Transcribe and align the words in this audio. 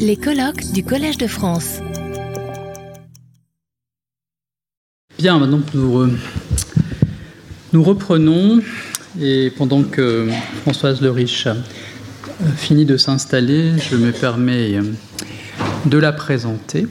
Les 0.00 0.16
colloques 0.16 0.72
du 0.72 0.82
Collège 0.82 1.18
de 1.18 1.26
France. 1.26 1.78
Bien, 5.18 5.38
maintenant 5.38 5.60
nous, 5.72 6.10
nous 7.72 7.82
reprenons 7.82 8.60
et 9.20 9.52
pendant 9.56 9.84
que 9.84 10.28
Françoise 10.62 11.00
Le 11.00 11.10
Riche 11.10 11.46
finit 12.56 12.84
de 12.84 12.96
s'installer, 12.96 13.78
je 13.78 13.96
me 13.96 14.10
permets 14.10 14.80
de 15.86 15.98
la 15.98 16.12
présenter. 16.12 16.88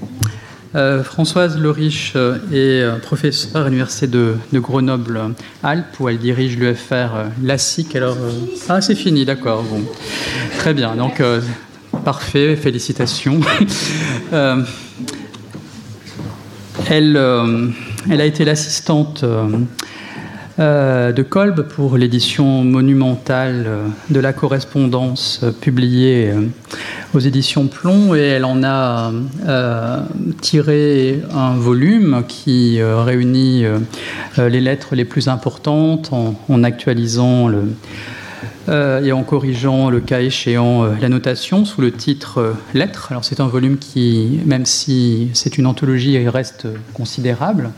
Euh, 0.76 1.04
Françoise 1.04 1.58
Le 1.58 1.70
Riche 1.70 2.16
est 2.52 2.86
professeure 3.02 3.66
à 3.66 3.66
l'université 3.66 4.08
de, 4.08 4.36
Grenoble-Alpes 4.54 6.00
où 6.00 6.10
elle 6.10 6.20
dirige 6.20 6.58
l'UFR 6.58 7.32
LASIC. 7.44 7.96
Alors, 7.96 8.18
euh, 8.20 8.32
ah, 8.70 8.82
c'est 8.82 8.96
fini, 8.96 9.26
d'accord. 9.26 9.64
Bon, 9.64 9.84
très 10.58 10.74
bien. 10.74 10.96
Donc, 10.96 11.22
euh, 11.22 11.42
parfait. 12.06 12.56
Félicitations. 12.56 13.42
elle, 16.90 17.20
elle 18.10 18.22
a 18.22 18.26
été 18.26 18.46
l'assistante 18.46 19.26
euh, 20.58 21.12
de 21.12 21.22
Kolb 21.22 21.64
pour 21.64 21.98
l'édition 21.98 22.64
monumentale 22.64 23.66
euh, 23.68 23.88
de 24.10 24.22
la 24.22 24.32
correspondance 24.32 25.42
euh, 25.44 25.52
publiée 25.52 26.32
aux 27.14 27.20
éditions 27.20 27.68
Plomb 27.68 28.16
et 28.16 28.22
elle 28.22 28.46
en 28.46 28.64
a 28.64 29.12
tiré 30.42 31.22
un 31.34 31.56
volume 31.56 32.24
qui 32.28 32.82
réunit 32.82 33.66
les 34.38 34.62
lettres 34.62 34.96
les 34.96 35.06
plus 35.06 35.30
importantes 35.30 36.12
en 36.14 36.64
actualisant 36.64 37.48
le, 37.48 37.64
euh, 38.68 39.04
et 39.04 39.12
en 39.12 39.24
corrigeant 39.24 39.90
le 39.90 40.00
cas 40.00 40.22
échéant 40.22 40.84
euh, 40.84 40.90
la 41.00 41.10
notation 41.10 41.66
sous 41.66 41.82
le 41.82 41.92
titre 41.92 42.40
euh, 42.40 42.54
Lettres. 42.74 43.08
Alors 43.12 43.24
c'est 43.24 43.40
un 43.40 43.48
volume 43.48 43.78
qui, 43.78 44.40
même 44.46 44.66
si 44.66 45.30
c'est 45.34 45.58
une 45.58 45.68
anthologie, 45.68 46.28
reste 46.28 46.68
considérable. 46.94 47.72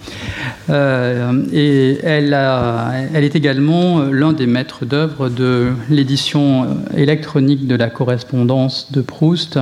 et 0.69 1.99
elle, 2.03 2.33
est 2.33 3.35
également 3.35 4.03
l'un 4.03 4.33
des 4.33 4.47
maîtres 4.47 4.85
d'œuvre 4.85 5.29
de 5.29 5.71
l'édition 5.89 6.67
électronique 6.95 7.67
de 7.67 7.75
la 7.75 7.89
correspondance 7.89 8.91
de 8.91 9.01
Proust, 9.01 9.59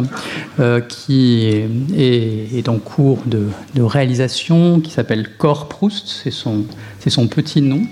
qui 0.87 1.65
est, 1.97 2.69
en 2.69 2.77
cours 2.77 3.19
de, 3.25 3.47
de 3.73 3.81
réalisation, 3.81 4.79
qui 4.79 4.91
s'appelle 4.91 5.29
Corps 5.37 5.67
Proust, 5.67 6.07
c'est 6.07 6.31
son, 6.31 6.65
c'est 7.05 7.11
son 7.11 7.27
petit 7.27 7.61
nom, 7.61 7.83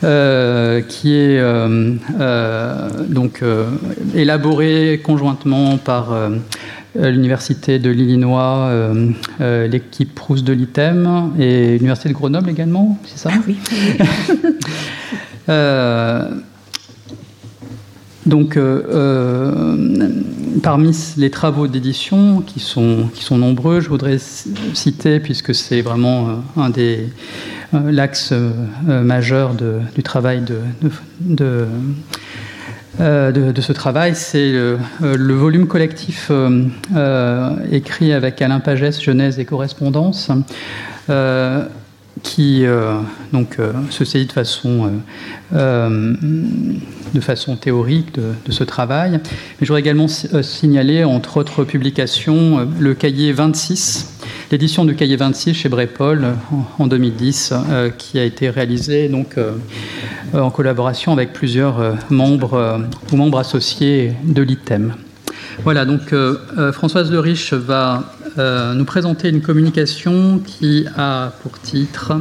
qui 0.00 1.14
est 1.14 1.38
euh, 2.18 2.88
donc 3.06 3.42
euh, 3.42 3.66
élaboré 4.14 5.02
conjointement 5.04 5.76
par 5.76 6.12
euh, 6.12 6.30
l'université 6.96 7.78
de 7.78 7.90
l'Illinois, 7.90 8.72
l'équipe 9.38 10.14
Proust 10.14 10.44
de 10.44 10.54
l'ITEM 10.54 11.34
et 11.38 11.76
l'université 11.76 12.08
de 12.08 12.14
Grenoble 12.14 12.48
également, 12.48 12.98
c'est 13.04 13.18
ça? 13.18 13.30
Oui. 13.46 13.58
donc, 18.26 18.58
parmi 20.62 20.96
les 21.18 21.30
travaux 21.30 21.66
d'édition 21.66 22.40
qui 22.40 22.60
sont, 22.60 23.10
qui 23.12 23.22
sont 23.22 23.36
nombreux, 23.36 23.80
je 23.80 23.90
voudrais 23.90 24.16
citer, 24.72 25.20
puisque 25.20 25.54
c'est 25.54 25.82
vraiment 25.82 26.42
un 26.56 26.70
des 26.70 27.10
l'axe 27.72 28.34
majeur 28.86 29.54
du 29.94 30.02
travail 30.02 30.42
de, 30.42 30.58
de 31.20 31.66
euh, 33.00 33.30
de, 33.30 33.60
ce 33.60 33.72
travail, 33.72 34.16
c'est 34.16 34.50
le, 34.50 34.78
euh, 35.02 35.36
volume 35.36 35.68
collectif 35.68 36.30
euh, 36.30 37.50
écrit 37.70 38.12
avec 38.12 38.42
Alain 38.42 38.58
Pagès, 38.58 39.00
Genèse 39.00 39.38
et 39.38 39.44
correspondance, 39.44 40.30
qui 42.24 42.64
donc, 43.32 43.58
se 43.90 44.04
saisit 44.04 44.26
de 44.26 44.32
façon, 44.32 44.90
de 45.52 47.54
théorique 47.54 48.14
de, 48.14 48.50
ce 48.50 48.64
travail. 48.64 49.12
Mais 49.12 49.20
je 49.62 49.66
voudrais 49.66 49.80
également 49.80 50.08
signaler, 50.08 51.04
entre 51.04 51.36
autres 51.36 51.62
publications, 51.62 52.68
le 52.80 52.94
cahier 52.94 53.32
26 53.32 54.17
l'édition 54.50 54.84
du 54.84 54.94
cahier 54.94 55.16
26 55.16 55.54
chez 55.54 55.68
Brépol 55.68 56.34
en, 56.78 56.86
2010, 56.86 57.52
qui 57.98 58.18
a 58.18 58.24
été 58.24 58.50
réalisée 58.50 59.08
donc, 59.08 59.36
euh, 60.34 60.40
en 60.40 60.50
collaboration 60.50 61.12
avec 61.12 61.32
plusieurs 61.32 61.80
euh, 61.80 61.92
membres 62.10 62.54
euh, 62.54 62.78
ou 63.12 63.16
membres 63.16 63.38
associés 63.38 64.14
de 64.24 64.42
l'ITEM. 64.42 64.94
Voilà, 65.64 65.84
donc 65.84 66.14
Françoise 66.72 67.10
Le 67.10 67.18
Riche 67.18 67.52
va 67.52 68.14
nous 68.36 68.84
présenter 68.84 69.28
une 69.28 69.40
communication 69.40 70.38
qui 70.38 70.86
a 70.96 71.32
pour 71.42 71.58
titre, 71.58 72.12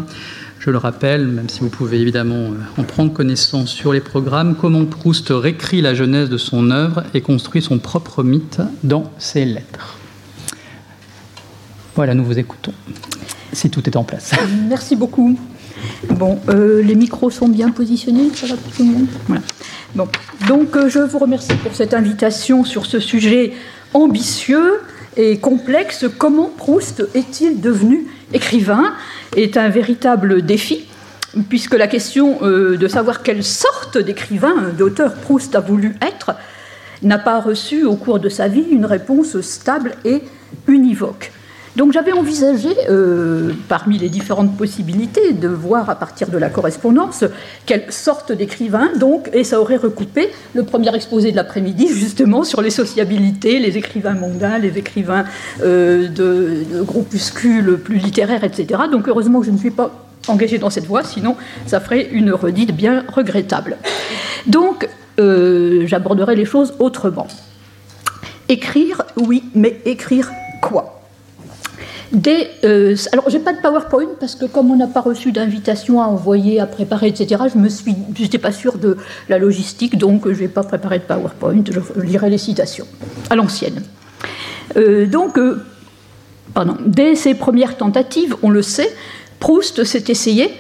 je 0.59 0.72
le 0.72 0.80
rappelle, 0.80 1.28
même 1.28 1.48
si 1.48 1.59
vous 1.59 1.70
pouvez 1.70 2.00
évidemment 2.02 2.50
en 2.78 2.84
prendre 2.84 3.14
connaissance 3.14 3.70
sur 3.70 3.94
les 3.94 4.00
programmes, 4.00 4.56
comment 4.56 4.86
Proust 4.86 5.28
réécrit 5.30 5.82
la 5.82 5.94
jeunesse 5.94 6.30
de 6.30 6.38
son 6.38 6.72
œuvre 6.72 7.04
et 7.14 7.22
construit 7.22 7.62
son 7.62 7.78
propre 7.78 8.24
mythe 8.24 8.59
dans 8.84 9.12
ses 9.20 9.46
lettres. 9.46 9.97
Voilà, 11.97 12.13
nous 12.13 12.24
vous 12.24 12.38
écoutons, 12.38 12.74
si 13.53 13.72
tout 13.72 13.90
est 13.90 13.96
en 13.96 14.03
place. 14.03 14.31
Merci 14.69 14.96
beaucoup. 14.96 15.35
Bon, 16.12 16.40
euh, 16.47 16.84
les 16.84 16.94
micros 16.94 17.31
sont 17.31 17.47
bien 17.47 17.72
positionnés, 17.72 18.30
ça 18.35 18.46
va 18.46 18.56
pour 18.56 18.72
tout 18.72 18.84
le 18.84 18.91
monde 18.91 19.08
voilà. 19.25 19.41
bon. 19.96 20.08
Donc, 20.47 20.75
euh, 20.75 20.90
je 20.90 21.00
vous 21.00 21.18
remercie 21.18 21.56
pour 21.56 21.74
cette 21.74 21.96
invitation 21.96 22.63
sur 22.63 22.85
ce 22.85 23.00
sujet 23.00 23.53
ambitieux 23.96 24.80
et 25.18 25.40
complexe. 25.40 26.06
Comment 26.19 26.52
Proust 26.56 27.03
est-il 27.16 27.62
devenu 27.62 28.06
écrivain? 28.31 28.94
Est 29.35 29.58
un 29.58 29.69
véritable 29.69 30.44
défi, 30.44 30.85
puisque 31.50 31.74
la 31.74 31.88
question 31.88 32.38
euh, 32.44 32.78
de 32.78 32.88
savoir 32.88 33.24
quelle 33.24 33.44
sorte 33.44 33.97
d'écrivain, 33.97 34.69
d'auteur 34.78 35.16
Proust 35.16 35.56
a 35.56 35.62
voulu 35.62 35.96
être, 36.03 36.35
n'a 37.02 37.18
pas 37.18 37.40
reçu 37.40 37.85
au 37.85 37.96
cours 37.96 38.19
de 38.19 38.29
sa 38.29 38.47
vie 38.47 38.66
une 38.69 38.85
réponse 38.85 39.41
stable 39.41 39.96
et 40.06 40.22
univoque. 40.68 41.31
Donc 41.78 41.94
j'avais 41.94 42.12
envisagé, 42.12 42.70
euh, 42.90 43.52
parmi 43.70 44.00
les 44.00 44.10
différentes 44.10 44.58
possibilités, 44.58 45.34
de 45.34 45.48
voir 45.48 45.92
à 45.92 45.96
partir 45.96 46.28
de 46.28 46.38
la 46.40 46.50
correspondance 46.50 47.24
quelle 47.68 47.92
sorte 47.92 48.32
d'écrivain, 48.32 48.90
donc, 49.00 49.30
et 49.32 49.44
ça 49.44 49.62
aurait 49.62 49.78
recoupé 49.78 50.30
le 50.56 50.64
premier 50.64 50.94
exposé 50.96 51.30
de 51.30 51.36
l'après-midi, 51.36 51.88
justement, 51.94 52.44
sur 52.44 52.64
les 52.64 52.72
sociabilités, 52.72 53.60
les 53.60 53.78
écrivains 53.78 54.16
mondains, 54.16 54.58
les 54.58 54.76
écrivains 54.80 55.26
euh, 55.62 56.08
de, 56.08 56.82
groupuscules 56.82 57.78
plus 57.78 57.98
littéraires, 57.98 58.44
etc. 58.44 58.82
Donc 58.92 59.08
heureusement 59.08 59.40
que 59.42 59.46
je 59.46 59.52
ne 59.52 59.58
suis 59.59 59.70
pas 59.70 59.92
engagée 60.28 60.58
dans 60.58 60.72
cette 60.72 60.88
voie, 60.88 61.04
sinon 61.04 61.36
ça 61.68 61.80
ferait 61.80 62.09
une 62.12 62.32
redite 62.32 62.76
bien 62.76 63.06
regrettable. 63.08 63.78
Donc 64.48 64.90
euh, 65.20 65.86
j'aborderai 65.86 66.36
les 66.36 66.46
choses 66.46 66.74
autrement. 66.80 67.28
Écrire, 68.50 69.04
oui, 69.16 69.44
mais 69.54 69.80
écrire 69.86 70.32
quoi? 70.59 70.97
Des, 72.12 72.47
euh, 72.63 72.95
alors, 73.12 73.29
j'ai 73.29 73.40
pas 73.40 73.53
de 73.53 73.59
PowerPoint 73.59 74.07
parce 74.19 74.35
que 74.35 74.45
comme 74.45 74.72
on 74.72 74.75
n'a 74.75 74.88
pas 74.88 75.01
reçu 75.01 75.31
d'invitation 75.31 76.01
à 76.01 76.06
envoyer, 76.06 76.59
à 76.59 76.66
préparer, 76.66 77.07
etc., 77.07 77.44
je 77.53 77.57
me 77.57 77.69
suis, 77.69 77.95
pas 78.40 78.51
sûre 78.51 78.78
de 78.78 78.97
la 79.29 79.38
logistique, 79.38 79.97
donc 79.97 80.28
je 80.28 80.34
vais 80.34 80.47
pas 80.47 80.63
préparer 80.63 81.00
de 81.00 81.03
PowerPoint. 81.03 81.63
Je 81.69 82.01
lirai 82.01 82.29
les 82.29 82.38
citations 82.38 82.88
à 83.29 83.35
l'ancienne. 83.35 83.84
Euh, 84.78 85.06
donc, 85.06 85.38
euh, 85.38 85.63
pardon, 86.53 86.78
dès 86.85 87.16
ses 87.16 87.34
premières 87.34 87.75
tentatives, 87.75 88.35
on 88.41 88.50
le 88.50 88.62
sait, 88.62 88.94
Proust 89.40 89.84
s'est 89.84 90.06
essayé 90.07 90.53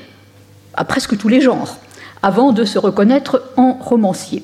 à 0.73 0.85
presque 0.85 1.17
tous 1.17 1.29
les 1.29 1.41
genres 1.41 1.77
avant 2.21 2.51
de 2.51 2.65
se 2.65 2.77
reconnaître 2.77 3.43
en 3.55 3.73
romancier. 3.73 4.43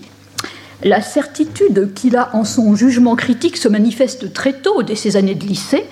La 0.84 1.02
certitude 1.02 1.94
qu'il 1.94 2.18
a 2.18 2.36
en 2.36 2.44
son 2.44 2.76
jugement 2.76 3.16
critique 3.16 3.56
se 3.56 3.70
manifeste 3.70 4.34
très 4.34 4.52
tôt, 4.52 4.84
dès 4.84 4.96
ses 4.96 5.16
années 5.16 5.36
de 5.36 5.46
lycée, 5.46 5.86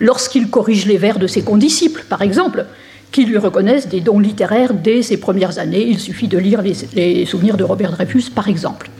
lorsqu'il 0.00 0.48
corrige 0.48 0.86
les 0.86 0.96
vers 0.96 1.18
de 1.18 1.26
ses 1.26 1.42
condisciples, 1.42 2.04
par 2.08 2.22
exemple, 2.22 2.64
qui 3.12 3.26
lui 3.26 3.36
reconnaissent 3.36 3.88
des 3.88 4.00
dons 4.00 4.18
littéraires 4.18 4.72
dès 4.72 5.02
ses 5.02 5.18
premières 5.18 5.58
années. 5.58 5.82
Il 5.86 5.98
suffit 5.98 6.28
de 6.28 6.38
lire 6.38 6.62
les, 6.62 7.26
souvenirs 7.26 7.58
de 7.58 7.64
Robert 7.64 7.92
Dreyfus, 7.92 8.30
par 8.34 8.48
exemple. 8.48 8.90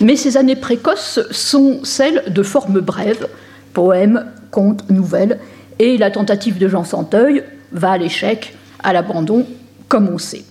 Mais 0.00 0.16
ces 0.16 0.36
années 0.36 0.56
précoces 0.56 1.20
sont 1.30 1.84
celles 1.84 2.24
de 2.28 2.42
formes 2.42 2.80
brèves, 2.80 3.28
poèmes, 3.72 4.26
contes, 4.50 4.90
nouvelles, 4.90 5.38
et 5.78 5.96
la 5.96 6.10
tentative 6.10 6.58
de 6.58 6.66
Jean 6.66 6.84
Santeuil 6.84 7.44
va 7.70 7.92
à 7.92 7.98
l'échec, 7.98 8.54
à 8.82 8.92
l'abandon, 8.92 9.46
comme 9.88 10.08
on 10.08 10.18
sait. 10.18 10.44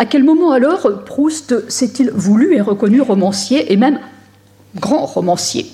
À 0.00 0.06
quel 0.06 0.22
moment 0.22 0.52
alors 0.52 1.02
Proust 1.04 1.68
s'est-il 1.68 2.12
voulu 2.12 2.54
et 2.54 2.60
reconnu 2.60 3.00
romancier, 3.00 3.72
et 3.72 3.76
même 3.76 3.98
grand 4.76 5.04
romancier? 5.04 5.66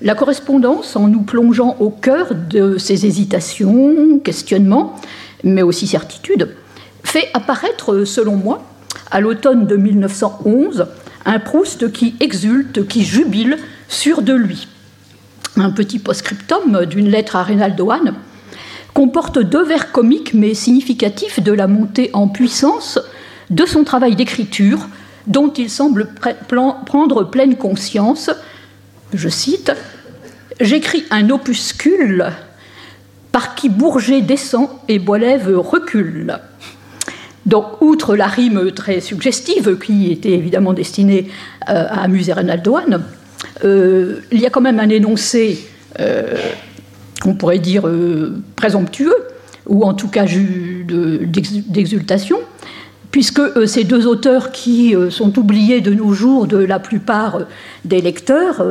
La 0.00 0.14
correspondance, 0.14 0.96
en 0.96 1.06
nous 1.06 1.20
plongeant 1.20 1.76
au 1.78 1.90
cœur 1.90 2.28
de 2.34 2.78
ses 2.78 3.04
hésitations, 3.04 4.20
questionnements, 4.20 4.96
mais 5.44 5.60
aussi 5.60 5.86
certitudes, 5.86 6.56
fait 7.04 7.28
apparaître, 7.34 8.04
selon 8.04 8.36
moi, 8.36 8.62
à 9.10 9.20
l'automne 9.20 9.66
de 9.66 9.76
1911, 9.76 10.86
un 11.26 11.38
Proust 11.38 11.92
qui 11.92 12.14
exulte, 12.20 12.88
qui 12.88 13.04
jubile, 13.04 13.58
sûr 13.86 14.22
de 14.22 14.32
lui. 14.32 14.66
un 15.56 15.70
petit 15.72 15.98
post-scriptum 15.98 16.86
d'une 16.86 17.10
lettre 17.10 17.36
à 17.36 17.42
Reynaldo 17.42 17.90
comporte 18.94 19.38
deux 19.38 19.62
vers 19.62 19.92
comiques 19.92 20.32
mais 20.32 20.54
significatifs 20.54 21.40
de 21.40 21.52
la 21.52 21.66
montée 21.66 22.08
en 22.14 22.28
puissance 22.28 22.98
de 23.50 23.64
son 23.64 23.84
travail 23.84 24.16
d'écriture, 24.16 24.88
dont 25.26 25.52
il 25.52 25.70
semble 25.70 26.08
prendre 26.86 27.24
pleine 27.24 27.56
conscience. 27.56 28.30
Je 29.12 29.28
cite 29.28 29.72
J'écris 30.60 31.04
un 31.10 31.30
opuscule 31.30 32.26
par 33.30 33.54
qui 33.54 33.68
Bourget 33.68 34.22
descend 34.22 34.68
et 34.88 34.98
Boilève 34.98 35.58
recule. 35.58 36.38
Donc, 37.44 37.82
outre 37.82 38.16
la 38.16 38.26
rime 38.26 38.72
très 38.72 39.00
suggestive, 39.00 39.78
qui 39.78 40.10
était 40.10 40.32
évidemment 40.32 40.72
destinée 40.72 41.30
euh, 41.68 41.86
à 41.88 42.02
amuser 42.02 42.32
Reynaldo 42.32 42.78
euh, 43.64 44.20
il 44.32 44.40
y 44.40 44.46
a 44.46 44.50
quand 44.50 44.60
même 44.60 44.80
un 44.80 44.88
énoncé, 44.88 45.68
euh, 46.00 46.36
qu'on 47.22 47.34
pourrait 47.34 47.58
dire 47.58 47.88
présomptueux, 48.56 49.14
ou 49.66 49.84
en 49.84 49.94
tout 49.94 50.08
cas 50.08 50.24
d'exultation, 50.26 52.38
puisque 53.16 53.66
ces 53.66 53.84
deux 53.84 54.06
auteurs 54.06 54.52
qui 54.52 54.94
sont 55.08 55.38
oubliés 55.38 55.80
de 55.80 55.94
nos 55.94 56.12
jours 56.12 56.46
de 56.46 56.58
la 56.58 56.78
plupart 56.78 57.38
des 57.86 58.02
lecteurs 58.02 58.62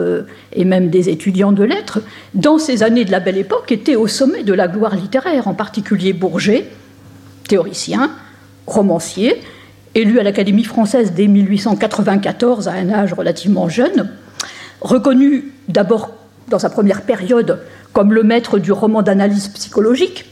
et 0.53 0.65
même 0.65 0.91
des 0.91 1.09
étudiants 1.09 1.51
de 1.51 1.63
lettres, 1.63 2.03
dans 2.35 2.59
ces 2.59 2.83
années 2.83 3.05
de 3.05 3.11
la 3.11 3.19
Belle 3.19 3.39
Époque, 3.39 3.71
étaient 3.71 3.95
au 3.95 4.05
sommet 4.05 4.43
de 4.43 4.53
la 4.53 4.67
gloire 4.67 4.95
littéraire, 4.95 5.47
en 5.47 5.55
particulier 5.55 6.13
Bourget, 6.13 6.67
théoricien, 7.47 8.11
romancier, 8.67 9.41
élu 9.95 10.19
à 10.19 10.23
l'Académie 10.23 10.63
française 10.63 11.13
dès 11.15 11.25
1894 11.25 12.67
à 12.67 12.73
un 12.73 12.91
âge 12.91 13.13
relativement 13.13 13.67
jeune, 13.67 14.11
reconnu 14.79 15.53
d'abord 15.69 16.11
dans 16.49 16.59
sa 16.59 16.69
première 16.69 17.01
période 17.01 17.61
comme 17.93 18.13
le 18.13 18.21
maître 18.21 18.59
du 18.59 18.71
roman 18.71 19.01
d'analyse 19.01 19.47
psychologique, 19.47 20.25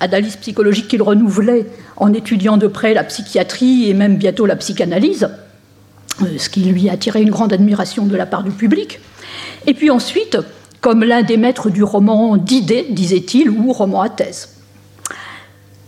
analyse 0.00 0.36
psychologique 0.36 0.88
qu'il 0.88 1.02
renouvelait 1.02 1.66
en 1.96 2.12
étudiant 2.12 2.56
de 2.56 2.66
près 2.66 2.94
la 2.94 3.04
psychiatrie 3.04 3.88
et 3.88 3.94
même 3.94 4.16
bientôt 4.16 4.46
la 4.46 4.56
psychanalyse, 4.56 5.28
euh, 6.22 6.38
ce 6.38 6.48
qui 6.48 6.60
lui 6.60 6.88
a 6.88 6.92
attiré 6.92 7.22
une 7.22 7.30
grande 7.30 7.52
admiration 7.52 8.06
de 8.06 8.16
la 8.16 8.26
part 8.26 8.42
du 8.42 8.50
public. 8.50 9.00
Et 9.66 9.74
puis 9.74 9.90
ensuite, 9.90 10.38
comme 10.80 11.04
l'un 11.04 11.22
des 11.22 11.36
maîtres 11.36 11.70
du 11.70 11.82
roman 11.82 12.36
d'idées, 12.36 12.86
disait-il, 12.90 13.50
ou 13.50 13.72
roman 13.72 14.02
à 14.02 14.08
thèse. 14.08 14.50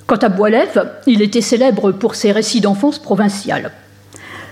Quant 0.06 0.16
à 0.16 0.28
Boilève, 0.28 0.90
il 1.06 1.20
était 1.20 1.40
célèbre 1.40 1.92
pour 1.92 2.14
ses 2.14 2.32
récits 2.32 2.60
d'enfance 2.60 2.98
provinciale. 2.98 3.72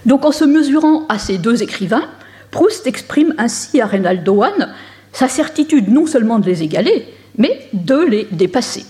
Donc 0.05 0.25
en 0.25 0.33
se 0.33 0.45
mesurant 0.45 1.07
à 1.09 1.19
ces 1.19 1.39
deux 1.39 1.63
écrivains, 1.63 2.09
Proust 2.51 2.87
exprime 2.87 3.35
ainsi 3.39 3.81
à 3.81 3.87
Reynaldo 3.87 4.43
sa 5.13 5.29
certitude 5.29 5.89
non 5.89 6.07
seulement 6.07 6.39
de 6.39 6.47
les 6.47 6.63
égaler, 6.63 7.07
mais 7.39 7.69
de 7.73 8.05
les 8.05 8.29
dépasser. 8.31 8.85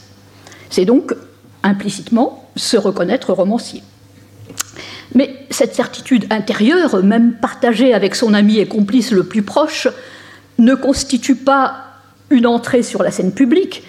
C'est 0.74 0.86
donc 0.86 1.14
implicitement 1.62 2.50
se 2.56 2.76
reconnaître 2.76 3.32
romancier. 3.32 3.84
Mais 5.14 5.46
cette 5.48 5.72
certitude 5.72 6.26
intérieure, 6.30 7.00
même 7.04 7.34
partagée 7.34 7.94
avec 7.94 8.16
son 8.16 8.34
ami 8.34 8.58
et 8.58 8.66
complice 8.66 9.12
le 9.12 9.22
plus 9.22 9.42
proche, 9.42 9.86
ne 10.58 10.74
constitue 10.74 11.36
pas 11.36 11.76
une 12.28 12.48
entrée 12.48 12.82
sur 12.82 13.04
la 13.04 13.12
scène 13.12 13.30
publique, 13.30 13.84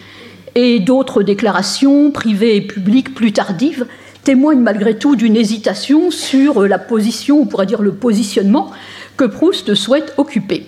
et 0.53 0.79
d'autres 0.79 1.23
déclarations 1.23 2.11
privées 2.11 2.57
et 2.57 2.61
publiques 2.61 3.15
plus 3.15 3.33
tardives 3.33 3.87
témoignent 4.23 4.61
malgré 4.61 4.95
tout 4.95 5.15
d'une 5.15 5.35
hésitation 5.35 6.11
sur 6.11 6.67
la 6.67 6.77
position, 6.77 7.41
on 7.41 7.45
pourrait 7.47 7.65
dire 7.65 7.81
le 7.81 7.93
positionnement, 7.93 8.69
que 9.17 9.25
Proust 9.25 9.73
souhaite 9.73 10.13
occuper. 10.17 10.67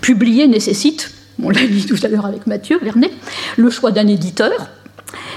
Publier 0.00 0.48
nécessite, 0.48 1.12
on 1.40 1.50
l'a 1.50 1.64
dit 1.64 1.86
tout 1.86 1.98
à 2.02 2.08
l'heure 2.08 2.26
avec 2.26 2.48
Mathieu 2.48 2.80
Vernet, 2.82 3.12
le 3.56 3.70
choix 3.70 3.92
d'un 3.92 4.08
éditeur, 4.08 4.50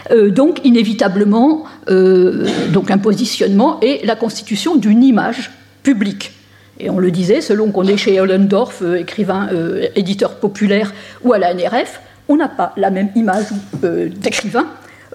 euh, 0.09 0.31
donc 0.31 0.61
inévitablement 0.63 1.65
euh, 1.89 2.47
donc 2.71 2.89
un 2.89 2.97
positionnement 2.97 3.79
et 3.81 4.01
la 4.05 4.15
constitution 4.15 4.75
d'une 4.75 5.03
image 5.03 5.51
publique. 5.83 6.33
Et 6.79 6.89
on 6.89 6.97
le 6.97 7.11
disait, 7.11 7.41
selon 7.41 7.71
qu'on 7.71 7.85
est 7.85 7.97
chez 7.97 8.19
Ollendorf, 8.19 8.81
euh, 8.81 8.95
écrivain, 8.95 9.49
éditeur 9.95 10.35
populaire, 10.35 10.93
ou 11.23 11.33
à 11.33 11.37
la 11.37 11.53
NRF, 11.53 12.01
on 12.27 12.37
n'a 12.37 12.47
pas 12.47 12.73
la 12.77 12.89
même 12.89 13.09
image 13.15 13.47
d'écrivain 13.83 14.65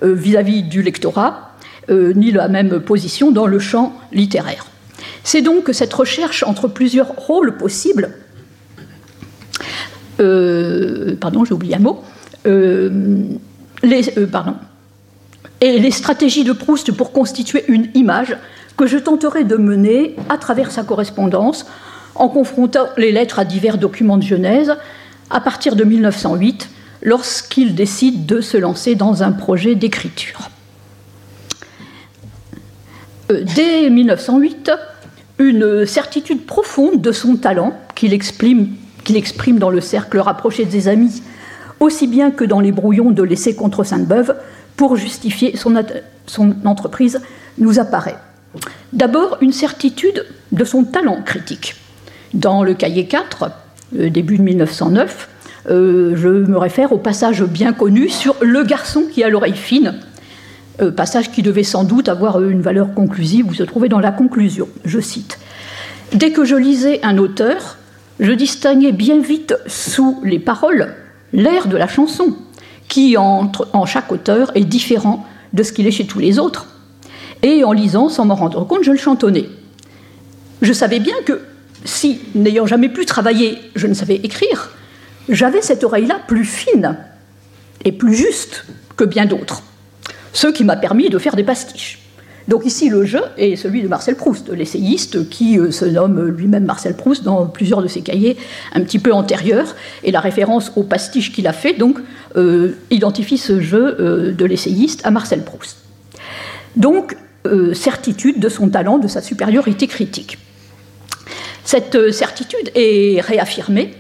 vis-à-vis 0.03 0.63
du 0.63 0.83
lectorat, 0.83 1.53
ni 1.89 2.31
la 2.31 2.49
même 2.49 2.81
position 2.81 3.31
dans 3.31 3.47
le 3.47 3.59
champ 3.59 3.95
littéraire. 4.13 4.67
C'est 5.25 5.41
donc 5.41 5.71
cette 5.73 5.95
recherche 5.95 6.43
entre 6.43 6.69
plusieurs 6.69 7.09
rôles 7.17 7.57
possibles, 7.57 8.11
pardon, 10.19 11.45
j'ai 11.47 11.55
oublié 11.55 11.77
un 11.77 11.79
mot, 11.79 12.05
les, 12.45 14.03
pardon, 14.31 14.57
et 15.61 15.79
les 15.79 15.91
stratégies 15.91 16.45
de 16.45 16.53
Proust 16.53 16.93
pour 16.93 17.13
constituer 17.13 17.65
une 17.69 17.89
image 17.95 18.37
que 18.77 18.87
je 18.87 18.99
tenterai 18.99 19.45
de 19.45 19.57
mener 19.57 20.17
à 20.29 20.39
travers 20.39 20.71
sa 20.71 20.83
correspondance 20.83 21.67
en 22.15 22.29
confrontant 22.29 22.87
les 22.97 23.13
lettres 23.13 23.39
à 23.39 23.45
divers 23.45 23.79
documents 23.79 24.19
de 24.19 24.23
Genèse 24.23 24.75
à 25.31 25.41
partir 25.41 25.77
de 25.77 25.85
1908 25.85 26.69
lorsqu'il 27.03 27.75
décide 27.75 28.27
de 28.27 28.41
se 28.41 28.57
lancer 28.57 28.95
dans 28.95 29.23
un 29.23 29.33
projet 29.33 29.75
d'écriture. 29.75 30.51
dès 33.29 33.91
1908, 33.91 34.71
une 35.39 35.85
certitude 35.85 36.47
profonde 36.47 37.03
de 37.03 37.13
son 37.13 37.37
talent 37.37 37.79
qu'il 37.95 38.13
exprime, 38.13 38.69
exprime, 39.15 39.59
dans 39.59 39.71
le 39.71 39.81
cercle 39.81 40.19
rapproché 40.19 40.65
de 40.65 40.71
ses 40.71 40.89
amis, 40.89 41.23
aussi 41.81 42.07
bien 42.07 42.31
que 42.31 42.45
dans 42.45 42.61
les 42.61 42.73
brouillons 42.73 43.11
de 43.11 43.23
l'essai 43.23 43.55
contre 43.55 43.85
Sainte-Beuve, 43.85 44.35
pour 44.77 44.97
justifier 44.97 45.57
son, 45.57 45.77
entreprise, 46.65 47.21
nous 47.59 47.79
apparaît. 47.79 48.17
D'abord, 48.93 49.39
une 49.41 49.53
certitude 49.53 50.27
de 50.53 50.65
son 50.65 50.85
talent 50.85 51.23
critique. 51.23 51.77
Dans 52.35 52.63
le 52.63 52.75
cahier 52.75 53.07
4, 53.07 53.51
euh, 53.99 54.11
début 54.11 54.39
de 54.39 54.43
1909, 54.43 55.29
euh, 55.69 56.15
je 56.17 56.29
me 56.29 56.59
réfère 56.59 56.93
au 56.93 56.99
passage 56.99 57.43
bien 57.43 57.73
connu 57.73 58.09
sur 58.09 58.37
le 58.41 58.63
garçon 58.63 59.05
qui 59.11 59.25
a 59.25 59.29
l'oreille 59.29 59.57
fine, 59.57 59.95
euh, 60.81 60.91
passage 60.91 61.33
qui 61.33 61.43
devait 61.43 61.65
sans 61.65 61.85
doute 61.85 62.09
avoir 62.09 62.43
une 62.43 62.61
valeur 62.61 62.95
conclusive 62.95 63.49
ou 63.49 63.55
se 63.55 63.63
trouver 63.63 63.89
dans 63.89 64.01
la 64.01 64.13
conclusion. 64.13 64.69
Je 64.85 65.01
cite 65.01 65.39
Dès 66.13 66.31
que 66.31 66.45
je 66.45 66.55
lisais 66.55 67.01
un 67.03 67.19
auteur, 67.19 67.79
je 68.21 68.33
distinguais 68.33 68.93
bien 68.93 69.19
vite 69.19 69.55
sous 69.67 70.21
les 70.23 70.39
paroles 70.39 70.95
l'air 71.33 71.67
de 71.67 71.77
la 71.77 71.89
chanson, 71.89 72.37
qui 72.89 73.17
entre 73.17 73.69
en 73.73 73.87
chaque 73.87 74.11
auteur 74.13 74.53
est 74.55 74.65
différent 74.65 75.27
de 75.53 75.63
ce 75.63 75.73
qu'il 75.73 75.87
est 75.87 75.93
chez 75.93 76.07
tous 76.07 76.19
les 76.19 76.39
autres. 76.39 76.67
Et 77.43 77.65
en 77.65 77.73
lisant, 77.73 78.09
sans 78.09 78.25
m'en 78.25 78.35
rendre 78.35 78.65
compte, 78.67 78.83
je 78.83 78.93
le 78.93 78.99
chantonnais. 78.99 79.49
Je 80.63 80.73
savais 80.73 81.01
bien 81.01 81.15
que 81.25 81.43
si, 81.85 82.21
n'ayant 82.35 82.67
jamais 82.67 82.89
pu 82.89 83.05
travailler, 83.07 83.59
je 83.75 83.87
ne 83.87 83.95
savais 83.95 84.17
écrire, 84.17 84.71
j'avais 85.29 85.63
cette 85.63 85.85
oreille-là 85.85 86.21
plus 86.27 86.45
fine 86.45 86.97
et 87.85 87.93
plus 87.93 88.15
juste 88.15 88.65
que 88.97 89.05
bien 89.05 89.27
d'autres 89.27 89.63
ce 90.37 90.49
qui 90.49 90.65
m'a 90.65 90.77
permis 90.77 91.09
de 91.09 91.19
faire 91.19 91.35
des 91.35 91.45
pastiches. 91.45 91.99
Donc 92.47 92.67
ici, 92.67 92.91
le 92.91 93.07
jeu 93.07 93.23
est 93.39 93.57
celui 93.57 93.83
de 93.83 93.89
Marcel 93.89 94.17
Proust, 94.17 94.51
l'essayiste 94.51 95.31
qui 95.31 95.59
euh, 95.59 95.71
se 95.71 95.87
nomme 95.87 96.27
lui-même 96.29 96.65
Marcel 96.65 96.95
Proust 96.95 97.25
dans 97.25 97.47
plusieurs 97.47 97.83
de 97.83 97.89
ses 97.89 98.03
cahiers 98.03 98.37
un 98.75 98.83
petit 98.83 98.99
peu 98.99 99.13
antérieurs, 99.13 99.75
et 100.05 100.13
la 100.13 100.21
référence 100.21 100.73
aux 100.77 100.83
pastiches 100.83 101.33
qu'il 101.33 101.47
a 101.47 101.55
fait 101.55 101.73
donc 101.73 101.99
identifie 102.91 103.39
ce 103.39 103.61
jeu 103.61 103.97
euh, 104.01 104.33
de 104.33 104.45
l'essayiste 104.45 105.01
à 105.05 105.11
Marcel 105.11 105.43
Proust. 105.43 105.79
Donc, 106.77 107.17
certitude 107.75 108.41
de 108.41 108.49
son 108.49 108.71
talent, 108.71 108.99
de 108.99 109.07
sa 109.07 109.23
supériorité 109.23 109.87
critique. 109.87 110.37
Cette 111.65 112.11
certitude 112.11 112.73
est 112.75 113.21
réaffirmée 113.21 113.95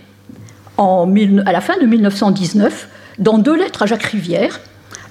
à 0.77 1.53
la 1.53 1.61
fin 1.61 1.79
de 1.79 1.87
1919 1.87 2.89
dans 3.21 3.39
deux 3.39 3.57
lettres 3.57 3.83
à 3.83 3.87
Jacques 3.87 4.03
Rivière, 4.03 4.61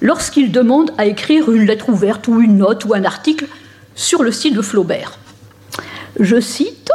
lorsqu'il 0.00 0.52
demande 0.52 0.90
à 0.98 1.06
écrire 1.06 1.50
une 1.50 1.64
lettre 1.64 1.88
ouverte 1.88 2.28
ou 2.28 2.40
une 2.40 2.58
note 2.58 2.84
ou 2.84 2.94
un 2.94 3.04
article 3.04 3.46
sur 3.94 4.22
le 4.22 4.30
style 4.30 4.54
de 4.54 4.62
Flaubert. 4.62 5.18
Je 6.20 6.40
cite 6.40 6.90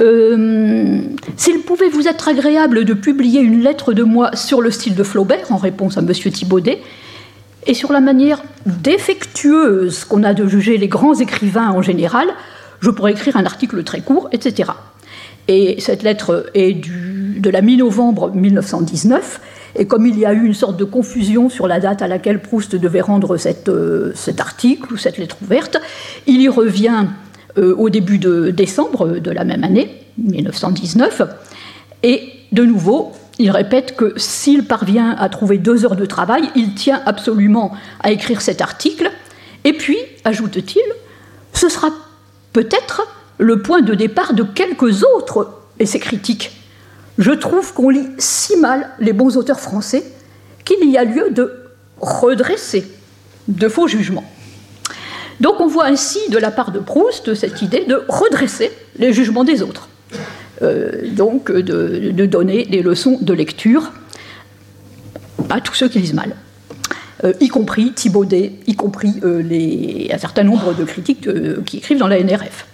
euh, 0.00 1.00
S'il 1.36 1.60
pouvait 1.60 1.88
vous 1.88 2.08
être 2.08 2.28
agréable 2.28 2.84
de 2.84 2.94
publier 2.94 3.40
une 3.40 3.62
lettre 3.62 3.92
de 3.92 4.02
moi 4.02 4.34
sur 4.34 4.60
le 4.60 4.70
style 4.70 4.94
de 4.94 5.02
Flaubert, 5.02 5.52
en 5.52 5.56
réponse 5.56 5.98
à 5.98 6.00
M. 6.00 6.12
Thibaudet, 6.12 6.80
et 7.66 7.74
sur 7.74 7.92
la 7.92 8.00
manière 8.00 8.42
défectueuse 8.66 10.04
qu'on 10.04 10.22
a 10.22 10.32
de 10.32 10.46
juger 10.46 10.78
les 10.78 10.88
grands 10.88 11.14
écrivains 11.14 11.70
en 11.70 11.82
général, 11.82 12.28
je 12.80 12.90
pourrais 12.90 13.12
écrire 13.12 13.36
un 13.36 13.44
article 13.44 13.84
très 13.84 14.00
court, 14.00 14.28
etc. 14.32 14.70
Et 15.48 15.80
cette 15.80 16.02
lettre 16.02 16.46
est 16.54 16.80
de 16.80 17.50
la 17.50 17.60
mi-novembre 17.60 18.30
1919, 18.34 19.40
et 19.76 19.86
comme 19.86 20.06
il 20.06 20.18
y 20.18 20.26
a 20.26 20.32
eu 20.32 20.44
une 20.44 20.54
sorte 20.54 20.76
de 20.76 20.84
confusion 20.84 21.48
sur 21.48 21.68
la 21.68 21.80
date 21.80 22.02
à 22.02 22.08
laquelle 22.08 22.40
Proust 22.40 22.74
devait 22.74 23.00
rendre 23.00 23.36
euh, 23.68 24.12
cet 24.14 24.40
article 24.40 24.92
ou 24.92 24.96
cette 24.96 25.18
lettre 25.18 25.36
ouverte, 25.42 25.78
il 26.26 26.40
y 26.40 26.48
revient 26.48 27.06
au 27.60 27.90
début 27.90 28.18
de 28.18 28.50
décembre 28.50 29.18
de 29.18 29.30
la 29.30 29.44
même 29.44 29.64
année, 29.64 29.90
1919, 30.18 31.22
et 32.02 32.22
de 32.52 32.64
nouveau, 32.64 33.12
Il 33.42 33.50
répète 33.50 33.96
que 33.96 34.12
s'il 34.18 34.66
parvient 34.66 35.16
à 35.18 35.30
trouver 35.30 35.56
deux 35.56 35.86
heures 35.86 35.96
de 35.96 36.04
travail, 36.04 36.50
il 36.54 36.74
tient 36.74 37.00
absolument 37.06 37.72
à 38.00 38.10
écrire 38.10 38.42
cet 38.42 38.60
article. 38.60 39.10
Et 39.64 39.72
puis, 39.72 39.96
ajoute-t-il, 40.24 40.82
ce 41.54 41.70
sera 41.70 41.88
peut-être 42.52 43.08
le 43.38 43.62
point 43.62 43.80
de 43.80 43.94
départ 43.94 44.34
de 44.34 44.42
quelques 44.42 45.04
autres 45.04 45.54
essais 45.78 45.98
critiques. 45.98 46.50
Je 47.16 47.30
trouve 47.30 47.72
qu'on 47.72 47.88
lit 47.88 48.10
si 48.18 48.58
mal 48.58 48.90
les 48.98 49.14
bons 49.14 49.38
auteurs 49.38 49.60
français 49.60 50.04
qu'il 50.66 50.90
y 50.90 50.98
a 50.98 51.04
lieu 51.04 51.30
de 51.30 51.50
redresser 51.98 52.86
de 53.48 53.68
faux 53.70 53.88
jugements. 53.88 54.30
Donc 55.40 55.60
on 55.60 55.66
voit 55.66 55.86
ainsi 55.86 56.18
de 56.28 56.38
la 56.38 56.50
part 56.50 56.70
de 56.70 56.78
Proust 56.78 57.34
cette 57.34 57.62
idée 57.62 57.84
de 57.86 58.04
redresser 58.08 58.70
les 58.98 59.12
jugements 59.12 59.44
des 59.44 59.62
autres, 59.62 59.88
euh, 60.62 61.08
donc 61.12 61.50
de, 61.50 62.26
donner 62.26 62.66
des 62.66 62.82
leçons 62.82 63.18
de 63.20 63.32
lecture 63.32 63.92
à 65.48 65.60
tous 65.60 65.74
ceux 65.74 65.88
qui 65.88 65.98
lisent 65.98 66.14
mal, 66.14 66.36
euh, 67.24 67.32
y 67.40 67.48
compris 67.48 67.92
Thibaudet, 67.92 68.52
y 68.66 68.74
compris 68.74 69.14
euh, 69.24 70.08
un 70.12 70.18
certain 70.18 70.44
nombre 70.44 70.74
de 70.74 70.84
critiques 70.84 71.28
qui 71.64 71.78
écrivent 71.78 71.98
dans 71.98 72.06
la 72.06 72.22
NRF. 72.22 72.66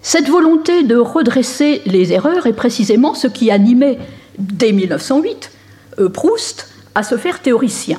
Cette 0.00 0.28
volonté 0.28 0.84
de 0.84 0.96
redresser 0.96 1.82
les 1.86 2.12
erreurs 2.12 2.46
est 2.46 2.52
précisément 2.52 3.14
ce 3.14 3.26
qui 3.26 3.50
animait 3.50 3.98
dès 4.38 4.70
1908 4.70 5.50
Proust 6.12 6.68
à 6.94 7.02
se 7.02 7.16
faire 7.16 7.40
théoricien. 7.40 7.98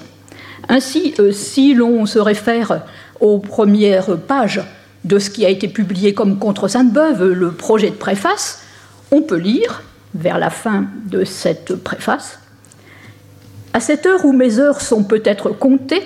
Ainsi, 0.70 1.16
si 1.32 1.74
l'on 1.74 2.06
se 2.06 2.20
réfère 2.20 2.84
aux 3.20 3.40
premières 3.40 4.18
pages 4.18 4.62
de 5.04 5.20
ce 5.20 5.30
qui 5.30 5.46
a 5.46 5.50
été 5.50 5.68
publié 5.68 6.14
comme 6.14 6.40
contre 6.40 6.68
Sainte-Beuve, 6.68 7.32
le 7.32 7.52
projet 7.52 7.90
de 7.90 7.96
préface, 7.96 8.62
on 9.12 9.22
peut 9.22 9.38
lire, 9.38 9.84
vers 10.16 10.40
la 10.40 10.50
fin 10.50 10.86
de 11.06 11.24
cette 11.24 11.76
préface, 11.76 12.40
À 13.74 13.82
cette 13.82 14.06
heure 14.06 14.24
où 14.24 14.32
mes 14.32 14.60
heures 14.60 14.80
sont 14.80 15.04
peut-être 15.04 15.50
comptées, 15.50 16.04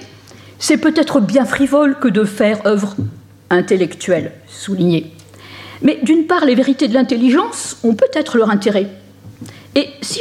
c'est 0.57 0.77
peut-être 0.77 1.21
bien 1.21 1.45
frivole 1.45 1.99
que 1.99 2.07
de 2.07 2.23
faire 2.23 2.65
œuvre 2.65 2.95
intellectuelle, 3.51 4.31
soulignée. 4.47 5.13
Mais 5.83 5.99
d'une 6.01 6.25
part, 6.25 6.45
les 6.45 6.55
vérités 6.55 6.87
de 6.87 6.95
l'intelligence 6.95 7.77
ont 7.83 7.93
peut-être 7.93 8.37
leur 8.37 8.49
intérêt. 8.49 8.87
Et 9.75 9.87
si, 10.01 10.19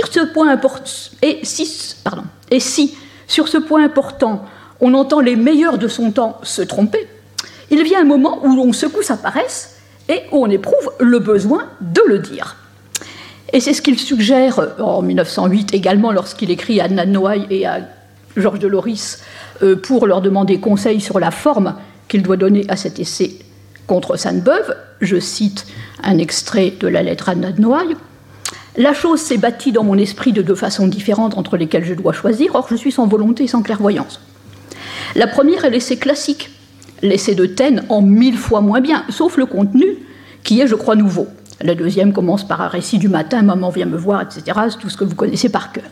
et 2.50 2.61
si 2.61 2.95
sur 3.26 3.49
ce 3.49 3.59
point 3.59 3.83
important, 3.83 4.45
on 4.80 4.94
entend 4.94 5.20
les 5.20 5.37
meilleurs 5.37 5.78
de 5.78 5.88
son 5.88 6.11
temps 6.12 6.38
se 6.42 6.62
tromper, 6.62 7.06
il 7.70 7.82
vient 7.82 8.00
un 8.00 8.04
moment 8.04 8.40
où 8.44 8.49
on 8.49 8.73
secoue 8.73 9.02
sa 9.02 9.16
paresse 9.16 9.76
et 10.08 10.23
où 10.32 10.42
on 10.44 10.50
éprouve 10.50 10.92
le 11.00 11.18
besoin 11.18 11.66
de 11.80 12.00
le 12.06 12.18
dire. 12.18 12.56
Et 13.52 13.61
c'est 13.61 13.73
ce 13.73 13.82
qu'il 13.82 13.99
suggère 13.99 14.61
en 14.78 15.02
1908 15.02 15.75
également 15.75 16.12
lorsqu'il 16.12 16.50
écrit 16.50 16.80
à 16.80 16.88
Nan 16.88 17.18
et 17.50 17.66
à 17.66 17.80
Georges 18.37 18.58
de 18.58 18.68
Loris 18.68 19.23
euh, 19.62 19.76
pour 19.76 20.06
leur 20.06 20.20
demander 20.20 20.61
conseil 20.61 21.00
sur 21.00 21.18
la 21.18 21.30
forme 21.30 21.75
qu'il 22.08 22.23
doit 22.23 22.37
donner 22.37 22.64
à 22.68 22.76
cet 22.76 22.99
essai 22.99 23.38
contre 23.87 24.16
Sainte-Beuve. 24.16 24.76
Je 25.00 25.18
cite 25.18 25.66
un 26.02 26.18
extrait 26.18 26.75
de 26.78 26.88
la 26.88 27.02
lettre 27.02 27.30
à 27.30 27.35
Nan 27.35 27.56
La 28.76 28.92
chose 28.92 29.20
s'est 29.20 29.38
bâtie 29.38 29.73
dans 29.73 29.85
mon 29.85 29.97
esprit 29.97 30.32
de 30.32 30.42
deux 30.42 30.54
façons 30.54 30.87
différentes 30.87 31.37
entre 31.37 31.56
lesquelles 31.56 31.85
je 31.85 31.94
dois 31.94 32.12
choisir, 32.12 32.54
or 32.54 32.66
je 32.70 32.76
suis 32.76 32.92
sans 32.92 33.06
volonté 33.06 33.44
et 33.44 33.49
sans 33.49 33.62
clairvoyance. 33.62 34.20
La 35.16 35.26
première 35.26 35.64
est 35.64 35.70
l'essai 35.70 35.96
classique, 35.96 36.50
l'essai 37.02 37.34
de 37.34 37.46
Taine 37.46 37.84
en 37.88 38.02
mille 38.02 38.36
fois 38.36 38.60
moins 38.60 38.80
bien, 38.80 39.04
sauf 39.08 39.36
le 39.36 39.46
contenu, 39.46 39.86
qui 40.44 40.60
est, 40.60 40.66
je 40.66 40.74
crois, 40.74 40.96
nouveau. 40.96 41.26
La 41.60 41.74
deuxième 41.74 42.12
commence 42.12 42.46
par 42.46 42.60
un 42.60 42.68
récit 42.68 42.98
du 42.98 43.08
matin, 43.08 43.42
maman 43.42 43.70
vient 43.70 43.86
me 43.86 43.96
voir, 43.96 44.22
etc. 44.22 44.58
C'est 44.70 44.78
tout 44.78 44.88
ce 44.88 44.96
que 44.96 45.04
vous 45.04 45.14
connaissez 45.14 45.48
par 45.48 45.72
cœur. 45.72 45.84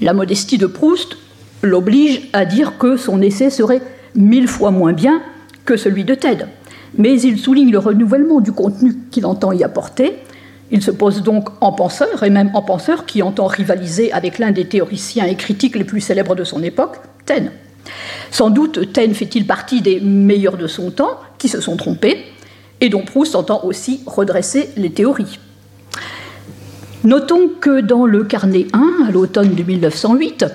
La 0.00 0.12
modestie 0.12 0.58
de 0.58 0.66
Proust 0.66 1.16
l'oblige 1.62 2.28
à 2.32 2.44
dire 2.44 2.76
que 2.78 2.96
son 2.96 3.22
essai 3.22 3.48
serait 3.50 3.80
mille 4.14 4.48
fois 4.48 4.70
moins 4.70 4.92
bien 4.92 5.22
que 5.64 5.76
celui 5.76 6.04
de 6.04 6.14
Ted. 6.14 6.46
Mais 6.98 7.20
il 7.20 7.38
souligne 7.38 7.70
le 7.70 7.78
renouvellement 7.78 8.40
du 8.40 8.52
contenu 8.52 8.94
qu'il 9.10 9.26
entend 9.26 9.52
y 9.52 9.64
apporter. 9.64 10.18
Il 10.70 10.82
se 10.82 10.90
pose 10.90 11.22
donc 11.22 11.48
en 11.60 11.72
penseur, 11.72 12.22
et 12.24 12.30
même 12.30 12.50
en 12.54 12.62
penseur 12.62 13.06
qui 13.06 13.22
entend 13.22 13.46
rivaliser 13.46 14.12
avec 14.12 14.38
l'un 14.38 14.50
des 14.50 14.66
théoriciens 14.66 15.26
et 15.26 15.36
critiques 15.36 15.76
les 15.76 15.84
plus 15.84 16.00
célèbres 16.00 16.34
de 16.34 16.44
son 16.44 16.62
époque, 16.62 16.96
Taine. 17.24 17.52
Sans 18.30 18.50
doute, 18.50 18.92
Taine 18.92 19.14
fait-il 19.14 19.46
partie 19.46 19.80
des 19.80 20.00
meilleurs 20.00 20.56
de 20.56 20.66
son 20.66 20.90
temps 20.90 21.20
qui 21.38 21.48
se 21.48 21.60
sont 21.60 21.76
trompés 21.76 22.24
et 22.80 22.88
dont 22.88 23.02
Proust 23.02 23.34
entend 23.34 23.64
aussi 23.64 24.00
redresser 24.06 24.70
les 24.76 24.90
théories. 24.90 25.38
Notons 27.04 27.50
que 27.60 27.80
dans 27.80 28.04
le 28.04 28.24
carnet 28.24 28.66
1, 28.72 29.06
à 29.08 29.10
l'automne 29.10 29.54
de 29.54 29.62
1908, 29.62 30.46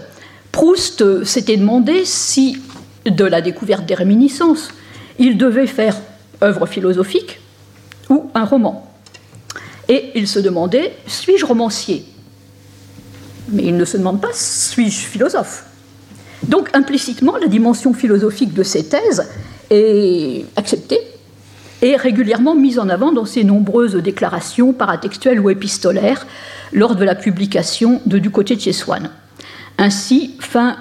Proust 0.51 1.23
s'était 1.23 1.57
demandé 1.57 2.03
si, 2.05 2.61
de 3.05 3.23
la 3.23 3.41
découverte 3.41 3.85
des 3.85 3.95
réminiscences, 3.95 4.69
il 5.17 5.37
devait 5.37 5.67
faire 5.67 5.95
œuvre 6.43 6.65
philosophique 6.65 7.39
ou 8.09 8.29
un 8.35 8.45
roman. 8.45 8.91
Et 9.87 10.11
il 10.15 10.27
se 10.27 10.39
demandait, 10.39 10.93
suis-je 11.07 11.45
romancier? 11.45 12.05
Mais 13.49 13.63
il 13.63 13.77
ne 13.77 13.85
se 13.85 13.97
demande 13.97 14.21
pas, 14.21 14.33
suis-je 14.33 15.05
philosophe? 15.05 15.65
Donc 16.47 16.69
implicitement, 16.73 17.37
la 17.37 17.47
dimension 17.47 17.93
philosophique 17.93 18.53
de 18.53 18.63
ces 18.63 18.85
thèses 18.85 19.29
est 19.69 20.45
acceptée 20.55 20.99
et 21.81 21.95
régulièrement 21.95 22.55
mise 22.55 22.79
en 22.79 22.89
avant 22.89 23.11
dans 23.11 23.25
ses 23.25 23.43
nombreuses 23.43 23.95
déclarations 23.95 24.73
paratextuelles 24.73 25.39
ou 25.39 25.49
épistolaires 25.49 26.27
lors 26.73 26.95
de 26.95 27.03
la 27.03 27.15
publication 27.15 28.01
de 28.05 28.19
Du 28.19 28.29
côté 28.29 28.55
de 28.55 28.61
chez 28.61 28.73
Swann. 28.73 29.09
Ainsi, 29.77 30.35
fin 30.39 30.77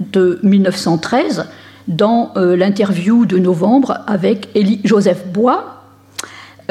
de 0.00 0.38
1913, 0.42 1.46
dans 1.88 2.32
euh, 2.36 2.56
l'interview 2.56 3.26
de 3.26 3.38
novembre 3.38 4.00
avec 4.06 4.48
Joseph 4.84 5.26
Bois, 5.26 5.82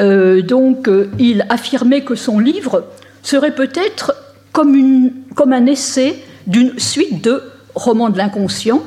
euh, 0.00 0.42
donc, 0.42 0.88
euh, 0.88 1.10
il 1.18 1.44
affirmait 1.48 2.02
que 2.02 2.14
son 2.14 2.38
livre 2.38 2.84
serait 3.22 3.54
peut-être 3.54 4.14
comme 4.52 5.52
un 5.52 5.66
essai 5.66 6.22
d'une 6.46 6.78
suite 6.78 7.22
de 7.22 7.42
roman 7.74 8.10
de 8.10 8.18
l'inconscient. 8.18 8.82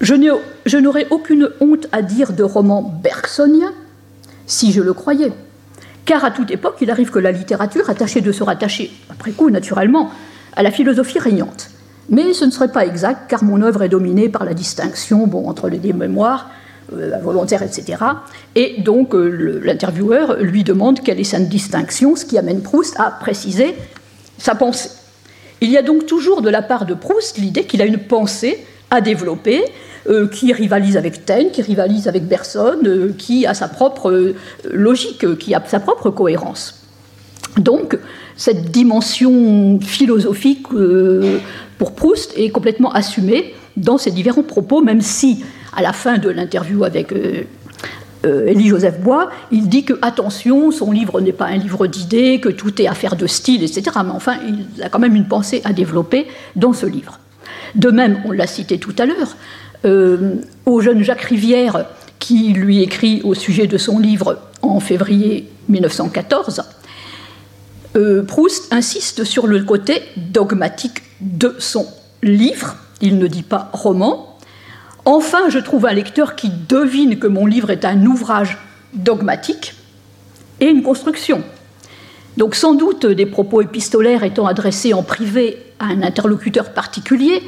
Je 0.00 0.76
n'aurais 0.78 1.06
aucune 1.10 1.48
honte 1.60 1.86
à 1.92 2.02
dire 2.02 2.32
de 2.32 2.42
roman 2.42 2.82
bergsonien, 3.02 3.72
si 4.46 4.72
je 4.72 4.82
le 4.82 4.92
croyais. 4.92 5.32
Car 6.04 6.24
à 6.24 6.30
toute 6.30 6.50
époque, 6.50 6.76
il 6.80 6.90
arrive 6.90 7.10
que 7.10 7.18
la 7.18 7.32
littérature 7.32 7.90
a 7.90 7.94
tâché 7.94 8.20
de 8.20 8.30
se 8.30 8.44
rattacher, 8.44 8.92
après 9.10 9.32
coup 9.32 9.50
naturellement, 9.50 10.10
à 10.54 10.62
la 10.62 10.70
philosophie 10.70 11.18
régnante. 11.18 11.70
Mais 12.08 12.32
ce 12.32 12.44
ne 12.44 12.50
serait 12.50 12.70
pas 12.70 12.86
exact, 12.86 13.28
car 13.28 13.42
mon 13.42 13.60
œuvre 13.62 13.82
est 13.82 13.88
dominée 13.88 14.28
par 14.28 14.44
la 14.44 14.54
distinction 14.54 15.26
bon, 15.26 15.48
entre 15.48 15.68
les 15.68 15.92
mémoires, 15.92 16.50
euh, 16.92 17.10
la 17.10 17.18
volontaire, 17.18 17.62
etc. 17.62 17.98
Et 18.54 18.80
donc 18.80 19.14
euh, 19.14 19.60
l'intervieweur 19.64 20.36
lui 20.36 20.62
demande 20.62 21.00
quelle 21.00 21.18
est 21.18 21.24
cette 21.24 21.48
distinction, 21.48 22.14
ce 22.14 22.24
qui 22.24 22.38
amène 22.38 22.62
Proust 22.62 22.94
à 23.00 23.10
préciser 23.10 23.74
sa 24.38 24.54
pensée. 24.54 24.90
Il 25.60 25.70
y 25.70 25.76
a 25.76 25.82
donc 25.82 26.06
toujours 26.06 26.42
de 26.42 26.50
la 26.50 26.62
part 26.62 26.86
de 26.86 26.94
Proust 26.94 27.38
l'idée 27.38 27.64
qu'il 27.64 27.80
a 27.82 27.86
une 27.86 27.98
pensée 27.98 28.64
à 28.90 29.00
développer, 29.00 29.64
euh, 30.08 30.28
qui 30.28 30.52
rivalise 30.52 30.96
avec 30.96 31.24
Taine, 31.24 31.50
qui 31.50 31.62
rivalise 31.62 32.06
avec 32.06 32.28
Bergson, 32.28 32.78
euh, 32.84 33.12
qui 33.18 33.44
a 33.44 33.54
sa 33.54 33.66
propre 33.66 34.10
euh, 34.12 34.36
logique, 34.70 35.36
qui 35.38 35.52
a 35.52 35.62
sa 35.66 35.80
propre 35.80 36.10
cohérence. 36.10 36.82
Donc, 37.56 37.98
cette 38.36 38.70
dimension 38.70 39.80
philosophique 39.80 40.66
pour 41.78 41.94
Proust 41.94 42.34
est 42.36 42.50
complètement 42.50 42.92
assumée 42.92 43.54
dans 43.76 43.98
ses 43.98 44.10
différents 44.10 44.42
propos, 44.42 44.82
même 44.82 45.00
si, 45.00 45.42
à 45.74 45.82
la 45.82 45.92
fin 45.92 46.18
de 46.18 46.28
l'interview 46.28 46.84
avec 46.84 47.14
euh, 48.26 48.46
Élie 48.46 48.68
Joseph 48.68 49.00
Bois, 49.00 49.30
il 49.50 49.68
dit 49.68 49.84
que, 49.84 49.94
attention, 50.02 50.70
son 50.70 50.90
livre 50.90 51.20
n'est 51.20 51.32
pas 51.32 51.46
un 51.46 51.56
livre 51.56 51.86
d'idées, 51.86 52.40
que 52.40 52.48
tout 52.48 52.80
est 52.82 52.86
affaire 52.86 53.16
de 53.16 53.26
style, 53.26 53.62
etc. 53.62 53.82
Mais 54.04 54.10
enfin, 54.10 54.36
il 54.46 54.82
a 54.82 54.88
quand 54.88 54.98
même 54.98 55.14
une 55.14 55.28
pensée 55.28 55.62
à 55.64 55.72
développer 55.72 56.26
dans 56.56 56.72
ce 56.72 56.86
livre. 56.86 57.20
De 57.74 57.90
même, 57.90 58.20
on 58.24 58.32
l'a 58.32 58.46
cité 58.46 58.78
tout 58.78 58.94
à 58.98 59.06
l'heure, 59.06 59.36
euh, 59.84 60.36
au 60.64 60.80
jeune 60.80 61.02
Jacques 61.02 61.22
Rivière, 61.22 61.86
qui 62.18 62.52
lui 62.52 62.82
écrit 62.82 63.20
au 63.22 63.34
sujet 63.34 63.66
de 63.66 63.78
son 63.78 63.98
livre 63.98 64.38
en 64.62 64.80
février 64.80 65.48
1914, 65.68 66.62
euh, 67.96 68.22
Proust 68.24 68.72
insiste 68.72 69.24
sur 69.24 69.46
le 69.46 69.62
côté 69.62 70.02
dogmatique 70.16 71.02
de 71.20 71.54
son 71.58 71.86
livre. 72.22 72.76
Il 73.00 73.18
ne 73.18 73.26
dit 73.26 73.42
pas 73.42 73.70
roman, 73.72 74.35
Enfin, 75.08 75.50
je 75.50 75.60
trouve 75.60 75.86
un 75.86 75.92
lecteur 75.92 76.34
qui 76.34 76.50
devine 76.68 77.20
que 77.20 77.28
mon 77.28 77.46
livre 77.46 77.70
est 77.70 77.84
un 77.84 78.04
ouvrage 78.06 78.58
dogmatique 78.92 79.74
et 80.58 80.66
une 80.66 80.82
construction. 80.82 81.44
Donc 82.36 82.56
sans 82.56 82.74
doute 82.74 83.06
des 83.06 83.24
propos 83.24 83.62
épistolaires 83.62 84.24
étant 84.24 84.46
adressés 84.46 84.94
en 84.94 85.04
privé 85.04 85.58
à 85.78 85.86
un 85.86 86.02
interlocuteur 86.02 86.72
particulier, 86.72 87.40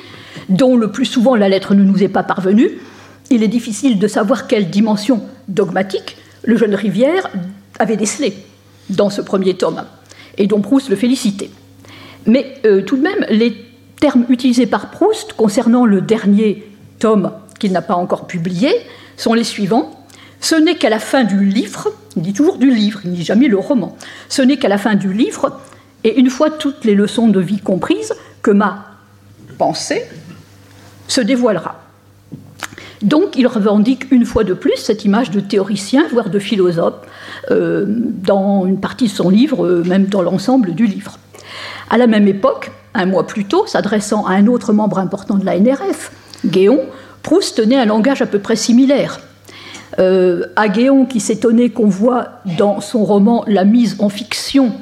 dont 0.49 0.77
le 0.77 0.93
plus 0.93 1.05
souvent 1.05 1.35
la 1.35 1.49
lettre 1.49 1.75
ne 1.75 1.83
nous 1.83 2.01
est 2.01 2.09
pas 2.09 2.23
parvenue, 2.23 2.79
il 3.29 3.43
est 3.43 3.49
difficile 3.49 3.99
de 3.99 4.07
savoir 4.07 4.47
quelle 4.47 4.71
dimension 4.71 5.25
dogmatique 5.49 6.17
le 6.45 6.57
jeune 6.57 6.77
Rivière 6.77 7.29
avait 7.81 7.97
décelé 7.97 8.35
dans 8.89 9.11
ce 9.11 9.21
premier 9.21 9.55
tome, 9.55 9.83
et 10.39 10.47
dont 10.47 10.61
Proust 10.61 10.91
le 10.91 10.97
félicitait. 10.97 11.51
Mais 12.25 12.55
euh, 12.65 12.83
tout 12.83 12.97
de 12.97 13.03
même, 13.03 13.27
les 13.31 13.57
termes 14.01 14.27
utilisés 14.29 14.67
par 14.67 14.93
Proust 14.93 15.33
concernant 15.33 15.87
le 15.87 16.01
dernier 16.01 16.65
tome 17.01 17.33
qu'il 17.59 17.73
n'a 17.73 17.83
pas 17.83 17.95
encore 17.95 18.27
publié 18.27 18.73
sont 19.17 19.35
les 19.35 19.45
suivants. 19.45 20.05
Ce 20.41 20.55
n'est 20.55 20.77
qu'à 20.77 20.91
la 20.91 20.99
fin 20.99 21.25
du 21.25 21.45
livre, 21.45 21.89
il 22.17 22.23
dit 22.23 22.33
toujours 22.33 22.59
du 22.59 22.71
livre, 22.71 23.01
il 23.05 23.11
ne 23.11 23.17
dit 23.17 23.25
jamais 23.25 23.49
le 23.49 23.59
roman, 23.59 23.97
ce 24.29 24.43
n'est 24.43 24.57
qu'à 24.57 24.69
la 24.69 24.79
fin 24.79 24.95
du 24.95 25.13
livre, 25.13 25.61
et 26.05 26.19
une 26.19 26.31
fois 26.31 26.51
toutes 26.51 26.85
les 26.85 26.95
leçons 26.95 27.29
de 27.29 27.41
vie 27.41 27.59
comprises, 27.59 28.15
que 28.43 28.53
ma 28.53 28.87
pensée 29.59 30.05
se 31.09 31.21
dévoilera. 31.21 31.83
Donc 33.03 33.37
il 33.37 33.47
revendique 33.47 34.11
une 34.11 34.25
fois 34.25 34.45
de 34.45 34.55
plus 34.55 34.77
cette 34.77 35.05
image 35.05 35.31
de 35.31 35.41
théoricien, 35.41 36.07
voire 36.11 36.31
de 36.31 36.39
philosophe, 36.39 36.95
euh, 37.51 37.85
dans 37.89 38.67
une 38.67 38.81
partie 38.81 39.05
de 39.07 39.13
son 39.13 39.31
livre, 39.31 39.65
euh, 39.65 39.85
même 39.85 40.07
dans 40.07 40.23
l'ensemble 40.23 40.75
du 40.75 40.87
livre. 40.87 41.19
À 41.91 41.99
la 41.99 42.07
même 42.07 42.29
époque, 42.29 42.71
un 42.95 43.07
mois 43.07 43.27
plus 43.27 43.45
tôt, 43.45 43.67
s'adressant 43.67 44.27
à 44.27 44.33
un 44.35 44.47
autre 44.47 44.73
membre 44.73 44.99
important 44.99 45.37
de 45.37 45.45
la 45.45 45.59
NRF, 45.59 46.13
Guéon, 46.45 46.81
Proust 47.29 47.59
tenait 47.59 47.77
un 47.77 47.85
langage 47.85 48.23
à 48.23 48.27
peu 48.27 48.39
près 48.39 48.57
similaire. 48.57 49.21
Euh, 49.99 50.47
qui 51.11 51.21
s'étonnait 51.21 51.69
qu'on 51.69 51.87
voit 51.87 52.41
dans 52.57 52.81
son 52.81 53.05
roman 53.05 53.45
la 53.47 53.67
mise 53.67 53.97
en 53.99 54.09
fiction 54.09 54.73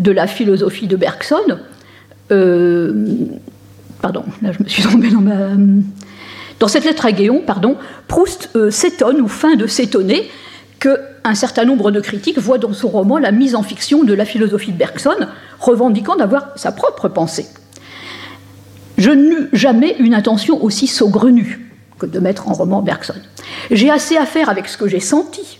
de 0.00 0.10
la 0.10 0.26
philosophie 0.26 0.88
de 0.88 0.96
Bergson, 0.96 1.36
pardon, 4.02 4.24
là 4.42 4.50
je 4.50 4.60
me 4.60 4.68
suis 4.68 4.82
tombée 4.82 5.10
dans 5.10 5.20
ma 5.20 5.50
dans 6.58 6.66
cette 6.66 6.84
lettre 6.84 7.06
à 7.06 7.12
Guéon, 7.12 7.42
pardon, 7.46 7.76
Proust 8.08 8.50
euh, 8.56 8.72
s'étonne 8.72 9.20
ou 9.20 9.28
feint 9.28 9.54
de 9.54 9.68
s'étonner 9.68 10.28
qu'un 10.80 11.34
certain 11.34 11.64
nombre 11.64 11.92
de 11.92 12.00
critiques 12.00 12.40
voient 12.40 12.58
dans 12.58 12.72
son 12.72 12.88
roman 12.88 13.18
la 13.18 13.30
mise 13.30 13.54
en 13.54 13.62
fiction 13.62 14.02
de 14.02 14.14
la 14.14 14.24
philosophie 14.24 14.72
de 14.72 14.78
Bergson, 14.78 15.28
revendiquant 15.60 16.16
d'avoir 16.16 16.48
sa 16.56 16.72
propre 16.72 17.08
pensée. 17.08 17.46
Je 18.98 19.12
n'eus 19.12 19.48
jamais 19.52 19.94
une 20.00 20.14
intention 20.14 20.60
aussi 20.64 20.88
saugrenue 20.88 21.64
que 21.98 22.06
de 22.06 22.18
mettre 22.18 22.48
en 22.48 22.52
roman 22.52 22.82
Bergson. 22.82 23.14
J'ai 23.70 23.90
assez 23.90 24.16
à 24.16 24.26
faire 24.26 24.48
avec 24.48 24.68
ce 24.68 24.76
que 24.76 24.88
j'ai 24.88 25.00
senti 25.00 25.58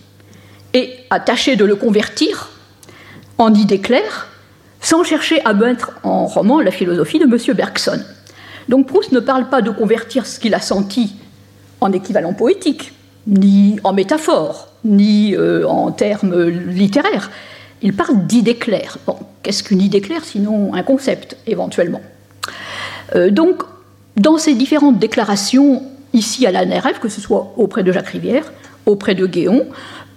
et 0.72 0.90
à 1.10 1.20
tâcher 1.20 1.56
de 1.56 1.64
le 1.64 1.76
convertir 1.76 2.50
en 3.38 3.52
idée 3.54 3.80
claire 3.80 4.28
sans 4.80 5.02
chercher 5.02 5.44
à 5.44 5.54
mettre 5.54 5.92
en 6.02 6.26
roman 6.26 6.60
la 6.60 6.70
philosophie 6.70 7.18
de 7.18 7.24
M. 7.24 7.56
Bergson. 7.56 8.00
Donc 8.68 8.86
Proust 8.86 9.12
ne 9.12 9.20
parle 9.20 9.48
pas 9.48 9.62
de 9.62 9.70
convertir 9.70 10.26
ce 10.26 10.38
qu'il 10.38 10.54
a 10.54 10.60
senti 10.60 11.16
en 11.80 11.92
équivalent 11.92 12.34
poétique, 12.34 12.92
ni 13.26 13.78
en 13.84 13.92
métaphore, 13.92 14.68
ni 14.84 15.34
euh, 15.34 15.66
en 15.66 15.90
termes 15.92 16.48
littéraires. 16.48 17.30
Il 17.82 17.94
parle 17.94 18.26
d'idées 18.26 18.56
claires. 18.56 18.98
Bon, 19.06 19.16
qu'est-ce 19.42 19.62
qu'une 19.62 19.80
idée 19.80 20.00
claire 20.00 20.24
sinon 20.24 20.74
un 20.74 20.82
concept, 20.82 21.36
éventuellement? 21.46 22.00
Euh, 23.14 23.30
Donc, 23.30 23.62
dans 24.16 24.38
ces 24.38 24.54
différentes 24.54 24.98
déclarations, 24.98 25.82
ici 26.14 26.46
à 26.46 26.52
la 26.52 26.64
NRF, 26.64 27.00
que 27.00 27.10
ce 27.10 27.20
soit 27.20 27.52
auprès 27.56 27.82
de 27.82 27.92
Jacques 27.92 28.08
Rivière, 28.08 28.50
auprès 28.86 29.14
de 29.14 29.26
Guéon, 29.26 29.66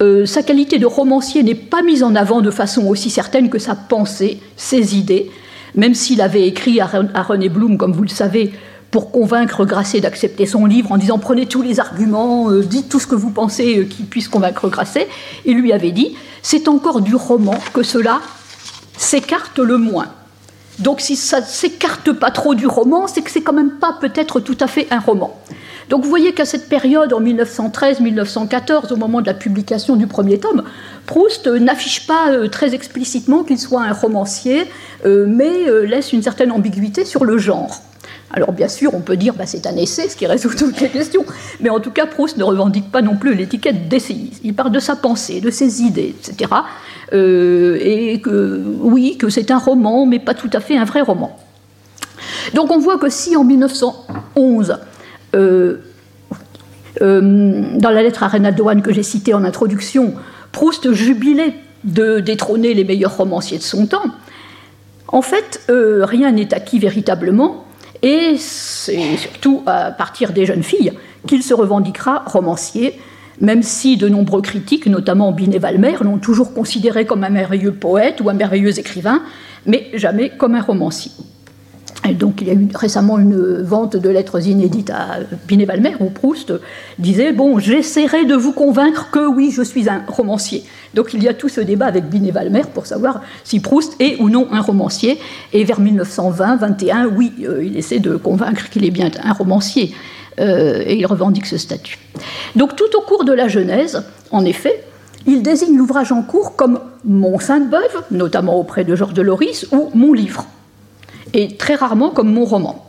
euh, 0.02 0.26
sa 0.26 0.44
qualité 0.44 0.78
de 0.80 0.86
romancier 0.86 1.44
n'est 1.44 1.56
pas 1.56 1.82
mise 1.82 2.04
en 2.04 2.16
avant 2.16 2.42
de 2.42 2.52
façon 2.52 2.86
aussi 2.88 3.10
certaine 3.10 3.50
que 3.50 3.60
sa 3.60 3.76
pensée, 3.76 4.40
ses 4.56 4.96
idées, 4.96 5.32
même 5.76 5.96
s'il 5.96 6.22
avait 6.22 6.48
écrit 6.48 6.80
à 6.80 6.88
René 6.88 7.50
Blum, 7.50 7.78
comme 7.78 7.94
vous 7.94 8.04
le 8.04 8.10
savez, 8.10 8.54
pour 8.92 9.12
convaincre 9.12 9.66
Grasset 9.66 10.00
d'accepter 10.00 10.46
son 10.46 10.66
livre 10.66 10.92
en 10.92 10.98
disant 10.98 11.20
prenez 11.20 11.46
tous 11.46 11.62
les 11.62 11.80
arguments, 11.80 12.50
euh, 12.50 12.64
dites 12.64 12.90
tout 12.90 13.00
ce 13.00 13.08
que 13.08 13.16
vous 13.16 13.32
pensez 13.32 13.80
euh, 13.80 13.84
qui 13.84 14.04
puisse 14.04 14.28
convaincre 14.30 14.70
Grasset, 14.70 15.08
il 15.46 15.58
lui 15.58 15.74
avait 15.74 15.92
dit 15.92 16.16
c'est 16.42 16.68
encore 16.68 17.02
du 17.02 17.16
roman 17.16 17.56
que 17.74 17.84
cela 17.84 18.22
s'écarte 18.98 19.60
le 19.60 19.78
moins. 19.78 20.08
Donc 20.80 21.02
si 21.02 21.16
ça 21.16 21.42
s'écarte 21.42 22.14
pas 22.14 22.32
trop 22.32 22.56
du 22.56 22.68
roman, 22.68 23.08
c'est 23.08 23.22
que 23.22 23.32
c'est 23.32 23.42
quand 23.42 23.54
même 23.54 23.72
pas 23.72 23.98
peut-être 24.00 24.40
tout 24.40 24.58
à 24.60 24.68
fait 24.68 24.88
un 24.92 25.00
roman. 25.00 25.38
Donc 25.90 26.04
vous 26.04 26.10
voyez 26.10 26.34
qu'à 26.34 26.46
cette 26.46 26.68
période, 26.68 27.14
en 27.14 27.22
1913-1914, 27.22 28.92
au 28.92 28.98
moment 28.98 29.22
de 29.22 29.28
la 29.28 29.34
publication 29.34 29.96
du 29.96 30.08
premier 30.08 30.40
tome, 30.40 30.64
Proust 31.06 31.48
n'affiche 31.48 32.06
pas 32.08 32.32
euh, 32.32 32.48
très 32.50 32.76
explicitement 32.76 33.44
qu'il 33.44 33.58
soit 33.58 33.84
un 33.84 33.94
romancier, 33.94 34.66
euh, 35.06 35.26
mais 35.28 35.68
euh, 35.68 35.86
laisse 35.86 36.12
une 36.12 36.22
certaine 36.22 36.52
ambiguïté 36.52 37.06
sur 37.06 37.24
le 37.24 37.38
genre. 37.38 37.82
Alors 38.32 38.52
bien 38.52 38.68
sûr, 38.68 38.94
on 38.94 39.00
peut 39.00 39.16
dire 39.16 39.34
que 39.34 39.38
bah, 39.38 39.46
c'est 39.46 39.66
un 39.66 39.78
essai, 39.78 40.10
ce 40.10 40.18
qui 40.18 40.28
résout 40.28 40.50
toutes 40.58 40.82
les 40.82 40.90
questions, 40.90 41.26
mais 41.62 41.70
en 41.70 41.80
tout 41.80 41.92
cas, 41.92 42.06
Proust 42.06 42.36
ne 42.38 42.44
revendique 42.44 42.92
pas 42.92 43.02
non 43.02 43.16
plus 43.16 43.34
l'étiquette 43.36 43.88
d'essayiste. 43.88 44.42
Il 44.44 44.54
parle 44.54 44.72
de 44.72 44.80
sa 44.80 44.98
pensée, 44.98 45.40
de 45.40 45.50
ses 45.50 45.82
idées, 45.82 46.14
etc. 46.20 46.52
et 47.14 48.20
que 48.22 48.62
oui, 48.82 49.18
que 49.18 49.30
c'est 49.30 49.50
un 49.52 49.58
roman, 49.58 50.06
mais 50.06 50.20
pas 50.20 50.34
tout 50.34 50.50
à 50.52 50.60
fait 50.60 50.78
un 50.78 50.84
vrai 50.84 51.00
roman. 51.00 51.38
Donc 52.54 52.72
on 52.72 52.80
voit 52.80 52.98
que 52.98 53.10
si 53.10 53.36
en 53.36 53.44
1911, 53.44 54.72
euh, 54.72 54.74
euh, 54.74 54.76
dans 57.00 57.90
la 57.92 58.04
lettre 58.04 58.24
à 58.24 58.28
Reynald 58.28 58.60
One 58.60 58.82
que 58.82 58.92
j'ai 58.92 59.04
citée 59.04 59.34
en 59.34 59.44
introduction, 59.44 60.14
Proust 60.52 60.92
jubilait 60.94 61.54
de 61.84 62.20
détrôner 62.20 62.74
les 62.74 62.84
meilleurs 62.84 63.18
romanciers 63.18 63.58
de 63.58 63.64
son 63.64 63.86
temps. 63.86 64.06
En 65.08 65.22
fait, 65.22 65.62
euh, 65.70 66.04
rien 66.06 66.32
n'est 66.32 66.54
acquis 66.54 66.80
véritablement, 66.80 67.66
et 68.02 68.36
c'est 68.38 69.18
surtout 69.18 69.64
à 69.66 69.92
partir 69.92 70.34
des 70.34 70.46
jeunes 70.46 70.64
filles 70.64 70.94
qu'il 71.28 71.44
se 71.44 71.54
revendiquera 71.54 72.24
romancier, 72.26 73.00
même 73.40 73.64
si 73.64 73.98
de 73.98 74.10
nombreux 74.10 74.42
critiques, 74.42 74.88
notamment 74.88 75.32
Binet 75.32 75.60
Valmer, 75.60 75.96
l'ont 76.02 76.18
toujours 76.18 76.54
considéré 76.54 77.06
comme 77.06 77.24
un 77.24 77.30
merveilleux 77.30 77.74
poète 77.74 78.22
ou 78.22 78.30
un 78.30 78.34
merveilleux 78.34 78.78
écrivain, 78.80 79.22
mais 79.66 79.90
jamais 79.94 80.30
comme 80.30 80.56
un 80.56 80.62
romancier 80.62 81.12
donc 82.14 82.42
il 82.42 82.48
y 82.48 82.52
a 82.52 82.54
eu 82.54 82.68
récemment 82.74 83.18
une 83.18 83.62
vente 83.62 83.96
de 83.96 84.10
lettres 84.10 84.46
inédites 84.48 84.90
à 84.90 85.20
Binet-Valmer 85.48 85.96
où 86.00 86.10
Proust 86.10 86.54
disait 87.00 87.34
Bon, 87.34 87.60
j'essaierai 87.60 88.26
de 88.26 88.36
vous 88.36 88.52
convaincre 88.52 89.10
que 89.12 89.28
oui, 89.28 89.52
je 89.52 89.62
suis 89.62 89.90
un 89.90 90.04
romancier. 90.08 90.64
Donc 90.94 91.14
il 91.14 91.24
y 91.24 91.28
a 91.28 91.34
tout 91.34 91.50
ce 91.50 91.62
débat 91.62 91.86
avec 91.86 92.06
Binet-Valmer 92.06 92.64
pour 92.74 92.86
savoir 92.86 93.22
si 93.44 93.60
Proust 93.60 93.96
est 94.00 94.20
ou 94.20 94.30
non 94.30 94.48
un 94.52 94.62
romancier. 94.62 95.20
Et 95.54 95.64
vers 95.64 95.82
1920-21, 95.82 97.08
oui, 97.16 97.34
euh, 97.44 97.64
il 97.64 97.78
essaie 97.78 98.00
de 98.00 98.16
convaincre 98.16 98.70
qu'il 98.70 98.86
est 98.86 98.92
bien 98.92 99.10
un 99.24 99.34
romancier. 99.34 99.94
Euh, 100.40 100.84
et 100.86 100.96
il 100.98 101.06
revendique 101.08 101.48
ce 101.48 101.58
statut. 101.58 101.98
Donc 102.56 102.76
tout 102.76 102.96
au 102.96 103.02
cours 103.02 103.26
de 103.26 103.34
la 103.34 103.48
Genèse, 103.48 104.04
en 104.32 104.46
effet, 104.46 104.84
il 105.26 105.42
désigne 105.42 105.76
l'ouvrage 105.76 106.12
en 106.12 106.22
cours 106.22 106.56
comme 106.56 106.80
Mon 107.04 107.40
Sainte-Beuve, 107.40 108.04
notamment 108.12 108.60
auprès 108.60 108.84
de 108.84 108.96
Georges 108.96 109.16
de 109.16 109.24
Loris, 109.24 109.66
ou 109.72 109.90
Mon 109.96 110.14
Livre 110.14 110.46
et 111.34 111.58
très 111.58 111.76
rarement 111.76 112.10
comme 112.10 112.32
mon 112.32 112.46
roman. 112.46 112.86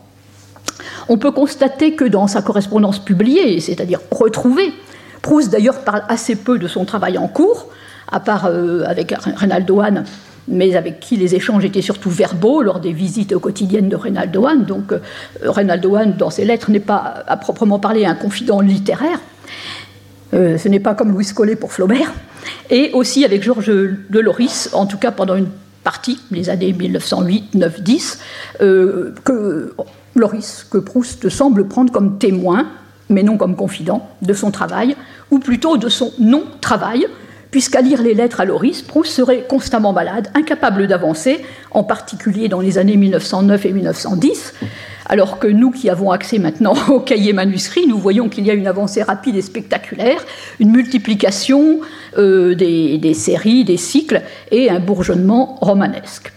On 1.09 1.17
peut 1.17 1.31
constater 1.31 1.95
que 1.95 2.05
dans 2.05 2.27
sa 2.27 2.43
correspondance 2.43 2.99
publiée, 2.99 3.61
c'est-à-dire 3.61 4.01
retrouvée, 4.11 4.73
Proust 5.23 5.51
d'ailleurs 5.51 5.81
parle 5.81 6.03
assez 6.09 6.37
peu 6.37 6.59
de 6.59 6.69
son 6.69 6.85
travail 6.85 7.19
en 7.19 7.29
cours, 7.29 7.69
à 8.11 8.21
part 8.21 8.47
euh, 8.47 8.85
avec 8.87 9.13
Reynaldo 9.13 9.81
Hahn, 9.81 10.05
mais 10.47 10.77
avec 10.77 11.01
qui 11.01 11.17
les 11.17 11.35
échanges 11.35 11.65
étaient 11.65 11.83
surtout 11.83 12.11
verbaux 12.11 12.63
lors 12.63 12.81
des 12.81 12.93
visites 12.93 13.37
quotidiennes 13.37 13.89
de 13.89 13.97
Reynaldo 13.97 14.47
Hahn. 14.47 14.65
Donc 14.65 14.93
euh, 14.93 15.01
Reynaldo 15.43 15.97
Hahn, 15.97 16.17
dans 16.17 16.31
ses 16.31 16.45
lettres, 16.45 16.71
n'est 16.71 16.81
pas 16.81 17.25
à 17.27 17.37
proprement 17.37 17.79
parler 17.79 18.05
un 18.05 18.15
confident 18.15 18.61
littéraire. 18.61 19.21
Euh, 20.35 20.59
ce 20.59 20.69
n'est 20.69 20.81
pas 20.81 20.95
comme 20.95 21.13
Louis 21.13 21.27
Collet 21.35 21.57
pour 21.57 21.73
Flaubert. 21.73 22.13
Et 22.71 22.91
aussi 22.93 23.25
avec 23.25 23.43
Georges 23.43 23.67
de 23.67 24.21
Loris, 24.21 24.71
en 24.73 24.87
tout 24.87 24.99
cas 24.99 25.11
pendant 25.11 25.37
une 25.37 25.49
partie, 25.85 26.21
les 26.31 26.51
années 26.51 26.73
1908, 26.73 27.55
9, 27.55 27.83
10, 27.83 28.19
que 28.59 29.75
Loris, 30.15 30.67
que 30.71 30.79
Proust 30.79 31.29
semble 31.29 31.69
prendre 31.69 31.93
comme 31.93 32.19
témoin, 32.19 32.67
mais 33.09 33.23
non 33.23 33.37
comme 33.37 33.57
confident, 33.57 34.09
de 34.23 34.33
son 34.33 34.51
travail, 34.51 34.97
ou 35.31 35.39
plutôt 35.39 35.77
de 35.77 35.89
son 35.89 36.13
non-travail, 36.19 37.07
puisqu'à 37.51 37.81
lire 37.81 38.03
les 38.03 38.15
lettres 38.15 38.41
à 38.41 38.45
Loris, 38.45 38.83
Proust 38.83 39.13
serait 39.13 39.47
constamment 39.49 39.93
malade, 39.93 40.29
incapable 40.35 40.87
d'avancer, 40.87 41.43
en 41.71 41.85
particulier 41.85 42.49
dans 42.49 42.61
les 42.61 42.79
années 42.79 42.97
1909 42.97 43.67
et 43.67 43.73
1910, 43.73 44.55
alors 45.07 45.39
que 45.39 45.47
nous 45.47 45.71
qui 45.71 45.89
avons 45.89 46.11
accès 46.11 46.39
maintenant 46.39 46.75
aux 46.89 47.01
cahiers 47.01 47.33
manuscrits, 47.33 47.87
nous 47.87 47.99
voyons 47.99 48.29
qu'il 48.29 48.47
y 48.47 48.51
a 48.51 48.55
une 48.55 48.67
avancée 48.67 49.03
rapide 49.03 49.37
et 49.37 49.43
spectaculaire, 49.43 50.25
une 50.61 50.71
multiplication 50.71 51.81
euh, 52.19 52.55
des, 52.55 52.99
des 52.99 53.15
séries, 53.15 53.65
des 53.65 53.77
cycles 53.77 54.23
et 54.51 54.71
un 54.71 54.81
bourgeonnement 54.81 55.57
romanesque. 55.61 56.33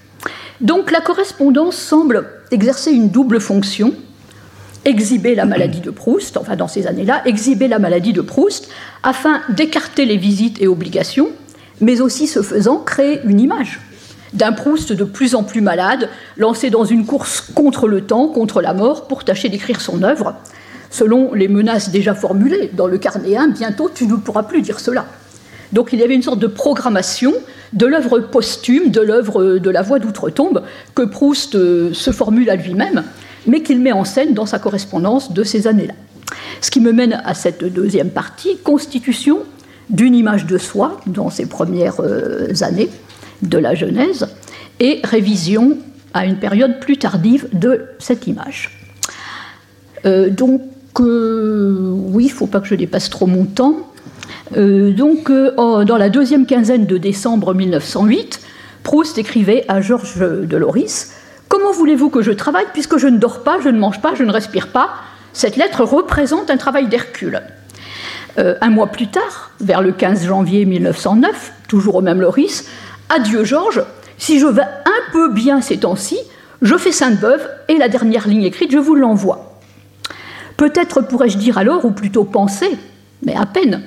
Donc 0.62 0.92
la 0.92 1.02
correspondance 1.02 1.76
semble 1.76 2.28
exercer 2.52 2.92
une 2.92 3.10
double 3.10 3.42
fonction, 3.42 3.94
exhiber 4.86 5.36
la 5.36 5.46
maladie 5.46 5.82
de 5.82 5.92
Proust, 5.92 6.38
enfin 6.38 6.56
dans 6.56 6.68
ces 6.68 6.88
années-là, 6.88 7.22
exhiber 7.26 7.68
la 7.68 7.80
maladie 7.80 8.14
de 8.14 8.22
Proust 8.22 8.70
afin 9.04 9.42
d'écarter 9.50 10.06
les 10.06 10.18
visites 10.18 10.62
et 10.62 10.68
obligations, 10.68 11.30
mais 11.80 12.02
aussi 12.02 12.28
ce 12.28 12.42
faisant 12.42 12.78
créer 12.78 13.20
une 13.24 13.40
image 13.40 13.80
d'un 14.34 14.54
Proust 14.54 14.94
de 14.94 15.04
plus 15.04 15.36
en 15.36 15.44
plus 15.44 15.62
malade, 15.62 16.10
lancé 16.38 16.70
dans 16.70 16.86
une 16.86 17.06
course 17.06 17.42
contre 17.54 17.88
le 17.88 18.02
temps, 18.02 18.28
contre 18.28 18.62
la 18.62 18.74
mort, 18.74 19.08
pour 19.08 19.26
tâcher 19.26 19.50
d'écrire 19.50 19.82
son 19.82 20.04
œuvre. 20.04 20.36
Selon 20.90 21.34
les 21.34 21.48
menaces 21.48 21.90
déjà 21.90 22.14
formulées 22.14 22.70
dans 22.74 22.88
le 22.88 22.98
carnet 22.98 23.36
1, 23.36 23.50
bientôt 23.50 23.90
tu 23.94 24.08
ne 24.08 24.16
pourras 24.16 24.44
plus 24.44 24.62
dire 24.62 24.80
cela. 24.80 25.06
Donc 25.74 25.90
il 25.94 26.00
y 26.00 26.04
avait 26.04 26.16
une 26.16 26.22
sorte 26.22 26.40
de 26.40 26.48
programmation 26.48 27.34
de 27.74 27.86
l'œuvre 27.86 28.20
posthume, 28.20 28.90
de 28.90 29.02
l'œuvre 29.02 29.58
de 29.58 29.70
la 29.70 29.82
voix 29.82 30.00
d'outre-tombe, 30.00 30.64
que 30.96 31.04
Proust 31.04 31.56
euh, 31.56 31.94
se 31.94 32.12
formule 32.12 32.50
à 32.50 32.56
lui-même, 32.56 33.04
mais 33.48 33.64
qu'il 33.64 33.80
met 33.80 33.92
en 33.92 34.04
scène 34.04 34.34
dans 34.34 34.46
sa 34.46 34.60
correspondance 34.60 35.34
de 35.34 35.44
ces 35.44 35.68
années-là. 35.68 35.94
Ce 36.62 36.72
qui 36.72 36.80
me 36.80 36.92
mène 36.92 37.22
à 37.26 37.34
cette 37.34 37.64
deuxième 37.64 38.10
partie, 38.10 38.58
constitution 38.58 39.40
d'une 39.90 40.16
image 40.16 40.46
de 40.46 40.58
soi 40.58 41.02
dans 41.08 41.30
ses 41.30 41.48
premières 41.48 42.00
euh, 42.00 42.48
années 42.62 42.90
de 43.42 43.58
la 43.58 43.76
Genèse, 43.76 44.28
et 44.80 45.00
révision 45.04 45.78
à 46.14 46.26
une 46.26 46.38
période 46.38 46.80
plus 46.80 46.98
tardive 46.98 47.48
de 47.54 47.82
cette 48.00 48.28
image. 48.28 48.78
Euh, 50.06 50.30
donc, 50.30 50.62
oui, 51.00 52.26
il 52.26 52.28
ne 52.28 52.34
faut 52.34 52.48
pas 52.48 52.60
que 52.60 52.68
je 52.68 52.76
dépasse 52.76 53.10
trop 53.10 53.28
mon 53.28 53.46
temps. 53.46 53.92
Euh, 54.58 54.92
donc, 54.92 55.30
euh, 55.30 55.84
dans 55.86 55.98
la 55.98 56.10
deuxième 56.10 56.46
quinzaine 56.46 56.86
de 56.86 56.98
décembre 56.98 57.54
1908, 57.54 58.42
Proust 58.84 59.18
écrivait 59.18 59.64
à 59.68 59.82
Georges 59.82 60.20
de 60.20 60.58
Loris 60.58 61.14
Comment 61.52 61.74
voulez-vous 61.74 62.10
que 62.10 62.22
je 62.22 62.32
travaille 62.32 62.68
puisque 62.72 62.98
je 62.98 63.08
ne 63.08 63.18
dors 63.18 63.44
pas, 63.44 63.60
je 63.62 63.68
ne 63.68 63.78
mange 63.78 64.00
pas, 64.00 64.16
je 64.16 64.24
ne 64.24 64.32
respire 64.32 64.70
pas 64.70 64.92
Cette 65.34 65.58
lettre 65.58 65.84
représente 65.84 66.50
un 66.50 66.56
travail 66.56 66.88
d'Hercule. 66.88 67.42
Euh, 68.40 68.56
un 68.62 68.70
mois 68.70 68.88
plus 68.88 69.08
tard, 69.08 69.52
vers 69.60 69.82
le 69.82 69.92
15 69.92 70.28
janvier 70.28 70.64
1909, 70.64 71.52
toujours 71.68 71.96
au 71.96 72.02
même 72.02 72.22
Loris, 72.22 72.70
Adieu 73.10 73.44
Georges, 73.44 73.84
si 74.18 74.40
je 74.40 74.46
vais 74.46 74.62
un 74.62 75.12
peu 75.12 75.34
bien 75.34 75.60
ces 75.60 75.80
temps-ci, 75.80 76.18
je 76.62 76.78
fais 76.78 76.94
Sainte-Beuve 76.94 77.46
et 77.68 77.76
la 77.76 77.90
dernière 77.90 78.30
ligne 78.30 78.44
écrite, 78.44 78.72
je 78.72 78.78
vous 78.78 78.96
l'envoie. 78.96 79.60
Peut-être 80.56 81.02
pourrais-je 81.02 81.38
dire 81.38 81.58
alors, 81.58 81.84
ou 81.84 81.92
plutôt 81.92 82.24
penser, 82.24 82.78
mais 83.24 83.36
à 83.36 83.46
peine, 83.46 83.82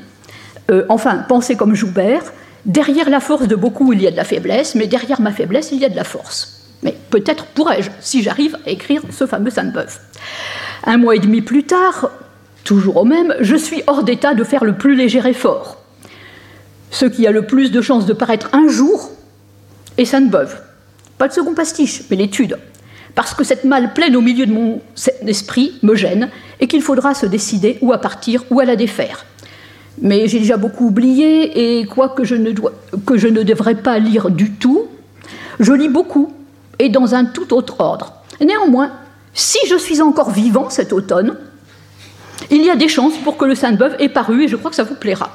euh, 0.71 0.85
enfin, 0.91 1.25
pensez 1.27 1.57
comme 1.57 1.75
Joubert, 1.75 2.25
derrière 2.67 3.09
la 3.09 3.21
force 3.21 3.49
de 3.49 3.57
beaucoup, 3.57 3.95
il 3.95 4.03
y 4.03 4.07
a 4.07 4.11
de 4.11 4.17
la 4.17 4.25
faiblesse, 4.25 4.75
mais 4.75 4.87
derrière 4.87 5.23
ma 5.23 5.33
faiblesse, 5.33 5.73
il 5.73 5.79
y 5.79 5.87
a 5.87 5.89
de 5.89 5.97
la 5.97 6.05
force. 6.05 6.54
Mais 6.85 6.97
peut-être 7.11 7.47
pourrais-je, 7.47 7.91
si 8.01 8.23
j'arrive 8.23 8.57
à 8.67 8.71
écrire 8.71 9.03
ce 9.11 9.27
fameux 9.27 9.51
Sainte-Beuve. 9.51 9.99
Un 10.85 10.99
mois 10.99 11.17
et 11.17 11.19
demi 11.19 11.41
plus 11.41 11.65
tard, 11.65 12.11
toujours 12.63 12.99
au 12.99 13.05
même, 13.05 13.35
je 13.41 13.57
suis 13.57 13.83
hors 13.87 14.05
d'état 14.05 14.35
de 14.35 14.45
faire 14.45 14.65
le 14.65 14.75
plus 14.75 14.95
léger 14.95 15.21
effort. 15.27 15.79
Ce 16.91 17.07
qui 17.07 17.27
a 17.27 17.33
le 17.33 17.47
plus 17.47 17.73
de 17.73 17.81
chances 17.81 18.07
de 18.07 18.13
paraître 18.13 18.51
un 18.53 18.69
jour 18.69 19.11
est 19.97 20.05
Sainte-Beuve. 20.05 20.61
Pas 21.19 21.29
de 21.29 21.33
second 21.33 21.55
pastiche, 21.55 22.03
mais 22.11 22.17
l'étude. 22.17 22.59
Parce 23.15 23.35
que 23.35 23.45
cette 23.45 23.65
malle 23.65 23.93
pleine 23.95 24.17
au 24.17 24.21
milieu 24.21 24.47
de 24.47 24.53
mon 24.53 24.81
esprit 25.27 25.79
me 25.83 25.95
gêne 25.95 26.31
et 26.61 26.69
qu'il 26.69 26.83
faudra 26.83 27.15
se 27.15 27.27
décider 27.27 27.79
ou 27.81 27.93
à 27.93 27.99
partir 27.99 28.45
ou 28.51 28.61
à 28.61 28.65
la 28.65 28.77
défaire 28.77 29.25
mais 30.01 30.29
j'ai 30.29 30.39
déjà 30.39 30.57
beaucoup 30.57 30.87
oublié, 30.87 31.79
et 31.81 31.87
quoi 31.87 32.09
que 32.09 32.25
je, 32.25 32.35
ne 32.35 32.53
que 33.07 33.17
je 33.17 33.29
ne 33.29 33.43
devrais 33.43 33.77
pas 33.77 33.99
lire 33.99 34.31
du 34.31 34.53
tout, 34.53 34.87
je 35.61 35.73
lis 35.73 35.89
beaucoup, 35.89 36.33
et 36.79 36.89
dans 36.89 37.15
un 37.15 37.25
tout 37.25 37.55
autre 37.55 37.77
ordre. 37.81 38.15
Néanmoins, 38.41 38.93
si 39.33 39.59
je 39.69 39.77
suis 39.77 40.01
encore 40.01 40.31
vivant 40.31 40.71
cet 40.71 40.93
automne, 40.93 41.37
il 42.51 42.65
y 42.65 42.71
a 42.71 42.77
des 42.77 42.89
chances 42.89 43.17
pour 43.19 43.37
que 43.37 43.45
le 43.45 43.55
Sainte-Beuve 43.55 43.97
ait 43.99 44.09
paru, 44.09 44.45
et 44.45 44.49
je 44.49 44.57
crois 44.57 44.71
que 44.71 44.77
ça 44.77 44.85
vous 44.85 44.95
plaira. 44.95 45.31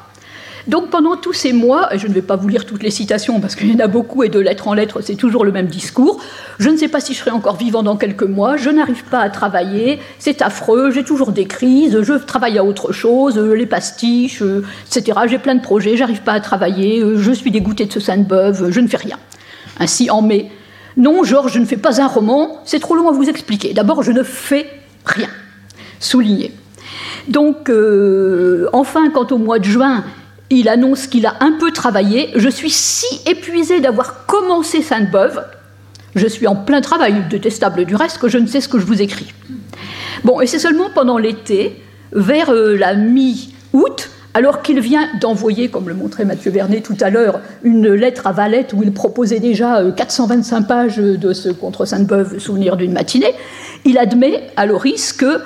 Donc 0.67 0.89
pendant 0.89 1.15
tous 1.15 1.33
ces 1.33 1.53
mois, 1.53 1.93
et 1.93 1.97
je 1.97 2.07
ne 2.07 2.13
vais 2.13 2.21
pas 2.21 2.35
vous 2.35 2.47
lire 2.47 2.65
toutes 2.65 2.83
les 2.83 2.91
citations 2.91 3.39
parce 3.39 3.55
qu'il 3.55 3.71
y 3.71 3.75
en 3.75 3.79
a 3.79 3.87
beaucoup 3.87 4.23
et 4.23 4.29
de 4.29 4.39
lettre 4.39 4.67
en 4.67 4.73
lettre 4.73 5.01
c'est 5.01 5.15
toujours 5.15 5.43
le 5.43 5.51
même 5.51 5.67
discours, 5.67 6.21
je 6.59 6.69
ne 6.69 6.77
sais 6.77 6.89
pas 6.89 6.99
si 6.99 7.13
je 7.13 7.19
serai 7.19 7.31
encore 7.31 7.55
vivant 7.55 7.81
dans 7.81 7.95
quelques 7.95 8.23
mois, 8.23 8.55
je 8.55 8.69
n'arrive 8.69 9.03
pas 9.05 9.19
à 9.19 9.29
travailler, 9.29 9.99
c'est 10.19 10.41
affreux, 10.41 10.91
j'ai 10.91 11.03
toujours 11.03 11.31
des 11.31 11.45
crises, 11.45 12.01
je 12.01 12.13
travaille 12.13 12.57
à 12.57 12.63
autre 12.63 12.91
chose, 12.91 13.37
les 13.37 13.65
pastiches, 13.65 14.43
etc. 14.85 15.19
J'ai 15.27 15.39
plein 15.39 15.55
de 15.55 15.61
projets, 15.61 15.97
j'arrive 15.97 16.21
pas 16.21 16.33
à 16.33 16.39
travailler, 16.39 17.03
je 17.15 17.31
suis 17.31 17.51
dégoûté 17.51 17.85
de 17.85 17.91
ce 17.91 17.99
Sainte-Beuve, 17.99 18.69
je 18.69 18.79
ne 18.79 18.87
fais 18.87 18.97
rien. 18.97 19.17
Ainsi 19.79 20.11
en 20.11 20.21
mai, 20.21 20.51
non 20.99 21.23
Georges, 21.23 21.53
je 21.53 21.59
ne 21.59 21.65
fais 21.65 21.77
pas 21.77 22.01
un 22.01 22.07
roman, 22.07 22.59
c'est 22.65 22.79
trop 22.79 22.93
long 22.93 23.07
à 23.07 23.13
vous 23.13 23.29
expliquer. 23.29 23.73
D'abord, 23.73 24.03
je 24.03 24.11
ne 24.11 24.21
fais 24.21 24.67
rien. 25.05 25.29
Souligné. 25.99 26.53
Donc, 27.29 27.69
euh, 27.69 28.67
enfin, 28.73 29.09
quant 29.09 29.27
au 29.31 29.37
mois 29.37 29.59
de 29.59 29.63
juin, 29.63 30.03
il 30.49 30.67
annonce 30.67 31.07
qu'il 31.07 31.25
a 31.25 31.35
un 31.39 31.53
peu 31.53 31.71
travaillé. 31.71 32.31
Je 32.35 32.49
suis 32.49 32.69
si 32.69 33.07
épuisé 33.25 33.79
d'avoir 33.79 34.25
commencé 34.25 34.81
Sainte-Beuve, 34.81 35.43
je 36.15 36.27
suis 36.27 36.47
en 36.47 36.55
plein 36.55 36.81
travail, 36.81 37.23
détestable 37.29 37.85
du 37.85 37.95
reste, 37.95 38.17
que 38.17 38.27
je 38.27 38.37
ne 38.37 38.47
sais 38.47 38.59
ce 38.59 38.67
que 38.67 38.79
je 38.79 38.85
vous 38.85 39.01
écris. 39.01 39.31
Bon, 40.25 40.41
et 40.41 40.47
c'est 40.47 40.59
seulement 40.59 40.89
pendant 40.93 41.17
l'été, 41.17 41.81
vers 42.11 42.49
euh, 42.49 42.75
la 42.75 42.95
mi-août, 42.95 44.09
alors 44.33 44.61
qu'il 44.61 44.79
vient 44.79 45.07
d'envoyer, 45.19 45.69
comme 45.69 45.89
le 45.89 45.95
montrait 45.95 46.25
Mathieu 46.25 46.51
Vernet 46.51 46.81
tout 46.81 46.97
à 47.01 47.09
l'heure, 47.09 47.39
une 47.63 47.91
lettre 47.91 48.27
à 48.27 48.31
Valette 48.31 48.73
où 48.73 48.83
il 48.83 48.91
proposait 48.91 49.39
déjà 49.39 49.81
425 49.95 50.57
euh, 50.57 50.61
pages 50.67 50.97
de 50.97 51.33
ce 51.33 51.49
contre 51.49 51.85
Sainte-Beuve, 51.85 52.39
souvenir 52.39 52.77
d'une 52.77 52.93
matinée, 52.93 53.33
il 53.85 53.97
admet 53.97 54.51
à 54.55 54.65
Loris 54.65 55.13
que 55.13 55.41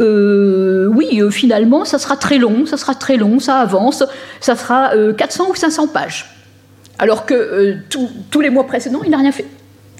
euh, 0.00 0.86
oui, 0.94 1.20
euh, 1.20 1.30
finalement, 1.30 1.84
ça 1.84 1.98
sera 1.98 2.16
très 2.16 2.38
long, 2.38 2.66
ça 2.66 2.76
sera 2.76 2.94
très 2.94 3.16
long, 3.16 3.40
ça 3.40 3.58
avance, 3.58 4.04
ça 4.40 4.54
sera 4.54 4.92
400 5.16 5.44
euh, 5.44 5.50
ou 5.50 5.54
500 5.54 5.88
pages. 5.88 6.26
Alors 6.98 7.26
que 7.26 7.76
tous 7.88 8.40
les 8.40 8.50
mois 8.50 8.66
précédents, 8.66 9.00
il 9.04 9.10
n'a 9.10 9.18
rien 9.18 9.32
fait. 9.32 9.46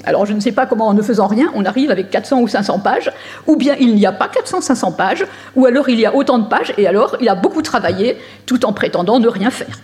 Alors 0.04 0.26
je 0.26 0.32
ne 0.32 0.40
sais 0.40 0.52
pas 0.52 0.66
comment 0.66 0.88
en 0.88 0.94
ne 0.94 1.02
faisant 1.02 1.26
rien, 1.26 1.50
on 1.54 1.64
arrive 1.64 1.90
avec 1.90 2.10
400 2.10 2.40
ou 2.40 2.48
500 2.48 2.78
pages, 2.78 3.10
ou 3.46 3.56
bien 3.56 3.74
il 3.80 3.94
n'y 3.94 4.06
a 4.06 4.12
pas 4.12 4.28
400-500 4.28 4.94
pages, 4.96 5.26
ou 5.56 5.66
alors 5.66 5.88
il 5.88 5.98
y 5.98 6.06
a 6.06 6.14
autant 6.14 6.38
de 6.38 6.48
pages, 6.48 6.72
et 6.78 6.86
alors 6.86 7.16
il 7.20 7.28
a 7.28 7.34
beaucoup 7.34 7.62
travaillé 7.62 8.16
tout 8.46 8.64
en 8.64 8.72
prétendant 8.72 9.18
ne 9.18 9.28
rien 9.28 9.50
faire. 9.50 9.80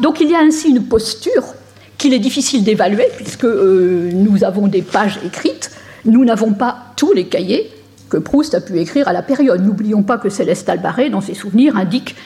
Donc 0.00 0.20
il 0.20 0.30
y 0.30 0.34
a 0.34 0.40
ainsi 0.40 0.68
une 0.68 0.84
posture 0.84 1.54
qu'il 1.98 2.14
est 2.14 2.18
difficile 2.18 2.64
d'évaluer, 2.64 3.08
puisque 3.16 3.44
nous 3.44 4.44
avons 4.44 4.68
des 4.68 4.82
pages 4.82 5.18
écrites, 5.24 5.70
nous 6.04 6.24
n'avons 6.24 6.52
pas 6.52 6.78
tous 6.96 7.12
les 7.12 7.26
cahiers, 7.26 7.70
que 8.10 8.16
Proust 8.16 8.54
a 8.54 8.60
pu 8.60 8.78
écrire 8.78 9.08
à 9.08 9.12
la 9.12 9.22
période. 9.22 9.64
N'oublions 9.64 10.02
pas 10.02 10.18
que 10.18 10.28
Céleste 10.28 10.68
Albaré, 10.68 11.10
dans 11.10 11.20
ses 11.20 11.34
souvenirs, 11.34 11.76
indique 11.76 12.16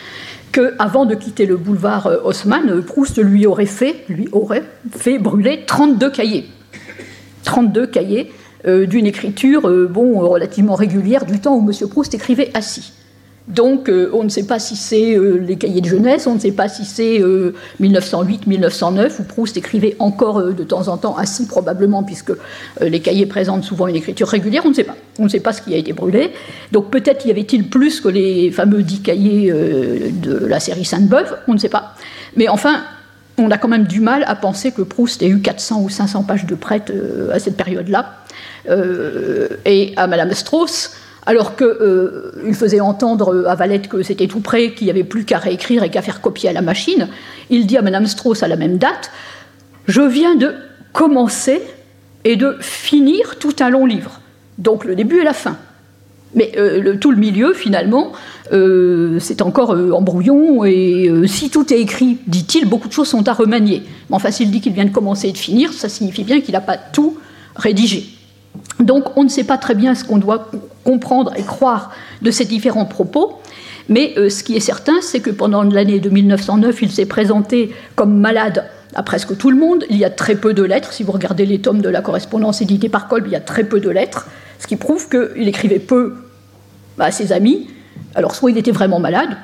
qu'avant 0.51 1.05
de 1.05 1.15
quitter 1.15 1.47
le 1.47 1.57
boulevard 1.57 2.07
euh, 2.07 2.17
Haussmann, 2.25 2.71
euh, 2.71 2.81
Proust 2.81 3.19
lui 3.19 3.47
aurait 3.47 3.67
fait, 3.67 4.05
lui 4.09 4.29
aurait 4.33 4.63
fait 4.97 5.19
brûler 5.19 5.65
32 5.67 6.11
cahiers. 6.11 6.47
32 7.45 7.87
cahiers 7.87 8.33
euh, 8.67 8.87
d'une 8.87 9.07
écriture 9.07 9.63
bon, 9.89 10.19
relativement 10.19 10.75
régulière 10.75 11.25
du 11.25 11.41
temps 11.41 11.57
où 11.57 11.71
M. 11.71 11.89
Proust 11.89 12.15
écrivait 12.15 12.51
assis. 12.55 12.93
Donc 13.49 13.91
euh, 13.91 14.11
on 14.15 14.25
ne 14.25 14.31
sait 14.31 14.47
pas 14.47 14.59
si 14.59 14.75
c'est 14.75 15.17
euh, 15.17 15.37
les 15.37 15.57
cahiers 15.57 15.83
de 15.83 15.87
jeunesse, 15.87 16.27
on 16.27 16.35
ne 16.35 16.41
sait 16.41 16.53
pas 16.53 16.69
si 16.69 16.87
c'est 16.87 17.21
1908-1909, 17.81 18.99
euh, 18.99 19.09
où 19.19 19.23
Proust 19.25 19.57
écrivait 19.59 19.97
encore 19.99 20.43
de 20.43 20.65
temps 20.65 20.89
en 20.89 20.97
temps 20.97 21.17
assis 21.17 21.47
probablement, 21.47 22.03
puisque 22.03 22.33
les 22.81 23.01
cahiers 23.01 23.27
présentent 23.27 23.65
souvent 23.65 23.87
une 23.87 23.97
écriture 23.97 24.29
régulière, 24.29 24.63
on 24.65 24.71
ne 24.71 24.75
sait 24.75 24.85
pas. 24.85 24.97
On 25.19 25.25
ne 25.25 25.29
sait 25.29 25.41
pas 25.41 25.53
ce 25.53 25.61
qui 25.61 25.75
a 25.75 25.77
été 25.77 25.93
brûlé. 25.93 26.33
Donc 26.73 26.91
peut-être 26.91 27.27
y 27.27 27.31
avait-il 27.31 27.69
plus 27.69 28.01
que 28.01 28.09
les 28.09 28.51
fameux 28.51 28.83
dix 28.83 29.01
cahiers 29.01 29.53
de 29.53 30.47
la 30.47 30.59
série 30.59 30.85
Sainte-Beuve, 30.85 31.37
on 31.47 31.53
ne 31.53 31.59
sait 31.59 31.69
pas. 31.69 31.95
Mais 32.37 32.49
enfin, 32.49 32.83
on 33.39 33.51
a 33.51 33.59
quand 33.59 33.69
même 33.69 33.85
du 33.85 34.01
mal 34.01 34.25
à 34.27 34.37
penser 34.37 34.73
que 34.73 34.83
Proust 34.83 35.23
ait 35.23 35.29
eu 35.29 35.41
400 35.41 35.81
ou 35.83 35.89
500 35.89 36.23
pages 36.23 36.47
de 36.47 36.55
prête 36.55 36.93
à 37.33 37.39
cette 37.39 37.57
période-là. 37.57 38.15
et 39.65 39.93
à 39.97 40.07
Madame 40.07 40.33
Strauss, 40.33 40.93
alors 41.27 41.57
qu'il 41.57 41.67
euh, 41.67 42.53
faisait 42.53 42.81
entendre 42.81 43.47
à 43.49 43.55
Valette 43.55 43.89
que 43.89 44.03
c'était 44.03 44.27
tout 44.27 44.41
prêt, 44.41 44.73
qu'il 44.73 44.87
n'y 44.87 44.91
avait 44.91 45.05
plus 45.05 45.25
qu'à 45.25 45.39
réécrire 45.39 45.83
et 45.83 45.91
qu'à 45.91 46.03
faire 46.03 46.21
copier 46.21 46.51
à 46.51 46.53
la 46.53 46.63
machine, 46.63 47.09
il 47.51 47.67
dit 47.67 47.77
à 47.77 47.83
Madame 47.83 48.07
Strauss 48.07 48.43
à 48.43 48.49
la 48.49 48.57
même 48.57 48.79
date 48.79 49.11
Je 49.87 50.03
viens 50.03 50.35
de 50.35 50.55
commencer 50.93 51.63
et 52.25 52.37
de 52.37 52.57
finir 52.61 53.39
tout 53.39 53.57
un 53.61 53.71
long 53.71 53.87
livre. 53.87 54.21
Donc 54.59 54.85
le 54.85 54.95
début 54.95 55.21
et 55.21 55.25
la 55.25 55.33
fin. 55.33 55.57
Mais 56.35 56.53
euh, 56.57 56.97
tout 56.97 57.11
le 57.11 57.17
milieu, 57.17 57.53
finalement, 57.53 58.13
euh, 58.53 59.19
c'est 59.21 59.43
encore 59.43 59.71
en 59.71 60.03
brouillon, 60.03 60.65
et 60.65 61.11
si 61.27 61.51
tout 61.51 61.73
est 61.73 61.81
écrit, 61.81 62.19
dit-il, 62.27 62.69
beaucoup 62.69 62.89
de 62.89 62.93
choses 62.93 63.09
sont 63.09 63.29
à 63.29 63.33
remanier. 63.33 63.83
Mais 64.11 64.17
enfin, 64.17 64.31
s'il 64.31 64.51
dit 64.51 64.61
qu'il 64.61 64.73
vient 64.73 64.85
de 64.85 64.91
commencer 64.91 65.29
et 65.29 65.33
de 65.33 65.39
finir, 65.39 65.73
ça 65.73 65.89
signifie 65.89 66.25
bien 66.25 66.41
qu'il 66.41 66.53
n'a 66.53 66.61
pas 66.61 66.77
tout 66.77 67.17
rédigé. 67.57 68.05
Donc 68.81 69.17
on 69.17 69.25
ne 69.25 69.29
sait 69.29 69.45
pas 69.45 69.59
très 69.59 69.75
bien 69.75 69.95
ce 69.95 70.05
qu'on 70.05 70.19
doit 70.19 70.51
comprendre 70.85 71.33
et 71.37 71.43
croire 71.43 71.93
de 72.23 72.31
ces 72.31 72.45
différents 72.45 72.85
propos, 72.85 73.41
mais 73.89 74.15
euh, 74.17 74.29
ce 74.29 74.43
qui 74.43 74.57
est 74.57 74.61
certain, 74.61 75.01
c'est 75.01 75.21
que 75.21 75.31
pendant 75.31 75.63
l'année 75.63 76.01
de 76.01 76.09
1909, 76.09 76.83
il 76.83 76.91
s'est 76.91 77.07
présenté 77.07 77.75
comme 77.97 78.19
malade 78.19 78.65
à 78.95 79.03
presque 79.03 79.37
tout 79.37 79.51
le 79.51 79.57
monde. 79.57 79.85
Il 79.91 79.97
y 79.97 80.05
a 80.05 80.11
très 80.11 80.37
peu 80.37 80.55
de 80.55 80.63
lettres. 80.63 80.93
Si 80.93 81.03
vous 81.03 81.13
regardez 81.13 81.45
les 81.47 81.61
tomes 81.61 81.83
de 81.83 81.89
la 81.89 82.01
correspondance 82.01 82.63
éditée 82.63 82.89
par 82.89 83.09
Kolb, 83.09 83.27
il 83.27 83.33
y 83.33 83.37
a 83.37 83.41
très 83.41 83.65
peu 83.65 83.81
de 83.81 83.91
lettres, 83.91 84.29
ce 84.59 84.67
qui 84.67 84.77
prouve 84.77 85.09
qu'il 85.09 85.49
écrivait 85.49 85.79
peu 85.79 86.15
à 86.99 87.11
ses 87.11 87.33
amis. 87.33 87.69
Alors 88.15 88.35
soit 88.35 88.51
il 88.51 88.59
était 88.59 88.71
vraiment 88.71 89.01
malade, 89.01 89.37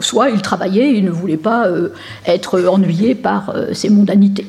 soit 0.00 0.30
il 0.30 0.42
travaillait 0.42 0.92
il 0.94 1.04
ne 1.04 1.10
voulait 1.10 1.36
pas 1.36 1.66
euh, 1.66 1.90
être 2.26 2.60
ennuyé 2.68 3.14
par 3.14 3.50
euh, 3.50 3.72
ses 3.72 3.90
mondanités. 3.90 4.46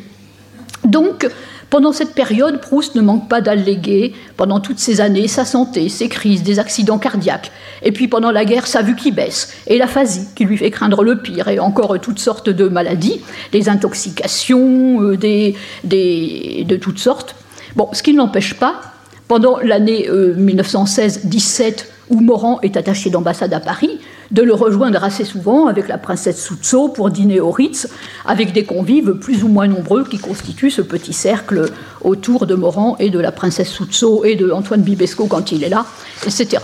Donc, 0.83 1.27
Pendant 1.69 1.91
cette 1.91 2.13
période, 2.13 2.61
Proust 2.61 2.95
ne 2.95 3.01
manque 3.01 3.27
pas 3.27 3.41
d'alléguer, 3.41 4.13
pendant 4.37 4.61
toutes 4.61 4.79
ces 4.79 5.01
années, 5.01 5.27
sa 5.27 5.43
santé, 5.43 5.89
ses 5.89 6.07
crises, 6.07 6.41
des 6.41 6.59
accidents 6.59 6.97
cardiaques, 6.97 7.51
et 7.83 7.91
puis 7.91 8.07
pendant 8.07 8.31
la 8.31 8.45
guerre, 8.45 8.67
sa 8.67 8.81
vue 8.81 8.95
qui 8.95 9.11
baisse, 9.11 9.53
et 9.67 9.77
l'aphasie 9.77 10.27
qui 10.33 10.45
lui 10.45 10.57
fait 10.57 10.71
craindre 10.71 11.03
le 11.03 11.21
pire, 11.21 11.49
et 11.49 11.59
encore 11.59 11.99
toutes 11.99 12.19
sortes 12.19 12.49
de 12.49 12.69
maladies, 12.69 13.21
des 13.51 13.67
intoxications, 13.67 15.01
euh, 15.01 15.17
des, 15.17 15.55
de 15.83 16.75
toutes 16.77 16.99
sortes. 16.99 17.35
Bon, 17.75 17.89
ce 17.91 18.01
qui 18.01 18.13
ne 18.13 18.17
l'empêche 18.19 18.53
pas, 18.53 18.81
pendant 19.27 19.59
l'année 19.59 20.07
1916-17, 20.09 21.61
euh, 21.61 21.73
où 22.09 22.19
Morand 22.21 22.59
est 22.61 22.77
attaché 22.77 23.09
d'ambassade 23.09 23.53
à 23.53 23.59
Paris, 23.59 23.99
de 24.31 24.41
le 24.41 24.53
rejoindre 24.53 25.03
assez 25.03 25.23
souvent 25.23 25.67
avec 25.67 25.87
la 25.87 25.97
princesse 25.97 26.41
Soutso 26.43 26.89
pour 26.89 27.09
dîner 27.09 27.39
au 27.39 27.51
Ritz, 27.51 27.87
avec 28.25 28.53
des 28.53 28.63
convives 28.63 29.13
plus 29.13 29.43
ou 29.43 29.47
moins 29.47 29.67
nombreux 29.67 30.03
qui 30.03 30.17
constituent 30.17 30.71
ce 30.71 30.81
petit 30.81 31.13
cercle 31.13 31.71
autour 32.01 32.45
de 32.45 32.55
Morand 32.55 32.95
et 32.99 33.09
de 33.09 33.19
la 33.19 33.31
princesse 33.31 33.69
Soutso 33.69 34.23
et 34.25 34.35
de 34.35 34.51
Antoine 34.51 34.81
Bibesco 34.81 35.27
quand 35.27 35.51
il 35.51 35.63
est 35.63 35.69
là, 35.69 35.85
etc. 36.25 36.59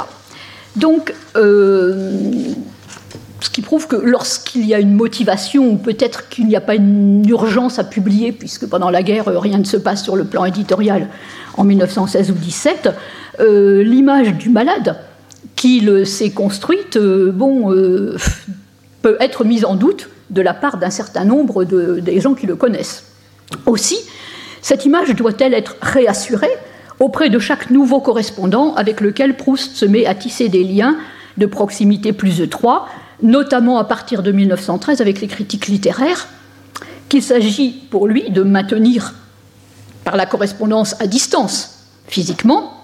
Donc, 0.76 1.14
euh, 1.36 2.12
ce 3.40 3.50
qui 3.50 3.62
prouve 3.62 3.88
que 3.88 3.98
lorsqu'il 3.98 4.66
y 4.66 4.74
a 4.74 4.80
une 4.80 4.94
motivation, 4.94 5.72
ou 5.72 5.76
peut-être 5.76 6.30
qu'il 6.30 6.48
n'y 6.48 6.56
a 6.56 6.62
pas 6.62 6.76
une 6.76 7.28
urgence 7.28 7.78
à 7.78 7.84
publier, 7.84 8.32
puisque 8.32 8.68
pendant 8.68 8.90
la 8.90 9.04
guerre, 9.04 9.26
rien 9.26 9.58
ne 9.58 9.66
se 9.66 9.78
passe 9.78 10.04
sur 10.04 10.16
le 10.16 10.24
plan 10.24 10.46
éditorial 10.46 11.10
en 11.58 11.64
1916 11.64 12.32
ou 12.32 12.36
17, 12.36 12.90
euh, 13.40 13.84
l'image 13.84 14.34
du 14.34 14.50
malade 14.50 14.96
qu'il 15.64 16.06
s'est 16.06 16.32
construite, 16.32 16.98
euh, 16.98 17.32
bon, 17.32 17.72
euh, 17.72 18.18
peut 19.02 19.16
être 19.22 19.46
mise 19.46 19.64
en 19.64 19.76
doute 19.76 20.10
de 20.30 20.42
la 20.42 20.54
part 20.54 20.76
d'un 20.76 20.90
certain 20.90 21.24
nombre 21.24 21.64
de, 21.64 22.02
des 22.02 22.20
gens 22.20 22.34
qui 22.34 22.48
le 22.48 22.58
connaissent. 22.58 23.06
Aussi, 23.66 23.96
cette 24.62 24.84
image 24.84 25.16
doit-elle 25.16 25.54
être 25.54 25.78
réassurée 25.82 26.52
auprès 27.00 27.30
de 27.30 27.40
chaque 27.40 27.70
nouveau 27.70 28.02
correspondant 28.02 28.76
avec 28.76 29.00
lequel 29.00 29.38
Proust 29.38 29.78
se 29.78 29.86
met 29.86 30.06
à 30.06 30.16
tisser 30.16 30.50
des 30.50 30.66
liens 30.66 30.98
de 31.38 31.46
proximité 31.46 32.12
plus 32.12 32.42
étroits, 32.42 32.90
notamment 33.22 33.78
à 33.78 33.86
partir 33.86 34.22
de 34.22 34.34
1913 34.34 35.00
avec 35.00 35.22
les 35.22 35.28
critiques 35.28 35.68
littéraires, 35.68 36.28
qu'il 37.08 37.24
s'agit 37.24 37.72
pour 37.90 38.10
lui 38.10 38.32
de 38.32 38.44
maintenir 38.44 39.14
par 40.04 40.18
la 40.18 40.26
correspondance 40.26 41.00
à 41.00 41.08
distance 41.08 41.86
physiquement, 42.10 42.83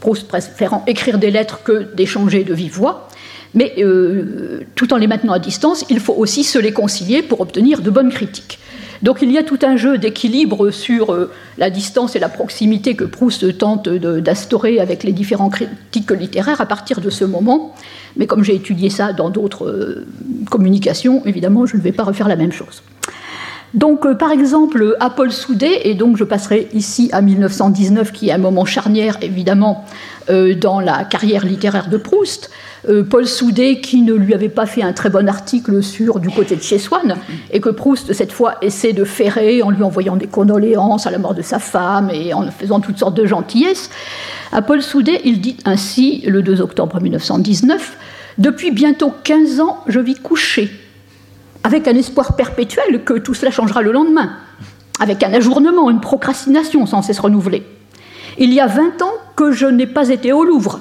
Proust 0.00 0.28
préférant 0.28 0.84
écrire 0.86 1.18
des 1.18 1.30
lettres 1.30 1.62
que 1.62 1.94
d'échanger 1.94 2.44
de 2.44 2.54
vive 2.54 2.74
voix, 2.74 3.08
mais 3.54 3.74
euh, 3.78 4.60
tout 4.74 4.92
en 4.92 4.98
les 4.98 5.06
maintenant 5.06 5.32
à 5.32 5.38
distance, 5.38 5.84
il 5.88 6.00
faut 6.00 6.14
aussi 6.14 6.44
se 6.44 6.58
les 6.58 6.72
concilier 6.72 7.22
pour 7.22 7.40
obtenir 7.40 7.80
de 7.80 7.90
bonnes 7.90 8.10
critiques. 8.10 8.58
Donc 9.02 9.18
il 9.22 9.30
y 9.30 9.38
a 9.38 9.42
tout 9.42 9.58
un 9.62 9.76
jeu 9.76 9.98
d'équilibre 9.98 10.70
sur 10.70 11.12
euh, 11.12 11.30
la 11.58 11.70
distance 11.70 12.16
et 12.16 12.18
la 12.18 12.28
proximité 12.28 12.94
que 12.94 13.04
Proust 13.04 13.58
tente 13.58 13.88
d'instaurer 13.88 14.80
avec 14.80 15.04
les 15.04 15.12
différents 15.12 15.50
critiques 15.50 16.10
littéraires 16.10 16.60
à 16.60 16.66
partir 16.66 17.00
de 17.00 17.10
ce 17.10 17.24
moment. 17.24 17.74
Mais 18.16 18.26
comme 18.26 18.44
j'ai 18.44 18.54
étudié 18.54 18.90
ça 18.90 19.12
dans 19.12 19.30
d'autres 19.30 19.66
euh, 19.66 20.06
communications, 20.50 21.22
évidemment, 21.26 21.66
je 21.66 21.76
ne 21.76 21.82
vais 21.82 21.92
pas 21.92 22.04
refaire 22.04 22.28
la 22.28 22.36
même 22.36 22.52
chose. 22.52 22.82
Donc, 23.76 24.06
euh, 24.06 24.14
par 24.14 24.32
exemple, 24.32 24.96
à 25.00 25.10
Paul 25.10 25.30
Soudet, 25.30 25.82
et 25.84 25.94
donc 25.94 26.16
je 26.16 26.24
passerai 26.24 26.68
ici 26.72 27.10
à 27.12 27.20
1919, 27.20 28.10
qui 28.10 28.30
est 28.30 28.32
un 28.32 28.38
moment 28.38 28.64
charnière, 28.64 29.18
évidemment, 29.20 29.84
euh, 30.30 30.54
dans 30.54 30.80
la 30.80 31.04
carrière 31.04 31.44
littéraire 31.44 31.90
de 31.90 31.98
Proust. 31.98 32.50
Euh, 32.88 33.04
Paul 33.04 33.26
Soudet, 33.26 33.82
qui 33.82 34.00
ne 34.00 34.14
lui 34.14 34.32
avait 34.32 34.48
pas 34.48 34.64
fait 34.64 34.82
un 34.82 34.94
très 34.94 35.10
bon 35.10 35.28
article 35.28 35.82
sur 35.82 36.20
du 36.20 36.30
côté 36.30 36.56
de 36.56 36.62
chez 36.62 36.78
Swann, 36.78 37.16
et 37.52 37.60
que 37.60 37.68
Proust, 37.68 38.14
cette 38.14 38.32
fois, 38.32 38.54
essaie 38.62 38.94
de 38.94 39.04
ferrer 39.04 39.62
en 39.62 39.68
lui 39.68 39.82
envoyant 39.82 40.16
des 40.16 40.26
condoléances 40.26 41.06
à 41.06 41.10
la 41.10 41.18
mort 41.18 41.34
de 41.34 41.42
sa 41.42 41.58
femme 41.58 42.08
et 42.10 42.32
en 42.32 42.50
faisant 42.50 42.80
toutes 42.80 42.98
sortes 42.98 43.16
de 43.16 43.26
gentillesses. 43.26 43.90
À 44.52 44.62
Paul 44.62 44.80
Soudet, 44.80 45.20
il 45.26 45.42
dit 45.42 45.58
ainsi, 45.66 46.22
le 46.26 46.40
2 46.40 46.62
octobre 46.62 46.98
1919, 46.98 47.98
Depuis 48.38 48.70
bientôt 48.70 49.12
15 49.22 49.60
ans, 49.60 49.82
je 49.86 50.00
vis 50.00 50.14
couché 50.14 50.70
avec 51.66 51.88
un 51.88 51.96
espoir 51.96 52.36
perpétuel 52.36 53.02
que 53.02 53.14
tout 53.14 53.34
cela 53.34 53.50
changera 53.50 53.82
le 53.82 53.90
lendemain, 53.90 54.36
avec 55.00 55.24
un 55.24 55.34
ajournement, 55.34 55.90
une 55.90 56.00
procrastination 56.00 56.86
sans 56.86 57.02
cesse 57.02 57.18
renouvelée. 57.18 57.66
Il 58.38 58.54
y 58.54 58.60
a 58.60 58.68
20 58.68 59.02
ans 59.02 59.14
que 59.34 59.50
je 59.50 59.66
n'ai 59.66 59.88
pas 59.88 60.10
été 60.10 60.32
au 60.32 60.44
Louvre, 60.44 60.78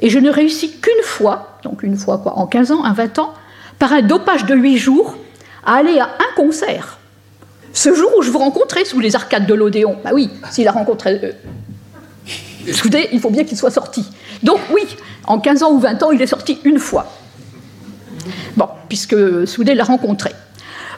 et 0.00 0.10
je 0.10 0.18
ne 0.18 0.28
réussis 0.28 0.72
qu'une 0.80 1.04
fois, 1.04 1.60
donc 1.62 1.84
une 1.84 1.96
fois 1.96 2.18
quoi, 2.18 2.36
en 2.36 2.48
15 2.48 2.72
ans, 2.72 2.84
en 2.84 2.92
20 2.92 3.20
ans, 3.20 3.32
par 3.78 3.92
un 3.92 4.02
dopage 4.02 4.44
de 4.44 4.56
8 4.56 4.76
jours, 4.76 5.14
à 5.64 5.76
aller 5.76 6.00
à 6.00 6.06
un 6.06 6.34
concert. 6.34 6.98
Ce 7.72 7.94
jour 7.94 8.10
où 8.18 8.22
je 8.22 8.32
vous 8.32 8.40
rencontrais 8.40 8.84
sous 8.84 8.98
les 8.98 9.14
arcades 9.14 9.46
de 9.46 9.54
l'Odéon. 9.54 9.98
Bah 10.02 10.10
oui, 10.12 10.30
s'il 10.50 10.66
a 10.66 10.72
rencontré. 10.72 11.20
Euh, 11.22 11.32
il 13.12 13.20
faut 13.20 13.30
bien 13.30 13.44
qu'il 13.44 13.56
soit 13.56 13.70
sorti. 13.70 14.04
Donc 14.42 14.58
oui, 14.72 14.82
en 15.28 15.38
15 15.38 15.62
ans 15.62 15.70
ou 15.70 15.78
20 15.78 16.02
ans, 16.02 16.10
il 16.10 16.20
est 16.20 16.26
sorti 16.26 16.58
une 16.64 16.80
fois. 16.80 17.06
Bon, 18.56 18.68
puisque 18.88 19.46
Soudé 19.46 19.74
l'a 19.74 19.84
rencontré. 19.84 20.30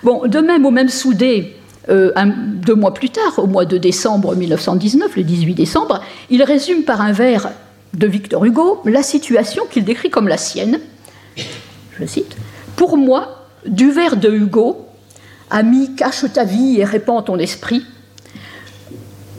Bon, 0.03 0.27
de 0.27 0.39
même, 0.39 0.67
au 0.67 0.71
même 0.71 0.89
Soudé, 0.89 1.57
euh, 1.89 2.13
deux 2.37 2.75
mois 2.75 2.95
plus 2.95 3.11
tard, 3.11 3.39
au 3.39 3.47
mois 3.47 3.65
de 3.65 3.79
décembre 3.79 4.35
1919, 4.35 5.17
le 5.17 5.23
18 5.23 5.55
décembre, 5.55 6.03
il 6.31 6.43
résume 6.43 6.83
par 6.83 7.01
un 7.01 7.13
vers 7.13 7.51
de 7.95 8.07
Victor 8.07 8.45
Hugo 8.45 8.83
la 8.85 9.03
situation 9.03 9.65
qu'il 9.71 9.85
décrit 9.85 10.11
comme 10.11 10.29
la 10.29 10.37
sienne. 10.37 10.81
Je 11.99 12.07
cite 12.07 12.37
Pour 12.77 12.97
moi, 12.97 13.47
du 13.67 13.91
vers 13.91 14.17
de 14.17 14.31
Hugo, 14.31 14.87
ami, 15.51 15.95
cache 15.95 16.25
ta 16.33 16.45
vie 16.45 16.79
et 16.79 16.85
répand 16.85 17.25
ton 17.25 17.39
esprit, 17.39 17.85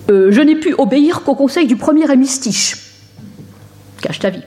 euh, 0.10 0.32
je 0.32 0.42
n'ai 0.42 0.56
pu 0.56 0.74
obéir 0.78 1.22
qu'au 1.24 1.36
conseil 1.36 1.68
du 1.68 1.76
premier 1.76 2.10
hémistiche. 2.10 2.78
Cache 4.02 4.20
ta 4.20 4.30
vie. 4.30 4.44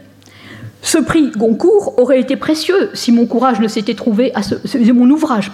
Ce 0.82 0.98
prix 0.98 1.30
Goncourt 1.36 1.94
aurait 1.98 2.20
été 2.20 2.36
précieux 2.36 2.90
si 2.94 3.12
mon 3.12 3.26
courage 3.26 3.60
ne 3.60 3.68
s'était 3.68 3.94
trouvé 3.94 4.32
à 4.34 4.42
ce, 4.42 4.54
ouvrage 5.00 5.50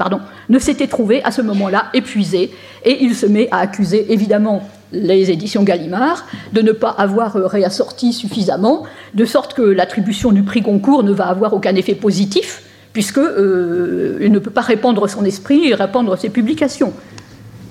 ne 0.48 0.58
s'était 0.58 0.86
trouvé 0.86 1.22
à 1.24 1.30
ce 1.30 1.42
moment-là 1.42 1.86
épuisé 1.94 2.52
et 2.84 3.02
il 3.02 3.14
se 3.14 3.26
met 3.26 3.48
à 3.50 3.58
accuser 3.58 4.12
évidemment 4.12 4.68
les 4.92 5.30
éditions 5.32 5.64
Gallimard 5.64 6.26
de 6.52 6.62
ne 6.62 6.70
pas 6.70 6.90
avoir 6.90 7.36
euh, 7.36 7.46
réassorti 7.46 8.12
suffisamment 8.12 8.84
de 9.14 9.24
sorte 9.24 9.54
que 9.54 9.62
l'attribution 9.62 10.30
du 10.30 10.44
prix 10.44 10.60
Goncourt 10.60 11.02
ne 11.02 11.12
va 11.12 11.26
avoir 11.26 11.52
aucun 11.54 11.74
effet 11.74 11.96
positif 11.96 12.62
puisque 12.92 13.18
euh, 13.18 14.18
il 14.22 14.30
ne 14.30 14.38
peut 14.38 14.50
pas 14.50 14.60
répandre 14.60 15.10
son 15.10 15.24
esprit 15.24 15.68
et 15.68 15.74
répandre 15.74 16.16
ses 16.16 16.30
publications. 16.30 16.92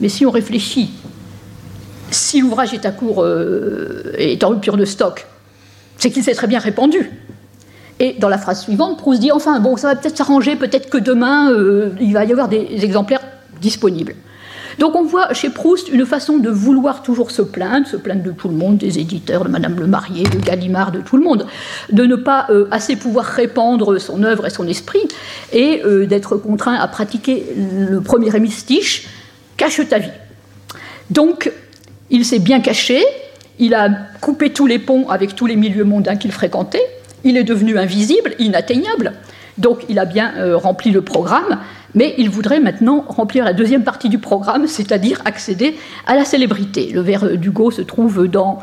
Mais 0.01 0.09
si 0.09 0.25
on 0.25 0.29
réfléchit, 0.29 0.91
si 2.11 2.41
l'ouvrage 2.41 2.73
est 2.73 2.85
à 2.85 2.91
court 2.91 3.23
euh, 3.23 4.13
est 4.17 4.43
en 4.43 4.49
rupture 4.49 4.75
de 4.75 4.85
stock, 4.85 5.25
c'est 5.97 6.11
qu'il 6.11 6.23
s'est 6.23 6.35
très 6.35 6.47
bien 6.47 6.59
répandu. 6.59 7.09
Et 8.05 8.15
dans 8.19 8.29
la 8.29 8.37
phrase 8.37 8.61
suivante, 8.61 8.99
Proust 8.99 9.19
dit 9.19 9.31
enfin, 9.31 9.59
bon, 9.59 9.77
ça 9.77 9.87
va 9.87 9.95
peut-être 9.95 10.15
s'arranger, 10.15 10.55
peut-être 10.55 10.91
que 10.91 10.99
demain, 10.99 11.51
euh, 11.51 11.89
il 11.99 12.13
va 12.13 12.23
y 12.23 12.31
avoir 12.31 12.47
des 12.47 12.67
exemplaires 12.83 13.21
disponibles. 13.59 14.13
Donc 14.77 14.93
on 14.93 15.03
voit 15.03 15.33
chez 15.33 15.49
Proust 15.49 15.89
une 15.89 16.05
façon 16.05 16.37
de 16.37 16.49
vouloir 16.49 17.01
toujours 17.01 17.31
se 17.31 17.41
plaindre, 17.41 17.87
se 17.87 17.97
plaindre 17.97 18.21
de 18.21 18.31
tout 18.31 18.47
le 18.47 18.53
monde, 18.53 18.77
des 18.77 18.99
éditeurs, 18.99 19.43
de 19.43 19.49
Madame 19.49 19.79
Le 19.79 19.87
Marié, 19.87 20.21
de 20.21 20.37
Gallimard, 20.37 20.91
de 20.91 20.99
tout 20.99 21.17
le 21.17 21.23
monde, 21.23 21.47
de 21.91 22.05
ne 22.05 22.15
pas 22.15 22.45
euh, 22.51 22.67
assez 22.69 22.95
pouvoir 22.95 23.25
répandre 23.25 23.99
son 23.99 24.21
œuvre 24.21 24.45
et 24.45 24.51
son 24.51 24.67
esprit, 24.67 25.07
et 25.51 25.81
euh, 25.83 26.05
d'être 26.05 26.37
contraint 26.37 26.75
à 26.75 26.87
pratiquer 26.87 27.43
le 27.89 28.01
premier 28.01 28.35
hémistiche, 28.35 29.07
cache 29.57 29.81
ta 29.89 29.97
vie. 29.97 30.11
Donc 31.09 31.51
il 32.11 32.23
s'est 32.23 32.39
bien 32.39 32.59
caché, 32.59 33.03
il 33.57 33.73
a 33.73 33.89
coupé 34.21 34.51
tous 34.51 34.67
les 34.67 34.77
ponts 34.77 35.09
avec 35.09 35.33
tous 35.33 35.47
les 35.47 35.55
milieux 35.55 35.85
mondains 35.85 36.17
qu'il 36.17 36.31
fréquentait, 36.31 36.85
il 37.25 37.35
est 37.35 37.43
devenu 37.43 37.77
invisible, 37.77 38.33
inatteignable. 38.39 39.13
Donc 39.57 39.85
il 39.89 39.99
a 39.99 40.05
bien 40.05 40.33
euh, 40.38 40.55
rempli 40.55 40.91
le 40.91 41.01
programme, 41.01 41.59
mais 41.93 42.13
il 42.17 42.29
voudrait 42.29 42.59
maintenant 42.59 43.03
remplir 43.07 43.43
la 43.43 43.53
deuxième 43.53 43.83
partie 43.83 44.09
du 44.09 44.19
programme, 44.19 44.67
c'est-à-dire 44.67 45.21
accéder 45.25 45.75
à 46.07 46.15
la 46.15 46.23
célébrité. 46.23 46.91
Le 46.93 47.01
vers 47.01 47.38
d'Hugo 47.38 47.71
se 47.71 47.81
trouve 47.81 48.27
dans 48.27 48.59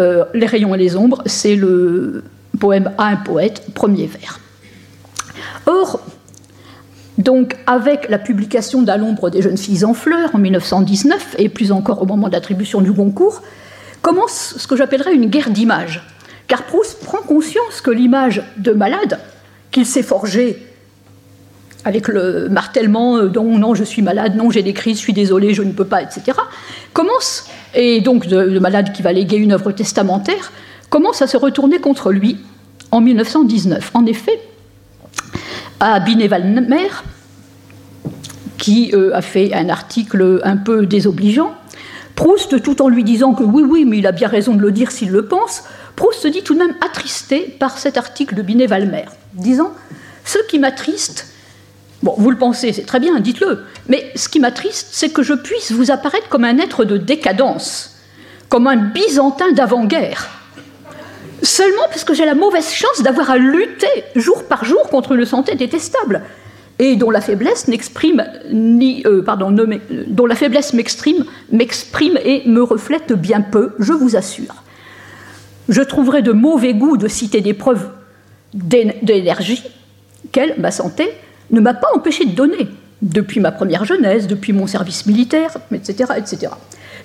euh, 0.00 0.24
Les 0.32 0.46
rayons 0.46 0.74
et 0.74 0.78
les 0.78 0.96
ombres, 0.96 1.22
c'est 1.26 1.56
le 1.56 2.24
poème 2.58 2.92
à 2.98 3.06
un 3.06 3.16
poète, 3.16 3.62
premier 3.74 4.06
vers. 4.06 4.40
Or, 5.66 6.00
donc, 7.16 7.56
avec 7.66 8.08
la 8.08 8.18
publication 8.18 8.82
d'À 8.82 8.96
l'ombre 8.96 9.28
des 9.28 9.42
jeunes 9.42 9.56
filles 9.56 9.84
en 9.84 9.92
fleurs 9.92 10.34
en 10.34 10.38
1919, 10.38 11.36
et 11.38 11.48
plus 11.48 11.72
encore 11.72 12.00
au 12.00 12.06
moment 12.06 12.28
d'attribution 12.28 12.80
du 12.80 12.92
Goncourt, 12.92 13.42
commence 14.02 14.54
ce 14.56 14.66
que 14.68 14.76
j'appellerais 14.76 15.14
une 15.14 15.26
guerre 15.26 15.50
d'images 15.50 16.02
car 16.48 16.64
Proust 16.64 17.00
prend 17.04 17.18
conscience 17.18 17.80
que 17.82 17.90
l'image 17.90 18.42
de 18.56 18.72
malade 18.72 19.20
qu'il 19.70 19.86
s'est 19.86 20.02
forgée 20.02 20.66
avec 21.84 22.08
le 22.08 22.48
martèlement 22.48 23.16
euh, 23.16 23.28
dont 23.28 23.56
non, 23.58 23.74
je 23.74 23.84
suis 23.84 24.02
malade, 24.02 24.34
non, 24.34 24.50
j'ai 24.50 24.62
des 24.62 24.72
crises, 24.72 24.96
je 24.96 25.02
suis 25.02 25.12
désolé, 25.12 25.54
je 25.54 25.62
ne 25.62 25.72
peux 25.72 25.84
pas, 25.84 26.02
etc., 26.02 26.36
commence, 26.92 27.46
et 27.74 28.00
donc 28.00 28.26
le 28.26 28.58
malade 28.58 28.92
qui 28.92 29.02
va 29.02 29.12
léguer 29.12 29.36
une 29.36 29.52
œuvre 29.52 29.70
testamentaire, 29.72 30.52
commence 30.90 31.22
à 31.22 31.26
se 31.26 31.36
retourner 31.36 31.78
contre 31.80 32.10
lui 32.10 32.38
en 32.90 33.00
1919. 33.00 33.90
En 33.94 34.06
effet, 34.06 34.40
à 35.80 36.00
Binet-Valmer, 36.00 36.88
qui 38.56 38.90
euh, 38.94 39.14
a 39.14 39.22
fait 39.22 39.54
un 39.54 39.68
article 39.68 40.40
un 40.44 40.56
peu 40.56 40.86
désobligeant, 40.86 41.52
Proust, 42.16 42.60
tout 42.62 42.82
en 42.82 42.88
lui 42.88 43.04
disant 43.04 43.32
que 43.32 43.44
oui, 43.44 43.62
oui, 43.62 43.84
mais 43.84 43.98
il 43.98 44.06
a 44.06 44.10
bien 44.12 44.26
raison 44.26 44.56
de 44.56 44.60
le 44.60 44.72
dire 44.72 44.90
s'il 44.90 45.10
le 45.10 45.26
pense, 45.26 45.62
Proust 45.98 46.20
se 46.20 46.28
dit 46.28 46.44
tout 46.44 46.54
de 46.54 46.60
même 46.60 46.76
attristé 46.80 47.56
par 47.58 47.76
cet 47.76 47.96
article 47.98 48.36
de 48.36 48.42
Binet-Valmer, 48.42 49.06
disant 49.34 49.72
Ce 50.24 50.38
qui 50.48 50.60
m'attriste, 50.60 51.26
bon, 52.04 52.14
vous 52.16 52.30
le 52.30 52.38
pensez, 52.38 52.72
c'est 52.72 52.86
très 52.86 53.00
bien, 53.00 53.18
dites-le, 53.18 53.64
mais 53.88 54.12
ce 54.14 54.28
qui 54.28 54.38
m'attriste, 54.38 54.90
c'est 54.92 55.08
que 55.08 55.24
je 55.24 55.34
puisse 55.34 55.72
vous 55.72 55.90
apparaître 55.90 56.28
comme 56.28 56.44
un 56.44 56.58
être 56.58 56.84
de 56.84 56.98
décadence, 56.98 57.96
comme 58.48 58.68
un 58.68 58.76
byzantin 58.76 59.50
d'avant-guerre. 59.50 60.28
Seulement 61.42 61.88
parce 61.88 62.04
que 62.04 62.14
j'ai 62.14 62.26
la 62.26 62.36
mauvaise 62.36 62.70
chance 62.70 63.02
d'avoir 63.02 63.32
à 63.32 63.38
lutter 63.38 64.04
jour 64.14 64.44
par 64.44 64.64
jour 64.64 64.88
contre 64.90 65.16
une 65.16 65.24
santé 65.24 65.56
détestable 65.56 66.22
et 66.78 66.94
dont 66.94 67.10
la 67.10 67.20
faiblesse 67.20 67.66
n'exprime 67.66 68.24
ni 68.52 69.02
euh, 69.04 69.22
pardon, 69.22 69.50
dont 69.50 70.26
la 70.26 70.36
faiblesse 70.36 70.74
m'exprime, 70.74 71.24
m'exprime 71.50 72.20
et 72.24 72.48
me 72.48 72.62
reflète 72.62 73.12
bien 73.14 73.40
peu, 73.40 73.72
je 73.80 73.92
vous 73.92 74.14
assure. 74.14 74.62
Je 75.68 75.82
trouverais 75.82 76.22
de 76.22 76.32
mauvais 76.32 76.74
goût 76.74 76.96
de 76.96 77.08
citer 77.08 77.40
des 77.40 77.54
preuves 77.54 77.88
d'énergie 78.54 79.62
qu'elle, 80.32 80.54
ma 80.58 80.70
santé, 80.70 81.10
ne 81.50 81.60
m'a 81.60 81.74
pas 81.74 81.88
empêché 81.94 82.24
de 82.24 82.32
donner 82.32 82.68
depuis 83.02 83.40
ma 83.40 83.52
première 83.52 83.84
jeunesse, 83.84 84.26
depuis 84.26 84.52
mon 84.52 84.66
service 84.66 85.06
militaire, 85.06 85.56
etc., 85.72 86.12
etc. 86.16 86.48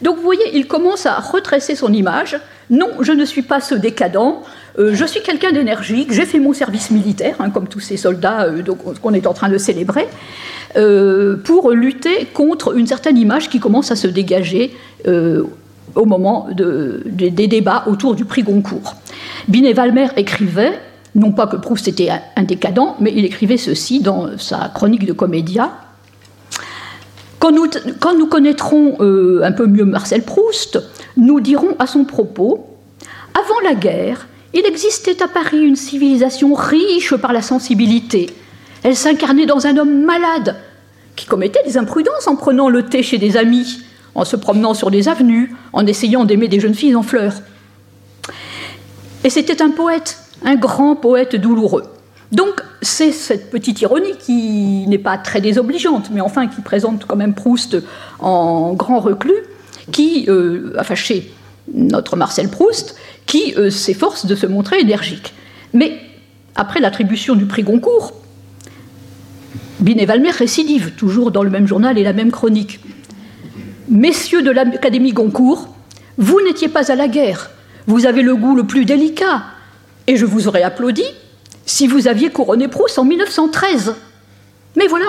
Donc 0.01 0.17
vous 0.17 0.23
voyez, 0.23 0.55
il 0.55 0.67
commence 0.67 1.05
à 1.05 1.19
retracer 1.19 1.75
son 1.75 1.93
image. 1.93 2.39
Non, 2.69 2.89
je 3.01 3.11
ne 3.11 3.25
suis 3.25 3.41
pas 3.41 3.61
ce 3.61 3.75
décadent, 3.75 4.41
euh, 4.79 4.93
je 4.93 5.05
suis 5.05 5.21
quelqu'un 5.21 5.51
d'énergique, 5.51 6.11
j'ai 6.11 6.25
fait 6.25 6.39
mon 6.39 6.53
service 6.53 6.89
militaire, 6.89 7.35
hein, 7.39 7.49
comme 7.51 7.67
tous 7.67 7.79
ces 7.79 7.97
soldats 7.97 8.45
euh, 8.45 8.63
qu'on 9.01 9.13
est 9.13 9.27
en 9.27 9.33
train 9.33 9.49
de 9.49 9.57
célébrer, 9.57 10.07
euh, 10.75 11.37
pour 11.37 11.71
lutter 11.71 12.25
contre 12.33 12.75
une 12.75 12.87
certaine 12.87 13.17
image 13.17 13.49
qui 13.49 13.59
commence 13.59 13.91
à 13.91 13.95
se 13.95 14.07
dégager 14.07 14.73
au 15.95 16.05
moment 16.05 16.47
des 16.51 17.47
débats 17.47 17.83
autour 17.87 18.15
du 18.15 18.25
prix 18.25 18.43
Goncourt. 18.43 18.95
Binet-Valmer 19.47 20.07
écrivait, 20.17 20.79
non 21.15 21.31
pas 21.31 21.47
que 21.47 21.55
Proust 21.57 21.87
était 21.87 22.09
un 22.35 22.43
décadent, 22.43 22.95
mais 22.99 23.13
il 23.15 23.25
écrivait 23.25 23.57
ceci 23.57 23.99
dans 23.99 24.37
sa 24.37 24.69
chronique 24.73 25.05
de 25.05 25.13
Comédia. 25.13 25.71
Quand 27.39 27.51
nous, 27.51 27.67
quand 27.99 28.17
nous 28.17 28.27
connaîtrons 28.27 28.95
un 29.43 29.51
peu 29.51 29.67
mieux 29.67 29.85
Marcel 29.85 30.23
Proust, 30.23 30.81
nous 31.17 31.41
dirons 31.41 31.75
à 31.77 31.87
son 31.87 32.05
propos, 32.05 32.65
avant 33.33 33.59
la 33.63 33.75
guerre, 33.75 34.27
il 34.53 34.65
existait 34.65 35.21
à 35.21 35.27
Paris 35.27 35.61
une 35.61 35.75
civilisation 35.75 36.53
riche 36.53 37.15
par 37.15 37.33
la 37.33 37.41
sensibilité. 37.41 38.29
Elle 38.83 38.95
s'incarnait 38.95 39.45
dans 39.45 39.65
un 39.65 39.77
homme 39.77 40.03
malade, 40.03 40.55
qui 41.15 41.25
commettait 41.25 41.63
des 41.65 41.77
imprudences 41.77 42.27
en 42.27 42.35
prenant 42.35 42.69
le 42.69 42.83
thé 42.83 43.03
chez 43.03 43.17
des 43.17 43.37
amis, 43.37 43.81
en 44.15 44.25
se 44.25 44.35
promenant 44.35 44.73
sur 44.73 44.91
des 44.91 45.07
avenues, 45.07 45.55
en 45.73 45.85
essayant 45.85 46.25
d'aimer 46.25 46.47
des 46.47 46.59
jeunes 46.59 46.75
filles 46.75 46.95
en 46.95 47.03
fleurs. 47.03 47.41
Et 49.23 49.29
c'était 49.29 49.61
un 49.61 49.69
poète, 49.69 50.17
un 50.43 50.55
grand 50.55 50.95
poète 50.95 51.35
douloureux. 51.35 51.83
Donc 52.31 52.61
c'est 52.81 53.11
cette 53.11 53.51
petite 53.51 53.81
ironie 53.81 54.17
qui 54.19 54.85
n'est 54.87 54.97
pas 54.97 55.17
très 55.17 55.39
désobligeante, 55.39 56.09
mais 56.11 56.21
enfin 56.21 56.47
qui 56.47 56.61
présente 56.61 57.05
quand 57.05 57.15
même 57.15 57.35
Proust 57.35 57.77
en 58.19 58.73
grand 58.73 58.99
reclus, 58.99 59.43
qui 59.91 60.25
euh, 60.27 60.73
a 60.77 60.83
fâché 60.83 61.31
notre 61.73 62.15
Marcel 62.15 62.49
Proust, 62.49 62.95
qui 63.25 63.53
euh, 63.55 63.69
s'efforce 63.69 64.25
de 64.25 64.35
se 64.35 64.47
montrer 64.47 64.79
énergique. 64.79 65.33
Mais 65.73 65.99
après 66.55 66.79
l'attribution 66.79 67.35
du 67.35 67.45
prix 67.45 67.63
Goncourt, 67.63 68.13
Binet-Valmer 69.79 70.31
récidive, 70.31 70.91
toujours 70.97 71.31
dans 71.31 71.43
le 71.43 71.49
même 71.49 71.67
journal 71.67 71.97
et 71.97 72.03
la 72.03 72.13
même 72.13 72.31
chronique. 72.31 72.79
Messieurs 73.93 74.41
de 74.41 74.49
l'Académie 74.49 75.13
Goncourt, 75.13 75.67
vous 76.17 76.41
n'étiez 76.41 76.67
pas 76.67 76.91
à 76.91 76.95
la 76.95 77.07
guerre, 77.07 77.51
vous 77.85 78.07
avez 78.07 78.23
le 78.23 78.35
goût 78.35 78.55
le 78.55 78.63
plus 78.63 78.85
délicat, 78.85 79.43
et 80.07 80.17
je 80.17 80.25
vous 80.25 80.47
aurais 80.47 80.63
applaudi 80.63 81.05
si 81.67 81.85
vous 81.85 82.07
aviez 82.07 82.31
couronné 82.31 82.67
Proust 82.67 82.97
en 82.97 83.05
1913. 83.05 83.93
Mais 84.77 84.87
voilà, 84.87 85.05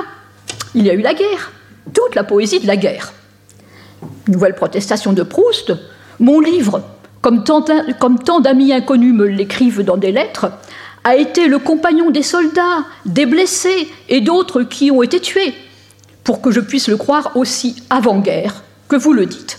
il 0.74 0.84
y 0.84 0.90
a 0.90 0.92
eu 0.92 1.00
la 1.00 1.14
guerre, 1.14 1.52
toute 1.94 2.14
la 2.14 2.24
poésie 2.24 2.60
de 2.60 2.66
la 2.66 2.76
guerre. 2.76 3.14
Nouvelle 4.28 4.54
protestation 4.54 5.14
de 5.14 5.22
Proust, 5.22 5.72
mon 6.20 6.40
livre 6.40 6.82
comme 7.22 7.42
tant, 7.42 8.40
d'amis 8.40 8.74
inconnus 8.74 9.14
me 9.14 9.24
l'écrivent 9.24 9.82
dans 9.82 9.96
des 9.96 10.12
lettres, 10.12 10.52
a 11.04 11.16
été 11.16 11.48
le 11.48 11.58
compagnon 11.58 12.10
des 12.10 12.22
soldats, 12.22 12.84
des 13.06 13.24
blessés 13.24 13.88
et 14.10 14.20
d'autres 14.20 14.62
qui 14.62 14.90
ont 14.90 15.02
été 15.02 15.20
tués, 15.20 15.54
pour 16.22 16.42
que 16.42 16.50
je 16.50 16.60
puisse 16.60 16.88
le 16.88 16.98
croire 16.98 17.34
aussi 17.34 17.76
avant-guerre 17.88 18.63
que 18.88 18.96
vous 18.96 19.12
le 19.12 19.26
dites. 19.26 19.58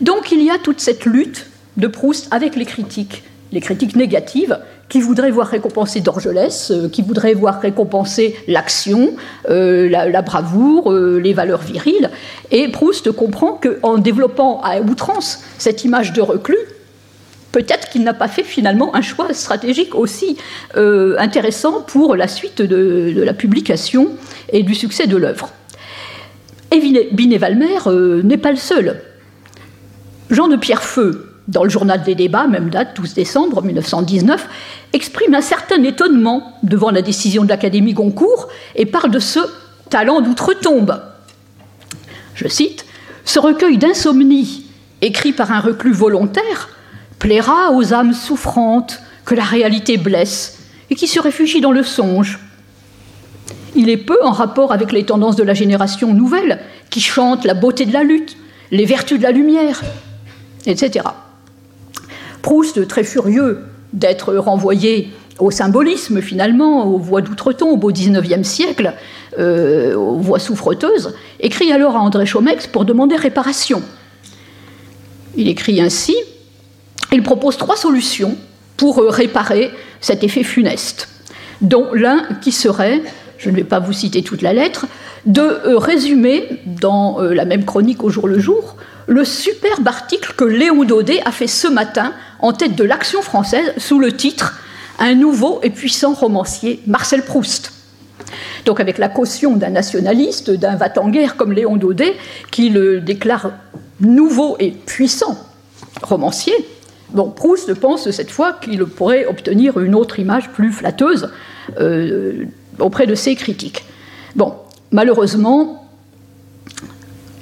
Donc 0.00 0.32
il 0.32 0.42
y 0.42 0.50
a 0.50 0.58
toute 0.58 0.80
cette 0.80 1.04
lutte 1.04 1.46
de 1.76 1.86
Proust 1.86 2.28
avec 2.30 2.56
les 2.56 2.64
critiques, 2.64 3.24
les 3.52 3.60
critiques 3.60 3.96
négatives, 3.96 4.58
qui 4.88 5.00
voudraient 5.00 5.30
voir 5.30 5.48
récompenser 5.48 6.00
Dorgelès, 6.00 6.70
euh, 6.70 6.88
qui 6.88 7.02
voudraient 7.02 7.34
voir 7.34 7.60
récompenser 7.60 8.36
l'action, 8.46 9.16
euh, 9.50 9.88
la, 9.88 10.22
bravoure, 10.22 10.92
euh, 10.92 11.18
les 11.18 11.32
valeurs 11.32 11.60
viriles. 11.60 12.10
Et 12.50 12.68
Proust 12.68 13.12
comprend 13.12 13.60
qu'en 13.60 13.98
développant 13.98 14.60
à 14.62 14.80
outrance 14.80 15.40
cette 15.58 15.84
image 15.84 16.12
de 16.12 16.22
reclus, 16.22 16.56
peut-être 17.52 17.90
qu'il 17.90 18.02
n'a 18.02 18.14
pas 18.14 18.28
fait 18.28 18.42
finalement 18.42 18.94
un 18.94 19.02
choix 19.02 19.32
stratégique 19.32 19.94
aussi 19.94 20.36
intéressant 20.74 21.80
pour 21.80 22.14
la 22.14 22.28
suite 22.28 22.60
de, 22.60 23.22
la 23.22 23.32
publication 23.32 24.10
et 24.52 24.62
du 24.62 24.74
succès 24.74 25.06
de 25.06 25.16
l'œuvre. 25.16 25.50
Et 26.70 26.80
Binet-Valmer 27.12 27.78
euh, 27.86 28.22
n'est 28.22 28.36
pas 28.36 28.50
le 28.50 28.56
seul. 28.56 29.02
Jean 30.30 30.48
de 30.48 30.56
Pierrefeu, 30.56 31.28
dans 31.48 31.64
le 31.64 31.70
journal 31.70 32.02
des 32.02 32.14
débats, 32.14 32.46
même 32.46 32.68
date, 32.68 32.94
12 32.96 33.14
décembre 33.14 33.62
1919, 33.62 34.46
exprime 34.92 35.34
un 35.34 35.40
certain 35.40 35.82
étonnement 35.82 36.58
devant 36.62 36.90
la 36.90 37.00
décision 37.00 37.44
de 37.44 37.48
l'Académie 37.48 37.94
Goncourt 37.94 38.48
et 38.76 38.84
parle 38.84 39.10
de 39.10 39.18
ce 39.18 39.40
talent 39.88 40.20
d'outre-tombe. 40.20 41.00
Je 42.34 42.46
cite 42.48 42.84
Ce 43.24 43.38
recueil 43.38 43.78
d'insomnie, 43.78 44.66
écrit 45.00 45.32
par 45.32 45.50
un 45.50 45.60
reclus 45.60 45.92
volontaire, 45.92 46.68
plaira 47.18 47.72
aux 47.72 47.94
âmes 47.94 48.12
souffrantes 48.12 49.00
que 49.24 49.34
la 49.34 49.44
réalité 49.44 49.96
blesse 49.96 50.58
et 50.90 50.94
qui 50.94 51.08
se 51.08 51.20
réfugient 51.20 51.60
dans 51.60 51.72
le 51.72 51.82
songe. 51.82 52.38
Il 53.76 53.90
est 53.90 53.96
peu 53.96 54.18
en 54.24 54.30
rapport 54.30 54.72
avec 54.72 54.92
les 54.92 55.04
tendances 55.04 55.36
de 55.36 55.42
la 55.42 55.54
génération 55.54 56.14
nouvelle 56.14 56.60
qui 56.90 57.00
chante 57.00 57.44
la 57.44 57.54
beauté 57.54 57.86
de 57.86 57.92
la 57.92 58.02
lutte, 58.02 58.36
les 58.70 58.84
vertus 58.84 59.18
de 59.18 59.22
la 59.22 59.30
lumière, 59.30 59.82
etc. 60.66 61.04
Proust, 62.42 62.86
très 62.88 63.04
furieux 63.04 63.60
d'être 63.92 64.34
renvoyé 64.34 65.10
au 65.38 65.50
symbolisme 65.50 66.20
finalement, 66.20 66.86
aux 66.86 66.98
voix 66.98 67.20
d'outre-tombe 67.20 67.84
au 67.84 67.92
XIXe 67.92 68.46
siècle, 68.46 68.94
euh, 69.38 69.94
aux 69.94 70.18
voix 70.18 70.38
souffreteuses, 70.38 71.14
écrit 71.40 71.72
alors 71.72 71.96
à 71.96 72.00
André 72.00 72.26
Chaumex 72.26 72.66
pour 72.66 72.84
demander 72.84 73.16
réparation. 73.16 73.82
Il 75.36 75.48
écrit 75.48 75.80
ainsi 75.80 76.16
il 77.12 77.22
propose 77.22 77.56
trois 77.56 77.76
solutions 77.76 78.36
pour 78.76 79.00
euh, 79.00 79.08
réparer 79.08 79.70
cet 80.00 80.24
effet 80.24 80.44
funeste, 80.44 81.08
dont 81.60 81.88
l'un 81.92 82.26
qui 82.42 82.52
serait, 82.52 83.02
je 83.38 83.50
ne 83.50 83.56
vais 83.56 83.64
pas 83.64 83.78
vous 83.78 83.92
citer 83.92 84.22
toute 84.22 84.42
la 84.42 84.52
lettre, 84.52 84.86
de 85.26 85.40
euh, 85.40 85.78
résumer 85.78 86.60
dans 86.66 87.20
euh, 87.20 87.32
la 87.32 87.44
même 87.44 87.64
chronique 87.64 88.04
au 88.04 88.10
jour 88.10 88.28
le 88.28 88.38
jour 88.38 88.76
le 89.08 89.24
superbe 89.24 89.88
article 89.88 90.34
que 90.36 90.44
Léon 90.44 90.84
Daudet 90.84 91.22
a 91.24 91.32
fait 91.32 91.46
ce 91.46 91.66
matin 91.66 92.12
en 92.40 92.52
tête 92.52 92.76
de 92.76 92.84
l'Action 92.84 93.22
française 93.22 93.72
sous 93.78 93.98
le 93.98 94.12
titre 94.12 94.60
Un 94.98 95.14
nouveau 95.14 95.60
et 95.62 95.70
puissant 95.70 96.12
romancier, 96.12 96.80
Marcel 96.86 97.22
Proust. 97.22 97.72
Donc 98.66 98.80
avec 98.80 98.98
la 98.98 99.08
caution 99.08 99.56
d'un 99.56 99.70
nationaliste, 99.70 100.50
d'un 100.50 100.76
va-t-en-guerre 100.76 101.36
comme 101.36 101.52
Léon 101.52 101.76
Daudet, 101.76 102.16
qui 102.50 102.68
le 102.68 103.00
déclare 103.00 103.52
nouveau 104.00 104.56
et 104.60 104.72
puissant 104.72 105.38
romancier, 106.02 106.54
Bon, 107.10 107.30
Proust 107.30 107.72
pense 107.72 108.10
cette 108.10 108.30
fois 108.30 108.52
qu'il 108.52 108.84
pourrait 108.84 109.24
obtenir 109.24 109.80
une 109.80 109.94
autre 109.94 110.18
image 110.18 110.50
plus 110.50 110.72
flatteuse 110.72 111.30
euh, 111.80 112.44
auprès 112.80 113.06
de 113.06 113.14
ses 113.14 113.34
critiques. 113.34 113.84
Bon, 114.36 114.54
malheureusement, 114.90 115.88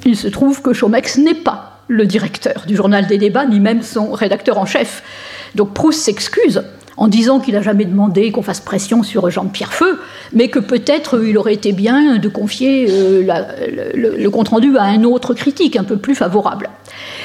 il 0.04 0.16
se 0.16 0.28
trouve 0.28 0.62
que 0.62 0.72
Chaumex 0.72 1.18
n'est 1.18 1.34
pas 1.34 1.82
le 1.88 2.06
directeur 2.06 2.64
du 2.66 2.76
journal 2.76 3.06
des 3.06 3.18
débats, 3.18 3.46
ni 3.46 3.60
même 3.60 3.82
son 3.82 4.12
rédacteur 4.12 4.58
en 4.58 4.66
chef. 4.66 5.02
Donc 5.54 5.72
Proust 5.74 6.00
s'excuse 6.00 6.62
en 6.96 7.08
disant 7.08 7.40
qu'il 7.40 7.54
n'a 7.54 7.62
jamais 7.62 7.84
demandé 7.84 8.32
qu'on 8.32 8.42
fasse 8.42 8.60
pression 8.60 9.02
sur 9.02 9.28
Jean-Pierre 9.30 9.72
Feu, 9.72 10.00
mais 10.32 10.48
que 10.48 10.58
peut-être 10.58 11.22
il 11.22 11.36
aurait 11.36 11.52
été 11.52 11.72
bien 11.72 12.16
de 12.16 12.28
confier 12.28 12.86
euh, 12.90 13.22
le 13.94 14.28
compte-rendu 14.30 14.76
à 14.78 14.84
un 14.84 15.04
autre 15.04 15.34
critique, 15.34 15.76
un 15.76 15.84
peu 15.84 15.98
plus 15.98 16.14
favorable. 16.14 16.70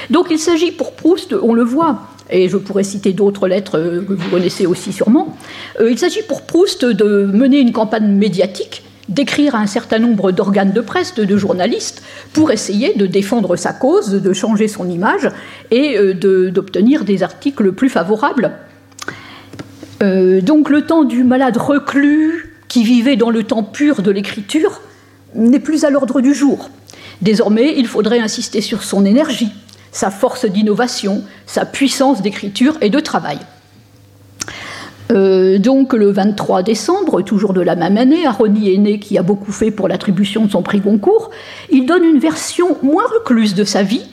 Donc 0.10 0.28
il 0.30 0.40
s'agit 0.40 0.72
pour 0.72 0.92
Proust, 0.94 1.34
on 1.42 1.54
le 1.54 1.64
voit, 1.64 2.00
et 2.32 2.50
je 2.50 2.58
pourrais 2.58 2.84
citer 2.84 3.14
d'autres 3.14 3.48
lettres 3.48 3.78
euh, 3.78 4.02
que 4.02 4.14
vous 4.14 4.30
connaissez 4.30 4.66
aussi 4.66 4.92
sûrement. 4.94 5.38
Euh, 5.80 5.92
il 5.92 5.98
s'agit 5.98 6.24
pour 6.24 6.44
Proust 6.44 6.86
de 6.86 7.26
mener 7.26 7.60
une 7.60 7.72
campagne 7.72 8.08
médiatique 8.08 8.84
d'écrire 9.10 9.56
à 9.56 9.60
un 9.60 9.68
certain 9.68 10.00
nombre 10.00 10.32
d'organes 10.32 10.72
de 10.72 10.80
presse, 10.80 11.16
de, 11.16 11.38
journalistes, 11.38 12.02
pour 12.32 12.52
essayer 12.52 12.94
de 12.94 13.06
défendre 13.06 13.58
sa 13.58 13.74
cause, 13.74 14.10
de 14.10 14.34
changer 14.34 14.70
son 14.70 14.90
image 14.90 15.30
et 15.70 15.98
d'obtenir 16.14 17.04
des 17.04 17.22
articles 17.22 17.74
plus 17.74 17.90
favorables. 17.90 18.52
donc 20.00 20.70
le 20.70 20.84
temps 20.84 21.04
du 21.04 21.26
malade 21.26 21.58
reclus 21.58 22.56
qui 22.70 22.86
vivait 22.86 23.18
dans 23.18 23.32
le 23.32 23.44
temps 23.44 23.64
pur 23.64 24.02
de 24.02 24.12
l'écriture 24.12 24.80
n'est 25.36 25.60
plus 25.60 25.84
à 25.84 25.90
l'ordre 25.90 26.22
du 26.22 26.34
jour. 26.34 26.70
Désormais, 27.22 27.74
il 27.78 27.88
faudrait 27.88 28.20
insister 28.20 28.62
sur 28.62 28.84
son 28.84 29.06
énergie, 29.06 29.52
sa 29.92 30.10
force 30.10 30.46
d'innovation, 30.46 31.24
sa 31.46 31.66
puissance 31.66 32.22
d'écriture 32.22 32.78
et 32.82 32.90
de 32.90 33.00
travail. 33.00 33.40
Euh, 35.12 35.58
donc 35.58 35.94
le 35.94 36.12
23 36.12 36.64
décembre, 36.64 37.22
toujours 37.22 37.54
de 37.54 37.62
la 37.62 37.76
même 37.76 37.98
année, 37.98 38.26
Aroni 38.26 38.78
né, 38.80 39.00
qui 39.00 39.18
a 39.18 39.24
beaucoup 39.24 39.52
fait 39.52 39.72
pour 39.72 39.88
l'attribution 39.88 40.46
de 40.46 40.52
son 40.52 40.62
prix 40.62 40.80
Goncourt, 40.80 41.32
il 41.70 41.86
donne 41.86 42.04
une 42.04 42.20
version 42.20 42.78
moins 42.82 43.04
recluse 43.14 43.54
de 43.54 43.66
sa 43.66 43.84
vie, 43.84 44.06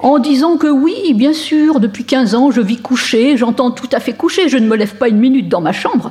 en 0.00 0.18
disant 0.18 0.56
que 0.56 0.66
oui, 0.66 1.14
bien 1.14 1.32
sûr, 1.32 1.78
depuis 1.78 2.04
15 2.04 2.34
ans, 2.34 2.50
je 2.50 2.60
vis 2.60 2.78
couché, 2.78 3.36
j'entends 3.36 3.70
tout 3.70 3.88
à 3.92 4.00
fait 4.00 4.14
couché, 4.14 4.48
je 4.48 4.56
ne 4.56 4.66
me 4.66 4.76
lève 4.76 4.96
pas 4.96 5.08
une 5.08 5.18
minute 5.18 5.48
dans 5.48 5.60
ma 5.60 5.72
chambre, 5.72 6.10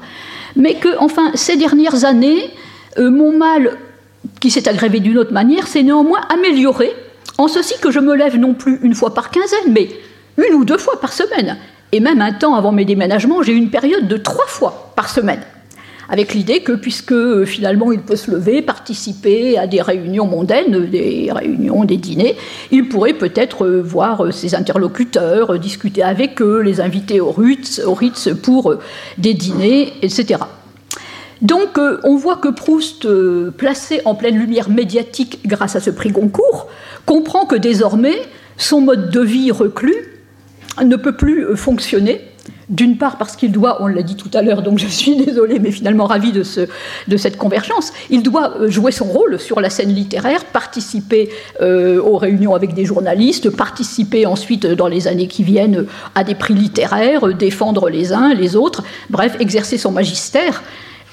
mais 0.55 0.75
que, 0.75 0.89
enfin, 0.99 1.31
ces 1.33 1.57
dernières 1.57 2.05
années, 2.05 2.51
euh, 2.97 3.09
mon 3.09 3.37
mal, 3.37 3.77
qui 4.39 4.51
s'est 4.51 4.69
aggravé 4.69 4.99
d'une 4.99 5.17
autre 5.17 5.33
manière, 5.33 5.67
s'est 5.67 5.83
néanmoins 5.83 6.21
amélioré, 6.33 6.93
en 7.39 7.47
ceci 7.47 7.75
que 7.79 7.89
je 7.89 7.99
me 7.99 8.15
lève 8.15 8.37
non 8.37 8.53
plus 8.53 8.79
une 8.83 8.93
fois 8.93 9.13
par 9.13 9.31
quinzaine, 9.31 9.71
mais 9.71 9.89
une 10.37 10.55
ou 10.55 10.65
deux 10.65 10.77
fois 10.77 10.99
par 10.99 11.13
semaine. 11.13 11.57
Et 11.93 12.01
même 12.01 12.21
un 12.21 12.33
temps 12.33 12.53
avant 12.53 12.73
mes 12.73 12.83
déménagements, 12.83 13.41
j'ai 13.41 13.53
une 13.53 13.69
période 13.69 14.07
de 14.07 14.17
trois 14.17 14.45
fois 14.45 14.91
par 14.95 15.09
semaine. 15.09 15.39
Avec 16.09 16.33
l'idée 16.33 16.61
que, 16.61 16.73
puisque 16.73 17.13
euh, 17.13 17.45
finalement 17.45 17.91
il 17.91 18.01
peut 18.01 18.17
se 18.17 18.29
lever, 18.29 18.61
participer 18.61 19.57
à 19.57 19.67
des 19.67 19.81
réunions 19.81 20.25
mondaines, 20.25 20.87
des 20.87 21.29
réunions, 21.31 21.85
des 21.85 21.97
dîners, 21.97 22.35
il 22.71 22.89
pourrait 22.89 23.13
peut-être 23.13 23.63
euh, 23.65 23.81
voir 23.81 24.25
euh, 24.25 24.31
ses 24.31 24.53
interlocuteurs, 24.55 25.57
discuter 25.59 26.03
avec 26.03 26.41
eux, 26.41 26.61
les 26.61 26.81
inviter 26.81 27.21
au 27.21 27.31
Ritz, 27.31 27.81
au 27.85 27.93
Ritz 27.93 28.29
pour 28.43 28.75
des 29.17 29.33
dîners, 29.33 29.93
etc. 30.01 30.39
Donc 31.41 31.79
on 32.03 32.15
voit 32.15 32.37
que 32.37 32.49
Proust, 32.49 33.07
placé 33.51 34.01
en 34.05 34.15
pleine 34.15 34.37
lumière 34.37 34.69
médiatique 34.69 35.39
grâce 35.45 35.75
à 35.75 35.79
ce 35.79 35.89
prix 35.89 36.09
Goncourt, 36.11 36.67
comprend 37.05 37.45
que 37.45 37.55
désormais 37.55 38.17
son 38.57 38.81
mode 38.81 39.09
de 39.09 39.21
vie 39.21 39.51
reclus 39.51 40.19
ne 40.83 40.95
peut 40.95 41.15
plus 41.15 41.45
euh, 41.45 41.55
fonctionner. 41.55 42.21
D'une 42.67 42.97
part 42.97 43.17
parce 43.17 43.35
qu'il 43.35 43.51
doit, 43.51 43.81
on 43.81 43.87
l'a 43.87 44.01
dit 44.01 44.15
tout 44.15 44.29
à 44.33 44.41
l'heure, 44.41 44.61
donc 44.61 44.77
je 44.79 44.87
suis 44.87 45.15
désolée, 45.15 45.59
mais 45.59 45.71
finalement 45.71 46.05
ravi 46.05 46.31
de, 46.31 46.43
de 47.07 47.17
cette 47.17 47.37
convergence, 47.37 47.91
il 48.09 48.21
doit 48.21 48.57
euh, 48.57 48.69
jouer 48.69 48.91
son 48.91 49.05
rôle 49.05 49.39
sur 49.39 49.59
la 49.59 49.69
scène 49.69 49.93
littéraire, 49.93 50.45
participer 50.45 51.29
euh, 51.61 52.01
aux 52.01 52.17
réunions 52.17 52.55
avec 52.55 52.73
des 52.73 52.85
journalistes, 52.85 53.49
participer 53.49 54.25
ensuite 54.25 54.65
dans 54.65 54.87
les 54.87 55.07
années 55.07 55.27
qui 55.27 55.43
viennent 55.43 55.85
à 56.15 56.23
des 56.23 56.35
prix 56.35 56.53
littéraires, 56.53 57.27
défendre 57.33 57.89
les 57.89 58.13
uns, 58.13 58.33
les 58.33 58.55
autres, 58.55 58.83
bref, 59.09 59.35
exercer 59.39 59.77
son 59.77 59.91
magistère, 59.91 60.63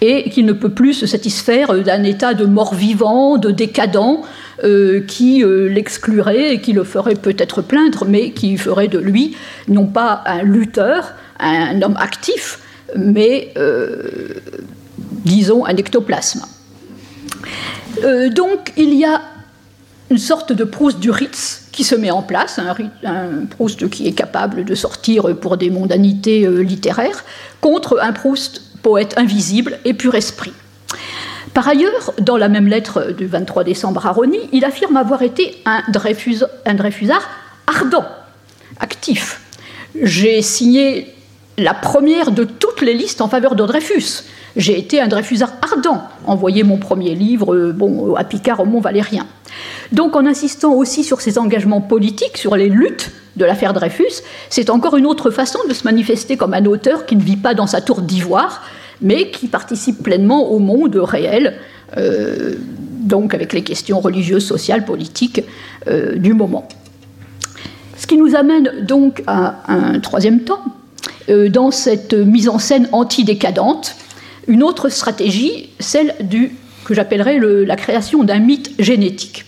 et 0.01 0.29
qu'il 0.31 0.45
ne 0.45 0.53
peut 0.53 0.71
plus 0.71 0.95
se 0.95 1.07
satisfaire 1.07 1.75
d'un 1.83 2.03
état 2.03 2.35
de 2.35 2.45
mort-vivant, 2.45 3.39
de 3.39 3.51
décadent, 3.51 4.23
euh, 4.65 5.01
qui 5.07 5.43
euh, 5.43 5.69
l'exclurait 5.69 6.55
et 6.55 6.61
qui 6.61 6.73
le 6.73 6.85
ferait 6.85 7.15
peut-être 7.15 7.63
plaindre, 7.63 8.05
mais 8.07 8.31
qui 8.31 8.57
ferait 8.57 8.89
de 8.89 8.99
lui 8.99 9.37
non 9.69 9.87
pas 9.87 10.23
un 10.27 10.43
lutteur, 10.43 11.13
un 11.39 11.83
homme 11.83 11.97
actif, 11.99 12.61
mais 12.97 13.53
euh, 13.57 14.35
disons 15.25 15.67
un 15.67 15.77
ectoplasme. 15.77 16.43
donc 18.35 18.73
il 18.77 18.95
y 18.95 19.05
a 19.05 19.21
une 20.11 20.19
sorte 20.19 20.53
de 20.53 20.65
Proust 20.65 21.01
du 21.01 21.11
Ritz 21.11 21.69
qui 21.73 21.85
se 21.85 21.95
met 21.95 22.11
en 22.11 22.23
place, 22.23 22.59
un, 22.59 22.75
un, 23.05 23.45
Proust 23.51 23.91
qui 23.91 24.07
est 24.07 24.13
capable 24.13 24.65
de 24.65 24.75
sortir 24.75 25.37
pour 25.37 25.57
des 25.57 25.69
mondanités 25.69 26.49
littéraires, 26.63 27.25
contre 27.61 27.99
un 28.01 28.13
Proust 28.13 28.63
poète 28.87 29.19
invisible 29.19 29.81
et 29.85 29.95
pur 29.95 30.15
esprit. 30.15 30.53
Par 31.55 31.67
ailleurs, 31.67 32.13
dans 32.21 32.37
la 32.37 32.49
même 32.49 32.69
lettre 32.69 33.11
du 33.11 33.27
23 33.27 33.65
décembre 33.65 34.07
à 34.07 34.13
Rony, 34.13 34.39
il 34.53 34.65
affirme 34.65 34.97
avoir 34.97 35.23
été 35.23 35.57
un, 35.65 35.83
Dreyfus, 35.91 36.45
un 36.65 36.75
Dreyfusard 36.75 37.29
ardent, 37.67 38.05
actif. 38.79 39.41
J'ai 40.01 40.41
signé 40.41 41.13
la 41.59 41.75
première 41.75 42.31
de 42.31 42.45
toutes 42.45 42.81
les 42.81 42.95
listes 42.95 43.21
en 43.21 43.27
faveur 43.27 43.57
de 43.57 43.67
Dreyfus. 43.67 44.23
J'ai 44.55 44.79
été 44.79 45.01
un 45.01 45.09
Dreyfusard 45.09 45.55
ardent, 45.63 46.05
envoyé 46.25 46.63
mon 46.63 46.77
premier 46.77 47.17
livre 47.17 47.57
euh, 47.57 47.73
bon, 47.73 48.15
à 48.15 48.23
Picard 48.23 48.61
au 48.61 48.67
Mont 48.67 48.81
Valérien. 48.81 49.27
Donc 49.91 50.15
en 50.15 50.25
insistant 50.25 50.75
aussi 50.75 51.03
sur 51.03 51.21
ses 51.21 51.39
engagements 51.39 51.81
politiques, 51.81 52.37
sur 52.37 52.55
les 52.55 52.69
luttes 52.69 53.11
de 53.37 53.45
l'affaire 53.45 53.73
Dreyfus, 53.73 54.23
c'est 54.49 54.71
encore 54.71 54.97
une 54.97 55.07
autre 55.07 55.31
façon 55.31 55.59
de 55.69 55.75
se 55.75 55.85
manifester 55.85 56.37
comme 56.37 56.55
un 56.55 56.65
auteur 56.65 57.07
qui 57.07 57.17
ne 57.17 57.23
vit 57.23 57.37
pas 57.37 57.55
dans 57.55 57.67
sa 57.67 57.81
tour 57.81 58.01
d'ivoire, 58.01 58.63
mais 59.01 59.31
qui 59.31 59.47
participe 59.47 60.03
pleinement 60.03 60.51
au 60.51 60.59
monde 60.59 60.97
réel, 60.97 61.55
euh, 61.97 62.55
donc 63.01 63.35
avec 63.35 63.53
les 63.53 63.63
questions 63.63 64.01
religieuses, 64.01 64.47
sociales, 64.47 64.85
politiques 64.85 65.43
euh, 65.89 66.17
du 66.17 66.33
moment. 66.33 66.67
Ce 67.97 68.07
qui 68.07 68.17
nous 68.17 68.35
amène 68.35 68.85
donc 68.87 69.23
à 69.27 69.63
un 69.69 70.01
troisième 70.01 70.41
temps, 70.41 70.63
euh, 71.29 71.49
dans 71.49 71.71
cette 71.71 72.15
mise 72.15 72.49
en 72.49 72.59
scène 72.59 72.89
antidécadente, 72.93 73.97
une 74.49 74.63
autre 74.63 74.89
stratégie, 74.89 75.71
celle 75.81 76.15
du, 76.21 76.53
que 76.85 76.95
j'appellerais 76.95 77.39
la 77.41 77.77
création 77.77 78.23
d'un 78.23 78.39
mythe 78.39 78.71
génétique. 78.79 79.45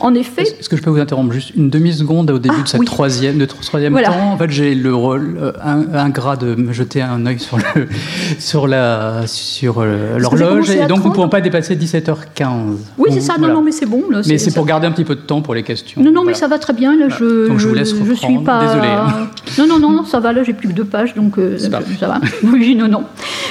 En 0.00 0.14
effet. 0.14 0.42
Est-ce 0.42 0.68
que 0.68 0.76
je 0.76 0.82
peux 0.82 0.90
vous 0.90 1.00
interrompre 1.00 1.32
juste 1.32 1.54
une 1.56 1.70
demi-seconde 1.70 2.30
au 2.30 2.38
début 2.38 2.56
ah, 2.58 2.62
de 2.62 2.68
cette 2.68 2.84
troisième, 2.84 3.38
de 3.38 3.46
troisième 3.46 3.94
temps? 3.94 4.32
En 4.32 4.36
fait, 4.36 4.50
j'ai 4.50 4.74
le 4.74 4.94
rôle 4.94 5.38
euh, 5.40 5.52
ingrat 5.94 6.36
de 6.36 6.54
me 6.54 6.72
jeter 6.72 7.00
un 7.00 7.24
œil 7.24 7.38
sur, 7.38 7.56
le, 7.56 7.64
sur, 8.38 8.66
la, 8.66 9.26
sur 9.26 9.76
euh, 9.78 10.18
l'horloge, 10.18 10.70
et 10.70 10.86
donc 10.86 10.98
nous 10.98 11.10
ne 11.10 11.14
pouvons 11.14 11.28
pas 11.28 11.40
dépasser 11.40 11.76
17h15. 11.76 12.76
Oui, 12.98 13.10
c'est 13.12 13.20
ça, 13.20 13.38
non, 13.38 13.48
non, 13.48 13.62
mais 13.62 13.72
c'est 13.72 13.86
bon. 13.86 14.04
Là, 14.10 14.20
mais 14.26 14.38
c'est 14.38 14.54
pour 14.54 14.66
garder 14.66 14.86
un 14.86 14.92
petit 14.92 15.04
peu 15.04 15.14
de 15.14 15.20
temps 15.20 15.40
pour 15.40 15.54
les 15.54 15.62
questions. 15.62 16.02
Non, 16.02 16.12
non, 16.12 16.24
mais 16.24 16.34
ça 16.34 16.48
va 16.48 16.58
très 16.58 16.72
bien. 16.72 16.96
Là, 16.96 17.08
je, 17.08 17.48
donc 17.48 17.58
je 17.58 17.68
vous 17.68 17.74
laisse 17.74 17.92
reprendre. 17.92 18.14
Je 18.14 18.26
suis 18.26 18.38
pas... 18.38 18.66
Désolé. 18.66 18.88
Hein. 18.88 19.28
Non, 19.58 19.66
non, 19.66 19.78
non, 19.78 20.04
ça 20.04 20.20
va, 20.20 20.32
là, 20.32 20.42
j'ai 20.42 20.52
plus 20.52 20.68
que 20.68 20.74
deux 20.74 20.84
pages, 20.84 21.14
donc 21.14 21.38
euh, 21.38 21.58
ça 21.58 21.68
va. 22.08 22.20
Oui, 22.42 22.74
non, 22.74 22.88
non, 22.88 23.04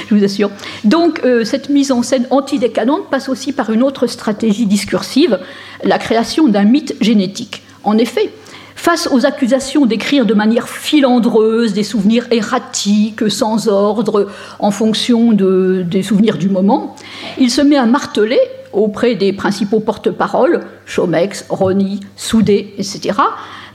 je 0.08 0.14
vous 0.14 0.24
assure. 0.24 0.50
Donc, 0.84 1.22
cette 1.44 1.68
mise 1.68 1.90
en 1.90 2.02
scène 2.02 2.26
antidécadente 2.30 3.10
passe 3.10 3.28
aussi 3.28 3.52
par 3.52 3.70
une 3.70 3.82
autre 3.82 4.06
stratégie 4.06 4.66
discursive 4.66 5.38
la 5.84 5.98
création 5.98 6.48
d'un 6.48 6.64
mythe 6.64 6.94
génétique. 7.00 7.62
En 7.84 7.98
effet, 7.98 8.30
face 8.74 9.08
aux 9.10 9.26
accusations 9.26 9.86
d'écrire 9.86 10.26
de 10.26 10.34
manière 10.34 10.68
filandreuse 10.68 11.72
des 11.72 11.82
souvenirs 11.82 12.26
erratiques, 12.30 13.28
sans 13.30 13.68
ordre, 13.68 14.28
en 14.58 14.70
fonction 14.70 15.32
des 15.32 16.02
souvenirs 16.02 16.36
du 16.36 16.48
moment, 16.48 16.94
il 17.38 17.50
se 17.50 17.62
met 17.62 17.76
à 17.76 17.86
marteler 17.86 18.38
auprès 18.72 19.14
des 19.14 19.32
principaux 19.32 19.80
porte-paroles, 19.80 20.60
Chomex, 20.84 21.46
Rony, 21.48 22.00
Soudé, 22.16 22.74
etc., 22.78 23.18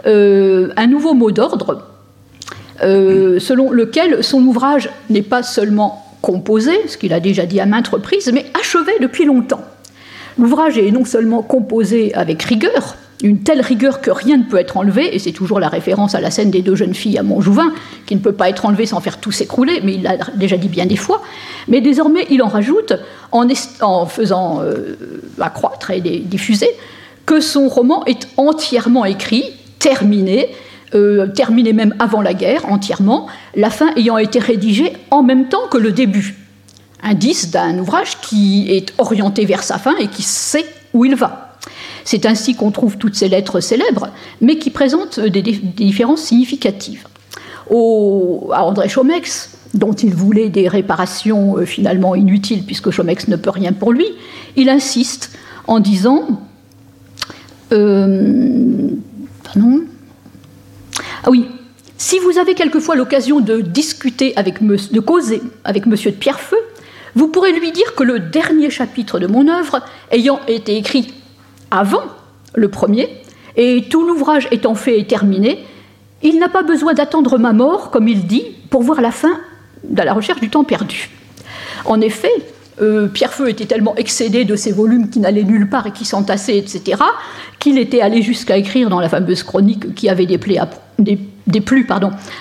euh, 0.06 0.70
un 0.78 0.88
nouveau 0.88 1.14
mot 1.14 1.32
d'ordre, 1.32 1.88
euh, 2.84 3.40
selon 3.40 3.72
lequel 3.72 4.24
son 4.24 4.42
ouvrage 4.42 4.90
n'est 5.10 5.22
pas 5.22 5.44
seulement 5.44 6.06
composé, 6.22 6.72
ce 6.88 6.98
qu'il 6.98 7.14
a 7.14 7.20
déjà 7.20 7.46
dit 7.46 7.60
à 7.60 7.66
maintes 7.66 7.88
reprises, 7.88 8.32
mais 8.34 8.46
achevé 8.60 8.92
depuis 9.02 9.26
longtemps. 9.26 9.62
L'ouvrage 10.38 10.78
est 10.78 10.92
non 10.92 11.06
seulement 11.06 11.42
composé 11.42 12.14
avec 12.14 12.42
rigueur, 12.44 12.96
une 13.24 13.40
telle 13.40 13.62
rigueur 13.62 14.02
que 14.02 14.12
rien 14.12 14.38
ne 14.38 14.44
peut 14.44 14.58
être 14.58 14.78
enlevé, 14.78 15.16
et 15.16 15.20
c'est 15.20 15.32
toujours 15.32 15.60
la 15.60 15.70
référence 15.70 16.16
à 16.16 16.22
la 16.22 16.32
scène 16.32 16.52
des 16.52 16.62
deux 16.62 16.76
jeunes 16.76 16.94
filles 16.94 17.18
à 17.18 17.24
Montjouvin, 17.24 17.72
qui 18.06 18.16
ne 18.16 18.20
peut 18.20 18.32
pas 18.32 18.50
être 18.50 18.66
enlevé 18.66 18.86
sans 18.86 19.00
faire 19.00 19.20
tout 19.20 19.32
s'écrouler, 19.32 19.82
mais 19.84 19.96
il 19.96 20.04
l'a 20.04 20.18
déjà 20.36 20.58
dit 20.58 20.70
bien 20.70 20.86
des 20.86 20.96
fois. 20.96 21.22
Mais 21.68 21.82
désormais, 21.82 22.26
il 22.30 22.42
en 22.42 22.48
rajoute, 22.48 22.94
en, 23.32 24.06
faisant 24.06 24.62
euh, 24.62 24.96
accroître 25.40 25.92
et 25.92 26.00
diffuser, 26.02 26.70
que 27.26 27.40
son 27.40 27.68
roman 27.68 28.04
est 28.06 28.28
entièrement 28.38 29.06
écrit, 29.06 29.44
terminé, 29.80 30.50
euh, 30.96 31.28
terminé 31.28 31.74
même 31.74 31.96
avant 32.00 32.22
la 32.22 32.34
guerre, 32.34 32.72
entièrement, 32.72 33.28
la 33.56 33.70
fin 33.70 33.94
ayant 33.96 34.18
été 34.18 34.40
rédigée 34.40 34.94
en 35.12 35.24
même 35.24 35.48
temps 35.48 35.68
que 35.70 35.78
le 35.78 35.92
début 35.92 36.41
indice 37.04 37.52
d'un 37.52 37.78
ouvrage 37.80 38.20
qui 38.22 38.72
est 38.72 38.94
orienté 38.98 39.46
vers 39.46 39.64
sa 39.64 39.78
fin 39.78 39.96
et 39.98 40.08
qui 40.08 40.24
sait 40.24 40.66
où 40.94 41.06
il 41.06 41.16
va. 41.16 41.58
C'est 42.04 42.26
ainsi 42.26 42.56
qu'on 42.56 42.72
trouve 42.72 42.98
toutes 42.98 43.16
ces 43.16 43.30
lettres 43.30 43.60
célèbres, 43.60 44.10
mais 44.42 44.58
qui 44.58 44.70
présentent 44.70 45.20
des, 45.20 45.42
différences 45.42 46.24
significatives. 46.24 47.06
à 47.70 48.66
André 48.66 48.90
Chomex, 48.90 49.52
dont 49.74 49.94
il 49.94 50.14
voulait 50.14 50.50
des 50.50 50.68
réparations 50.68 51.58
euh, 51.58 51.66
finalement 51.66 52.16
inutiles 52.16 52.64
puisque 52.64 52.92
Chomex 52.92 53.28
ne 53.28 53.38
peut 53.38 53.52
rien 53.52 53.72
pour 53.72 53.94
lui, 53.94 54.06
il 54.56 54.70
insiste 54.70 55.32
en 55.68 55.80
disant 55.80 56.28
euh, 57.72 58.90
Ah 61.24 61.30
oui, 61.30 61.48
si 61.98 62.20
vous 62.20 62.38
avez 62.38 62.54
quelquefois 62.54 62.96
l'occasion 62.96 63.40
de 63.40 63.62
discuter 63.62 64.34
avec 64.36 64.62
de 64.62 65.00
causer 65.00 65.42
avec 65.64 65.86
Monsieur 65.86 66.12
de 66.12 66.18
Pierrefeu, 66.18 66.58
vous 67.16 67.28
pourrez 67.28 67.52
lui 67.52 67.72
dire 67.72 67.96
que 67.96 68.04
le 68.04 68.20
dernier 68.20 68.70
chapitre 68.70 69.20
de 69.20 69.28
mon 69.28 69.48
œuvre, 69.48 69.82
ayant 70.12 70.40
été 70.48 70.78
écrit 70.78 71.14
avant 71.70 72.04
le 72.54 72.70
premier, 72.70 73.10
et 73.56 73.86
tout 73.90 74.06
l'ouvrage 74.06 74.48
étant 74.52 74.76
fait 74.76 75.00
et 75.00 75.06
terminé, 75.06 75.66
il 76.24 76.40
n'a 76.40 76.50
pas 76.50 76.64
besoin 76.64 76.94
d'attendre 76.94 77.38
ma 77.38 77.54
mort, 77.54 77.92
comme 77.92 78.08
il 78.08 78.28
dit, 78.28 78.44
pour 78.70 78.84
voir 78.84 79.02
la 79.02 79.12
fin 79.12 79.40
de 79.84 80.02
la 80.02 80.14
recherche 80.14 80.40
du 80.40 80.50
temps 80.50 80.64
perdu. 80.64 81.10
En 81.86 82.00
effet, 82.00 82.32
euh, 82.82 83.08
Pierre 83.08 83.34
Feu 83.34 83.50
était 83.50 83.66
tellement 83.66 83.96
excédé 83.96 84.46
de 84.46 84.56
ces 84.56 84.72
volumes 84.72 85.10
qui 85.10 85.20
n'allaient 85.20 85.44
nulle 85.44 85.70
part 85.70 85.88
et 85.88 85.92
qui 85.92 86.06
s'entassaient, 86.06 86.58
etc., 86.58 87.02
qu'il 87.60 87.78
était 87.78 88.02
allé 88.02 88.22
jusqu'à 88.22 88.58
écrire 88.58 88.90
dans 88.90 89.00
la 89.00 89.10
fameuse 89.10 89.44
chronique 89.44 89.94
qui 89.94 90.10
avait 90.10 90.26
des, 90.26 90.40
à, 90.58 90.70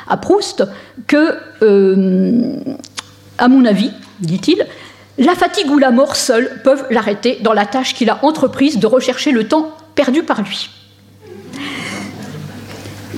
à 0.09 0.17
Proust 0.17 0.65
que, 1.07 1.35
euh, 1.63 2.55
à 3.39 3.49
mon 3.49 3.65
avis, 3.65 3.91
dit-il, 4.21 4.67
la 5.19 5.35
fatigue 5.35 5.71
ou 5.71 5.79
la 5.79 5.91
mort 5.91 6.17
seuls 6.17 6.61
peuvent 6.65 6.87
l'arrêter 6.91 7.39
dans 7.43 7.53
la 7.53 7.67
tâche 7.67 7.95
qu'il 7.95 8.11
a 8.11 8.25
entreprise 8.25 8.79
de 8.79 8.87
rechercher 8.87 9.33
le 9.33 9.47
temps 9.47 9.75
perdu 9.95 10.23
par 10.23 10.43
lui. 10.43 10.71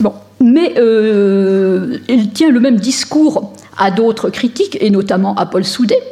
Bon, 0.00 0.14
mais 0.40 0.74
euh, 0.78 1.98
il 2.08 2.30
tient 2.30 2.50
le 2.50 2.60
même 2.60 2.76
discours 2.76 3.52
à 3.78 3.90
d'autres 3.90 4.30
critiques, 4.30 4.76
et 4.80 4.90
notamment 4.90 5.34
à 5.36 5.46
Paul 5.46 5.64
Soudet. 5.64 6.02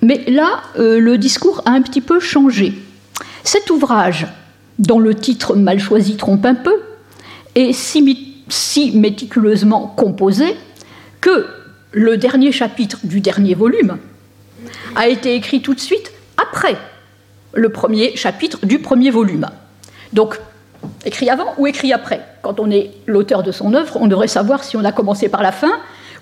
Mais 0.00 0.24
là, 0.28 0.62
euh, 0.78 0.98
le 0.98 1.18
discours 1.18 1.62
a 1.64 1.72
un 1.72 1.82
petit 1.82 2.00
peu 2.00 2.20
changé. 2.20 2.72
Cet 3.44 3.70
ouvrage, 3.70 4.26
dont 4.78 4.98
le 4.98 5.14
titre 5.14 5.56
mal 5.56 5.80
choisi 5.80 6.16
trompe 6.16 6.46
un 6.46 6.54
peu, 6.54 6.74
est 7.54 7.72
si 7.72 8.92
méticuleusement 8.92 9.92
composé 9.96 10.56
que 11.20 11.46
le 11.92 12.16
dernier 12.16 12.52
chapitre 12.52 12.98
du 13.04 13.20
dernier 13.20 13.54
volume 13.54 13.98
a 14.96 15.08
été 15.08 15.34
écrit 15.34 15.62
tout 15.62 15.74
de 15.74 15.80
suite 15.80 16.12
après 16.36 16.76
le 17.54 17.68
premier 17.70 18.16
chapitre 18.16 18.64
du 18.64 18.78
premier 18.78 19.10
volume. 19.10 19.46
Donc, 20.12 20.38
écrit 21.04 21.30
avant 21.30 21.54
ou 21.58 21.66
écrit 21.66 21.92
après? 21.92 22.20
Quand 22.42 22.60
on 22.60 22.70
est 22.70 22.90
l'auteur 23.06 23.42
de 23.42 23.52
son 23.52 23.74
œuvre, 23.74 23.96
on 24.00 24.06
devrait 24.06 24.28
savoir 24.28 24.64
si 24.64 24.76
on 24.76 24.84
a 24.84 24.92
commencé 24.92 25.28
par 25.28 25.42
la 25.42 25.52
fin 25.52 25.72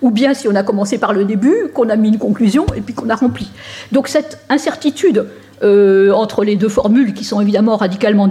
ou 0.01 0.11
bien 0.11 0.33
si 0.33 0.47
on 0.47 0.55
a 0.55 0.63
commencé 0.63 0.97
par 0.97 1.13
le 1.13 1.25
début, 1.25 1.69
qu'on 1.73 1.89
a 1.89 1.95
mis 1.95 2.09
une 2.09 2.19
conclusion 2.19 2.65
et 2.75 2.81
puis 2.81 2.93
qu'on 2.93 3.09
a 3.09 3.15
rempli. 3.15 3.49
Donc 3.91 4.07
cette 4.07 4.39
incertitude 4.49 5.25
euh, 5.63 6.11
entre 6.11 6.43
les 6.43 6.55
deux 6.55 6.69
formules, 6.69 7.13
qui 7.13 7.23
sont 7.23 7.41
évidemment 7.41 7.77
radicalement, 7.77 8.27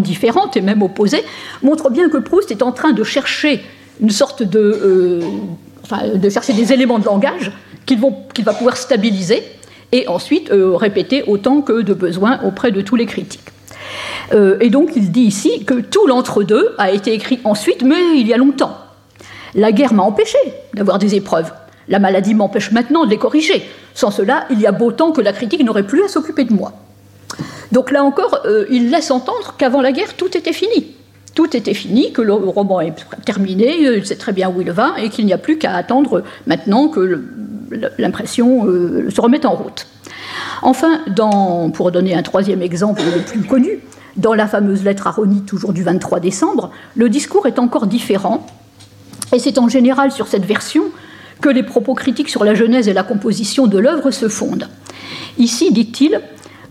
différentes 0.00 0.56
et 0.56 0.60
même 0.60 0.82
opposées, 0.82 1.22
montre 1.62 1.90
bien 1.90 2.08
que 2.08 2.16
Proust 2.16 2.50
est 2.50 2.62
en 2.62 2.72
train 2.72 2.92
de 2.92 3.04
chercher 3.04 3.62
une 4.00 4.10
sorte 4.10 4.42
de, 4.42 4.58
euh, 4.58 5.20
enfin, 5.84 6.08
de 6.14 6.28
chercher 6.28 6.52
des 6.52 6.72
éléments 6.72 6.98
de 6.98 7.04
langage 7.04 7.52
qu'il 7.86 8.44
va 8.44 8.52
pouvoir 8.52 8.76
stabiliser 8.76 9.42
et 9.92 10.08
ensuite 10.08 10.50
euh, 10.50 10.76
répéter 10.76 11.22
autant 11.26 11.60
que 11.60 11.82
de 11.82 11.94
besoin 11.94 12.40
auprès 12.42 12.72
de 12.72 12.80
tous 12.80 12.96
les 12.96 13.06
critiques. 13.06 13.50
et 14.32 14.70
donc 14.70 14.90
il 14.96 15.12
dit 15.12 15.28
ici 15.34 15.64
que 15.64 15.74
tout 15.74 16.06
l'entre-deux 16.06 16.74
a 16.78 16.90
été 16.90 17.12
écrit 17.12 17.40
ensuite, 17.44 17.82
mais 17.82 18.18
il 18.18 18.26
y 18.26 18.32
a 18.32 18.36
longtemps. 18.36 18.76
La 19.54 19.70
guerre 19.70 19.94
m'a 19.94 20.02
empêché 20.02 20.38
d'avoir 20.72 20.98
des 20.98 21.14
épreuves. 21.14 21.52
La 21.88 21.98
maladie 21.98 22.34
m'empêche 22.34 22.72
maintenant 22.72 23.04
de 23.04 23.10
les 23.10 23.18
corriger. 23.18 23.62
Sans 23.94 24.10
cela, 24.10 24.46
il 24.50 24.60
y 24.60 24.66
a 24.66 24.72
beau 24.72 24.90
temps 24.90 25.12
que 25.12 25.20
la 25.20 25.32
critique 25.32 25.62
n'aurait 25.62 25.86
plus 25.86 26.02
à 26.04 26.08
s'occuper 26.08 26.44
de 26.44 26.52
moi. 26.52 26.72
Donc 27.72 27.90
là 27.90 28.04
encore, 28.04 28.40
euh, 28.46 28.66
il 28.70 28.90
laisse 28.90 29.10
entendre 29.10 29.54
qu'avant 29.58 29.80
la 29.80 29.92
guerre, 29.92 30.14
tout 30.16 30.36
était 30.36 30.52
fini. 30.52 30.94
Tout 31.34 31.56
était 31.56 31.74
fini, 31.74 32.12
que 32.12 32.22
le 32.22 32.32
roman 32.32 32.80
est 32.80 32.94
terminé, 33.24 33.76
il 33.80 33.86
euh, 33.86 34.04
sait 34.04 34.16
très 34.16 34.32
bien 34.32 34.48
où 34.48 34.60
il 34.60 34.70
va, 34.70 34.94
et 34.98 35.08
qu'il 35.08 35.26
n'y 35.26 35.32
a 35.32 35.38
plus 35.38 35.58
qu'à 35.58 35.74
attendre 35.74 36.22
maintenant 36.46 36.88
que 36.88 37.24
l'impression 37.98 38.66
euh, 38.66 39.10
se 39.10 39.20
remette 39.20 39.44
en 39.44 39.54
route. 39.54 39.86
Enfin, 40.62 41.00
pour 41.74 41.92
donner 41.92 42.14
un 42.14 42.22
troisième 42.22 42.62
exemple 42.62 43.02
le 43.14 43.22
plus 43.22 43.42
connu, 43.42 43.80
dans 44.16 44.34
la 44.34 44.46
fameuse 44.46 44.84
lettre 44.84 45.06
à 45.06 45.10
Rony, 45.10 45.42
toujours 45.42 45.72
du 45.72 45.82
23 45.82 46.20
décembre, 46.20 46.70
le 46.94 47.08
discours 47.08 47.46
est 47.46 47.58
encore 47.58 47.86
différent, 47.86 48.46
et 49.32 49.38
c'est 49.38 49.58
en 49.58 49.68
général 49.68 50.12
sur 50.12 50.26
cette 50.26 50.44
version 50.44 50.84
que 51.40 51.48
les 51.48 51.62
propos 51.62 51.94
critiques 51.94 52.28
sur 52.28 52.44
la 52.44 52.54
genèse 52.54 52.88
et 52.88 52.92
la 52.92 53.02
composition 53.02 53.66
de 53.66 53.78
l'œuvre 53.78 54.10
se 54.10 54.28
fondent. 54.28 54.68
Ici, 55.38 55.72
dit-il, 55.72 56.20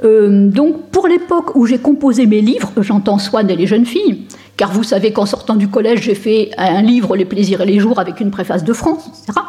euh, 0.03 0.47
donc 0.49 0.89
pour 0.89 1.07
l'époque 1.07 1.55
où 1.55 1.65
j'ai 1.65 1.77
composé 1.77 2.25
mes 2.25 2.41
livres, 2.41 2.71
j'entends 2.77 3.19
Swann 3.19 3.49
et 3.49 3.55
les 3.55 3.67
jeunes 3.67 3.85
filles, 3.85 4.23
car 4.57 4.71
vous 4.71 4.83
savez 4.83 5.11
qu'en 5.11 5.25
sortant 5.25 5.55
du 5.55 5.67
collège, 5.67 6.01
j'ai 6.03 6.15
fait 6.15 6.51
un 6.57 6.81
livre, 6.81 7.15
Les 7.15 7.25
plaisirs 7.25 7.61
et 7.61 7.65
les 7.65 7.79
jours, 7.79 7.99
avec 7.99 8.19
une 8.19 8.31
préface 8.31 8.63
de 8.63 8.73
France, 8.73 9.09
etc., 9.23 9.39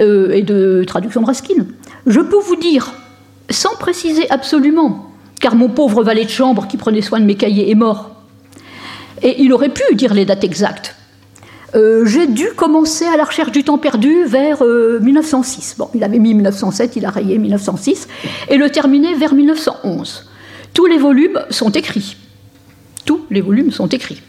euh, 0.00 0.32
et 0.32 0.42
de 0.42 0.84
traduction 0.86 1.24
Raskin. 1.24 1.66
Je 2.06 2.20
peux 2.20 2.38
vous 2.38 2.56
dire, 2.56 2.92
sans 3.50 3.74
préciser 3.76 4.30
absolument, 4.30 5.10
car 5.40 5.54
mon 5.54 5.68
pauvre 5.68 6.02
valet 6.02 6.24
de 6.24 6.30
chambre 6.30 6.66
qui 6.66 6.76
prenait 6.76 7.02
soin 7.02 7.20
de 7.20 7.24
mes 7.24 7.36
cahiers 7.36 7.70
est 7.70 7.74
mort, 7.74 8.10
et 9.22 9.42
il 9.42 9.52
aurait 9.52 9.70
pu 9.70 9.94
dire 9.94 10.14
les 10.14 10.24
dates 10.24 10.44
exactes, 10.44 10.94
euh, 11.74 12.06
j'ai 12.06 12.26
dû 12.26 12.48
commencer 12.56 13.04
à 13.04 13.16
la 13.16 13.24
recherche 13.24 13.52
du 13.52 13.64
temps 13.64 13.78
perdu 13.78 14.24
vers 14.24 14.62
1906. 14.62 15.74
Euh, 15.74 15.74
bon, 15.78 15.90
il 15.94 16.04
avait 16.04 16.18
mis 16.18 16.32
1907, 16.34 16.96
il 16.96 17.04
a 17.04 17.10
rayé 17.10 17.38
1906, 17.38 18.08
et 18.48 18.56
le 18.56 18.70
terminer 18.70 19.14
vers 19.14 19.34
1911. 19.34 20.30
Tous 20.72 20.86
les 20.86 20.98
volumes 20.98 21.40
sont 21.50 21.70
écrits. 21.70 22.16
Tous 23.04 23.20
les 23.30 23.40
volumes 23.40 23.72
sont 23.72 23.88
écrits. 23.88 24.22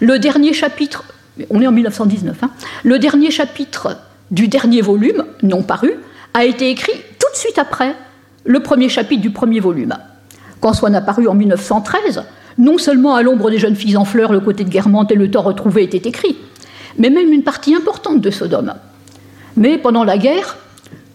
Le 0.00 0.18
dernier 0.18 0.52
chapitre, 0.52 1.04
on 1.48 1.60
est 1.60 1.66
en 1.66 1.72
1919, 1.72 2.36
hein, 2.42 2.50
le 2.84 2.98
dernier 2.98 3.30
chapitre 3.30 3.96
du 4.30 4.48
dernier 4.48 4.80
volume, 4.80 5.24
non 5.42 5.62
paru, 5.62 5.92
a 6.34 6.44
été 6.44 6.70
écrit 6.70 6.92
tout 7.18 7.30
de 7.32 7.36
suite 7.36 7.58
après 7.58 7.94
le 8.44 8.60
premier 8.60 8.88
chapitre 8.88 9.22
du 9.22 9.30
premier 9.30 9.60
volume. 9.60 9.96
Quand 10.60 10.72
soit 10.72 10.94
apparu 10.94 11.26
en 11.28 11.34
1913, 11.34 12.22
non 12.58 12.78
seulement 12.78 13.14
à 13.14 13.22
l'ombre 13.22 13.50
des 13.50 13.58
jeunes 13.58 13.76
filles 13.76 13.96
en 13.96 14.04
fleurs, 14.04 14.32
le 14.32 14.40
côté 14.40 14.64
de 14.64 14.70
Guermantes 14.70 15.10
et 15.10 15.16
le 15.16 15.30
temps 15.30 15.42
retrouvé 15.42 15.82
était 15.82 16.08
écrit, 16.08 16.36
mais 16.98 17.10
même 17.10 17.32
une 17.32 17.42
partie 17.42 17.74
importante 17.74 18.20
de 18.20 18.30
Sodome. 18.30 18.74
Mais 19.56 19.78
pendant 19.78 20.04
la 20.04 20.18
guerre, 20.18 20.58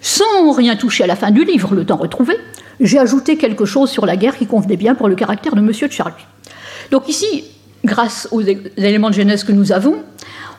sans 0.01 0.51
rien 0.51 0.75
toucher 0.75 1.03
à 1.03 1.07
la 1.07 1.15
fin 1.15 1.31
du 1.31 1.45
livre, 1.45 1.73
le 1.73 1.85
temps 1.85 1.97
retrouvé, 1.97 2.35
j'ai 2.79 2.99
ajouté 2.99 3.37
quelque 3.37 3.65
chose 3.65 3.89
sur 3.89 4.05
la 4.05 4.17
guerre 4.17 4.37
qui 4.37 4.47
convenait 4.47 4.77
bien 4.77 4.95
pour 4.95 5.07
le 5.07 5.15
caractère 5.15 5.55
de 5.55 5.61
Monsieur 5.61 5.87
de 5.87 5.93
Charlie. 5.93 6.25
Donc 6.91 7.07
ici, 7.07 7.45
grâce 7.83 8.27
aux 8.31 8.41
éléments 8.41 9.09
de 9.09 9.15
genèse 9.15 9.43
que 9.43 9.51
nous 9.51 9.71
avons, 9.71 9.95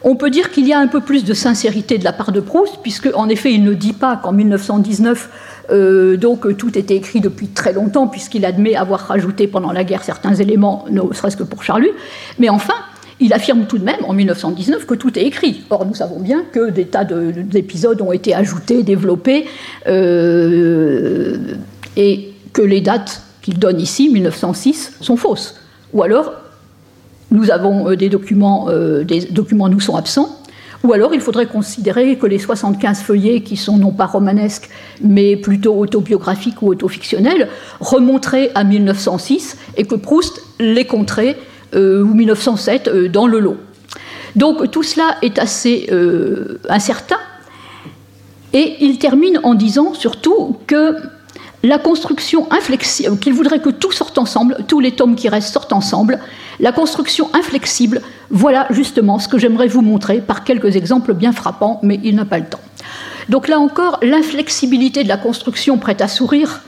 on 0.03 0.17
peut 0.17 0.31
dire 0.31 0.51
qu'il 0.51 0.67
y 0.67 0.73
a 0.73 0.79
un 0.79 0.87
peu 0.87 1.01
plus 1.01 1.25
de 1.25 1.35
sincérité 1.35 1.99
de 1.99 2.05
la 2.05 2.13
part 2.13 2.33
de 2.33 2.41
Proust, 2.41 2.79
puisque 2.83 3.09
en 3.15 3.29
effet, 3.29 3.53
il 3.53 3.65
ne 3.65 3.73
dit 3.73 3.93
pas 3.93 4.17
qu'en 4.17 4.33
1919, 4.33 5.31
euh, 5.71 6.17
donc 6.17 6.57
tout 6.57 6.79
était 6.79 6.97
écrit 6.97 7.21
depuis 7.21 7.49
très 7.49 7.73
longtemps, 7.73 8.07
puisqu'il 8.07 8.45
admet 8.45 8.77
avoir 8.77 9.01
rajouté 9.01 9.47
pendant 9.49 9.73
la 9.73 9.85
guerre 9.85 10.05
certains 10.05 10.35
éléments, 10.35 10.85
ne 10.91 11.01
serait-ce 11.13 11.37
que 11.37 11.43
pour 11.43 11.63
Charlie. 11.63 11.91
Mais 12.39 12.49
enfin, 12.49 12.75
il 13.19 13.33
affirme 13.33 13.67
tout 13.67 13.79
de 13.79 13.85
même 13.85 14.05
en 14.07 14.13
1919 14.13 14.87
que 14.87 14.95
tout 14.95 15.19
est 15.19 15.23
écrit. 15.23 15.65
Or, 15.71 15.87
nous 15.87 15.95
savons 15.95 16.21
bien 16.21 16.45
que 16.53 16.71
des 16.71 16.87
tas 16.87 17.05
d'épisodes 17.05 18.01
ont 18.03 18.13
été 18.13 18.35
ajoutés, 18.35 18.83
développés, 18.83 19.47
euh, 19.87 21.39
et 21.97 22.33
que 22.53 22.63
les 22.63 22.81
dates 22.81 23.23
qu'il 23.43 23.59
donne 23.59 23.81
ici, 23.81 24.11
1906, 24.11 24.93
sont 25.01 25.17
fausses. 25.17 25.57
Ou 25.93 26.03
alors, 26.03 26.33
nous 27.31 27.51
avons 27.51 27.91
euh, 27.91 27.97
des 27.97 28.09
documents, 28.09 28.67
euh, 28.69 29.05
des 29.05 29.21
documents 29.27 29.69
nous 29.69 29.81
sont 29.81 29.97
absents, 29.97 30.41
ou 30.85 30.93
alors 30.93 31.15
il 31.15 31.21
faudrait 31.21 31.47
considérer 31.47 32.17
que 32.17 32.27
les 32.27 32.39
75 32.39 33.01
feuillets, 33.01 33.41
qui 33.41 33.57
sont 33.57 33.77
non 33.77 33.91
pas 33.91 34.07
romanesques, 34.07 34.69
mais 35.01 35.37
plutôt 35.37 35.75
autobiographiques 35.75 36.63
ou 36.63 36.69
autofictionnels, 36.69 37.49
remonteraient 37.81 38.51
à 38.55 38.63
1906 38.63 39.57
et 39.77 39.85
que 39.85 39.95
Proust 39.95 40.43
les 40.61 40.85
compterait 40.85 41.37
euh, 41.75 42.03
ou 42.03 42.15
1907 42.15 42.89
euh, 42.89 43.09
dans 43.09 43.27
le 43.27 43.41
lot. 43.41 43.57
Donc 44.37 44.71
tout 44.71 44.83
cela 44.83 45.17
est 45.23 45.39
assez 45.39 45.89
incertain. 46.69 47.17
Et 48.53 48.77
il 48.81 48.99
termine 48.99 49.41
en 49.43 49.55
disant 49.55 49.95
surtout 49.95 50.59
que 50.67 50.95
la 51.67 51.79
construction 51.79 52.47
inflexible, 52.53 53.19
qu'il 53.19 53.33
voudrait 53.33 53.61
que 53.61 53.71
tout 53.71 53.91
sorte 53.91 54.19
ensemble, 54.19 54.59
tous 54.69 54.81
les 54.81 54.93
tomes 54.93 55.17
qui 55.17 55.29
restent 55.29 55.53
sortent 55.53 55.73
ensemble, 55.73 56.21
la 56.61 56.73
construction 56.73 57.29
inflexible, 57.35 58.03
voilà 58.31 58.67
justement 58.71 59.19
ce 59.19 59.27
que 59.27 59.37
j'aimerais 59.37 59.67
vous 59.67 59.83
montrer 59.83 60.21
par 60.21 60.45
quelques 60.45 60.77
exemples 60.77 61.13
bien 61.13 61.33
frappants, 61.33 61.81
mais 61.83 61.99
il 62.05 62.15
n'a 62.15 62.25
pas 62.25 62.39
le 62.39 62.47
temps. 62.47 62.61
Donc 63.29 63.49
là 63.49 63.59
encore, 63.59 63.99
l'inflexibilité 64.03 65.03
de 65.03 65.09
la 65.09 65.17
construction 65.17 65.77
prête 65.79 66.01
à 66.01 66.09
sourire, 66.09 66.63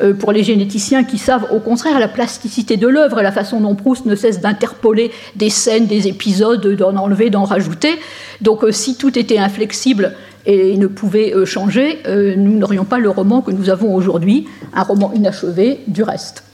euh, 0.00 0.14
pour 0.14 0.32
les 0.32 0.44
généticiens 0.44 1.02
qui 1.02 1.18
savent 1.18 1.48
au 1.52 1.58
contraire 1.58 1.98
la 1.98 2.08
plasticité 2.08 2.76
de 2.76 2.86
l'œuvre 2.86 3.18
et 3.18 3.22
la 3.22 3.32
façon 3.32 3.60
dont 3.60 3.74
Proust 3.74 4.06
ne 4.06 4.14
cesse 4.14 4.40
d'interpoler 4.40 5.10
des 5.34 5.50
scènes, 5.50 5.86
des 5.86 6.06
épisodes, 6.06 6.66
d'en 6.76 6.96
enlever, 6.96 7.30
d'en 7.30 7.44
rajouter. 7.44 7.98
Donc 8.40 8.64
euh, 8.64 8.70
si 8.70 8.96
tout 8.96 9.18
était 9.18 9.38
inflexible 9.38 10.14
et 10.46 10.76
ne 10.76 10.86
pouvait 10.86 11.34
euh, 11.34 11.44
changer, 11.44 11.98
nous 12.36 12.58
n'aurions 12.58 12.84
pas 12.84 12.98
le 12.98 13.10
roman 13.10 13.42
que 13.42 13.50
nous 13.50 13.70
avons 13.70 13.94
aujourd'hui, 13.94 14.46
un 14.72 14.82
roman 14.82 15.12
inachevé 15.14 15.80
du 15.86 16.02
reste. 16.02 16.44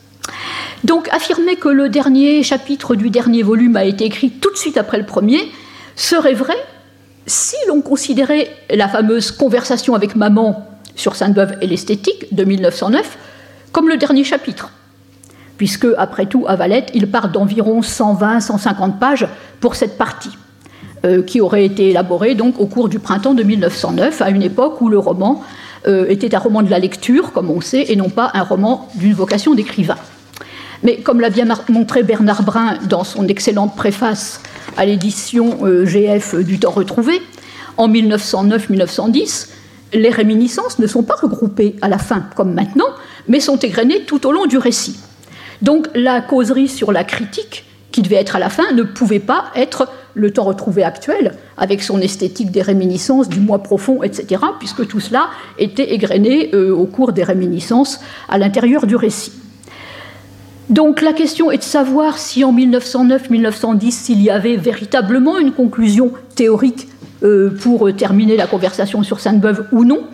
Donc 0.84 1.08
affirmer 1.12 1.56
que 1.56 1.68
le 1.68 1.88
dernier 1.88 2.42
chapitre 2.42 2.94
du 2.94 3.10
dernier 3.10 3.42
volume 3.42 3.76
a 3.76 3.84
été 3.84 4.04
écrit 4.04 4.30
tout 4.30 4.50
de 4.50 4.56
suite 4.56 4.76
après 4.76 4.98
le 4.98 5.06
premier 5.06 5.40
serait 5.96 6.34
vrai 6.34 6.56
si 7.26 7.56
l'on 7.68 7.80
considérait 7.80 8.50
la 8.70 8.88
fameuse 8.88 9.30
conversation 9.30 9.94
avec 9.94 10.14
maman 10.14 10.66
sur 10.94 11.16
Sainte-Beuve 11.16 11.56
et 11.60 11.66
l'esthétique 11.66 12.34
de 12.34 12.44
1909 12.44 13.18
comme 13.72 13.88
le 13.88 13.96
dernier 13.96 14.24
chapitre, 14.24 14.70
puisque, 15.56 15.86
après 15.98 16.26
tout, 16.26 16.44
à 16.46 16.54
Valette, 16.54 16.90
il 16.94 17.10
part 17.10 17.30
d'environ 17.30 17.80
120-150 17.80 18.98
pages 18.98 19.26
pour 19.60 19.74
cette 19.74 19.98
partie, 19.98 20.30
euh, 20.30 20.43
qui 21.26 21.40
aurait 21.40 21.64
été 21.64 21.90
élaborée 21.90 22.34
donc 22.34 22.60
au 22.60 22.66
cours 22.66 22.88
du 22.88 22.98
printemps 22.98 23.34
de 23.34 23.42
1909, 23.42 24.22
à 24.22 24.30
une 24.30 24.42
époque 24.42 24.80
où 24.80 24.88
le 24.88 24.98
roman 24.98 25.42
euh, 25.86 26.06
était 26.08 26.34
un 26.34 26.38
roman 26.38 26.62
de 26.62 26.70
la 26.70 26.78
lecture, 26.78 27.32
comme 27.32 27.50
on 27.50 27.60
sait, 27.60 27.84
et 27.88 27.96
non 27.96 28.08
pas 28.08 28.30
un 28.32 28.42
roman 28.42 28.88
d'une 28.94 29.12
vocation 29.12 29.54
d'écrivain. 29.54 29.98
Mais 30.82 30.96
comme 30.96 31.20
l'a 31.20 31.28
bien 31.28 31.46
montré 31.68 32.02
Bernard 32.02 32.42
Brun 32.42 32.78
dans 32.88 33.04
son 33.04 33.28
excellente 33.28 33.76
préface 33.76 34.40
à 34.78 34.86
l'édition 34.86 35.58
euh, 35.62 35.84
GF 35.84 36.36
du 36.36 36.58
temps 36.58 36.70
retrouvé, 36.70 37.20
en 37.76 37.90
1909-1910, 37.90 39.48
les 39.92 40.08
réminiscences 40.08 40.78
ne 40.78 40.86
sont 40.86 41.02
pas 41.02 41.16
regroupées 41.20 41.76
à 41.82 41.88
la 41.88 41.98
fin, 41.98 42.24
comme 42.34 42.54
maintenant, 42.54 42.88
mais 43.28 43.40
sont 43.40 43.58
égrenées 43.58 44.04
tout 44.06 44.26
au 44.26 44.32
long 44.32 44.46
du 44.46 44.56
récit. 44.56 44.98
Donc 45.60 45.88
la 45.94 46.22
causerie 46.22 46.68
sur 46.68 46.92
la 46.92 47.04
critique, 47.04 47.66
qui 47.92 48.00
devait 48.00 48.16
être 48.16 48.36
à 48.36 48.38
la 48.38 48.48
fin, 48.48 48.72
ne 48.72 48.82
pouvait 48.84 49.20
pas 49.20 49.44
être 49.54 49.88
le 50.14 50.30
temps 50.30 50.44
retrouvé 50.44 50.82
actuel, 50.82 51.32
avec 51.56 51.82
son 51.82 52.00
esthétique 52.00 52.50
des 52.50 52.62
réminiscences, 52.62 53.28
du 53.28 53.40
moi 53.40 53.62
profond, 53.62 54.02
etc., 54.02 54.42
puisque 54.58 54.86
tout 54.86 55.00
cela 55.00 55.28
était 55.58 55.92
égrené 55.94 56.54
euh, 56.54 56.74
au 56.74 56.86
cours 56.86 57.12
des 57.12 57.24
réminiscences 57.24 58.00
à 58.28 58.38
l'intérieur 58.38 58.86
du 58.86 58.96
récit. 58.96 59.32
Donc 60.70 61.02
la 61.02 61.12
question 61.12 61.50
est 61.50 61.58
de 61.58 61.62
savoir 61.62 62.18
si 62.18 62.42
en 62.44 62.54
1909-1910, 62.54 63.90
s'il 63.90 64.22
y 64.22 64.30
avait 64.30 64.56
véritablement 64.56 65.38
une 65.38 65.52
conclusion 65.52 66.12
théorique 66.34 66.88
euh, 67.22 67.50
pour 67.60 67.94
terminer 67.94 68.36
la 68.36 68.46
conversation 68.46 69.02
sur 69.02 69.20
Sainte-Beuve 69.20 69.66
ou 69.72 69.84
non. 69.84 70.04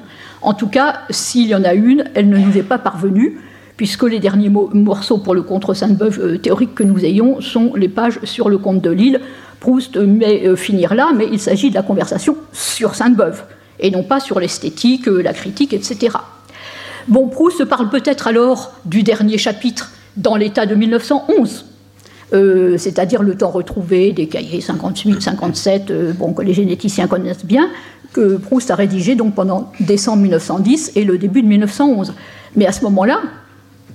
En 0.43 0.55
tout 0.55 0.69
cas, 0.69 1.01
s'il 1.11 1.49
y 1.49 1.55
en 1.55 1.65
a 1.65 1.75
une, 1.75 2.05
elle 2.15 2.29
ne 2.29 2.39
nous 2.39 2.57
est 2.57 2.63
pas 2.63 2.79
parvenue, 2.79 3.39
puisque 3.81 4.03
les 4.03 4.21
derniers 4.21 4.51
morceaux 4.51 5.17
pour 5.17 5.35
le 5.35 5.41
contre 5.41 5.73
Sainte-Beuve 5.73 6.21
euh, 6.21 6.37
théorique 6.37 6.75
que 6.75 6.83
nous 6.83 7.03
ayons 7.03 7.41
sont 7.41 7.73
les 7.75 7.89
pages 7.89 8.19
sur 8.25 8.51
le 8.51 8.59
comte 8.59 8.83
de 8.83 8.91
Lille. 8.91 9.23
Proust 9.59 9.97
met 9.97 10.47
euh, 10.47 10.55
finir 10.55 10.95
là, 10.95 11.13
mais 11.17 11.27
il 11.33 11.41
s'agit 11.41 11.71
de 11.71 11.75
la 11.77 11.83
conversation 11.83 12.37
sur 12.53 12.95
Sainte-Beuve, 12.95 13.43
et 13.79 13.91
non 13.91 14.03
pas 14.03 14.21
sur 14.21 14.39
l'esthétique, 14.39 15.07
la 15.07 15.33
critique, 15.33 15.73
etc. 15.73 16.19
Bon, 17.09 17.29
Proust 17.29 17.65
parle 17.65 17.89
peut-être 17.89 18.27
alors 18.27 18.73
du 18.85 19.03
dernier 19.03 19.39
chapitre 19.39 19.91
dans 20.19 20.37
l'état 20.37 20.67
de 20.67 20.75
1911, 20.75 21.65
euh, 22.35 22.77
c'est-à-dire 22.77 23.23
le 23.23 23.35
temps 23.35 23.49
retrouvé 23.49 24.13
des 24.13 24.27
cahiers 24.27 24.61
58, 24.61 25.23
57, 25.23 25.91
euh, 25.91 26.13
bon, 26.13 26.35
que 26.35 26.43
les 26.43 26.53
généticiens 26.53 27.07
connaissent 27.07 27.47
bien, 27.47 27.71
que 28.13 28.37
Proust 28.37 28.71
a 28.71 28.75
rédigé 28.75 29.15
donc 29.15 29.35
pendant 29.35 29.73
décembre 29.81 30.21
1910 30.21 30.93
et 30.97 31.05
le 31.05 31.17
début 31.17 31.41
de 31.41 31.49
1911. 31.49 32.13
Mais 32.57 32.67
à 32.67 32.73
ce 32.73 32.83
moment-là, 32.83 33.23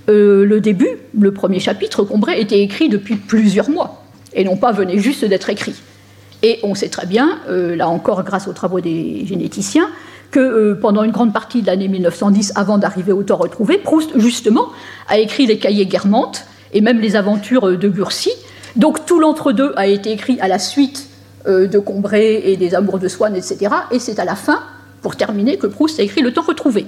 euh, 0.09 0.45
le 0.45 0.61
début, 0.61 0.97
le 1.19 1.31
premier 1.33 1.59
chapitre, 1.59 2.03
Combray, 2.03 2.39
était 2.39 2.61
écrit 2.61 2.89
depuis 2.89 3.15
plusieurs 3.15 3.69
mois 3.69 4.03
et 4.33 4.43
non 4.43 4.57
pas 4.57 4.71
venait 4.71 4.99
juste 4.99 5.25
d'être 5.25 5.49
écrit. 5.49 5.75
Et 6.43 6.59
on 6.63 6.75
sait 6.75 6.89
très 6.89 7.07
bien, 7.07 7.39
là 7.47 7.87
encore 7.87 8.23
grâce 8.23 8.47
aux 8.47 8.53
travaux 8.53 8.81
des 8.81 9.25
généticiens, 9.25 9.87
que 10.29 10.73
pendant 10.73 11.03
une 11.03 11.11
grande 11.11 11.33
partie 11.33 11.61
de 11.61 11.67
l'année 11.67 11.87
1910, 11.87 12.51
avant 12.55 12.77
d'arriver 12.77 13.13
au 13.13 13.23
temps 13.23 13.37
retrouvé, 13.37 13.77
Proust, 13.77 14.11
justement, 14.19 14.67
a 15.07 15.17
écrit 15.17 15.47
les 15.47 15.57
cahiers 15.57 15.85
Guermantes, 15.85 16.45
et 16.73 16.81
même 16.81 16.99
les 16.99 17.15
aventures 17.15 17.77
de 17.77 17.87
Burcy. 17.87 18.31
Donc 18.75 19.05
tout 19.05 19.19
l'entre-deux 19.19 19.73
a 19.77 19.87
été 19.87 20.11
écrit 20.11 20.39
à 20.41 20.47
la 20.47 20.59
suite 20.59 21.07
euh, 21.47 21.67
de 21.67 21.79
Combray 21.79 22.41
et 22.43 22.57
des 22.57 22.75
Amours 22.75 22.99
de 22.99 23.07
Swann, 23.07 23.35
etc. 23.35 23.73
Et 23.91 23.99
c'est 23.99 24.19
à 24.19 24.25
la 24.25 24.35
fin, 24.35 24.59
pour 25.01 25.15
terminer, 25.15 25.57
que 25.57 25.67
Proust 25.67 25.99
a 25.99 26.03
écrit 26.03 26.21
Le 26.21 26.33
temps 26.33 26.41
retrouvé. 26.41 26.85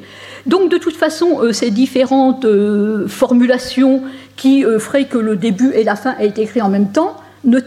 Donc 0.47 0.71
de 0.71 0.77
toute 0.77 0.95
façon, 0.95 1.41
euh, 1.41 1.51
ces 1.51 1.71
différentes 1.71 2.45
euh, 2.45 3.07
formulations 3.07 4.01
qui 4.35 4.63
feraient 4.63 5.05
que 5.05 5.17
le 5.17 5.35
début 5.35 5.71
et 5.73 5.83
la 5.83 5.95
fin 5.95 6.15
aient 6.19 6.27
été 6.27 6.43
écrits 6.43 6.61
en 6.61 6.69
même 6.69 6.91
temps 6.91 7.17
ne, 7.43 7.59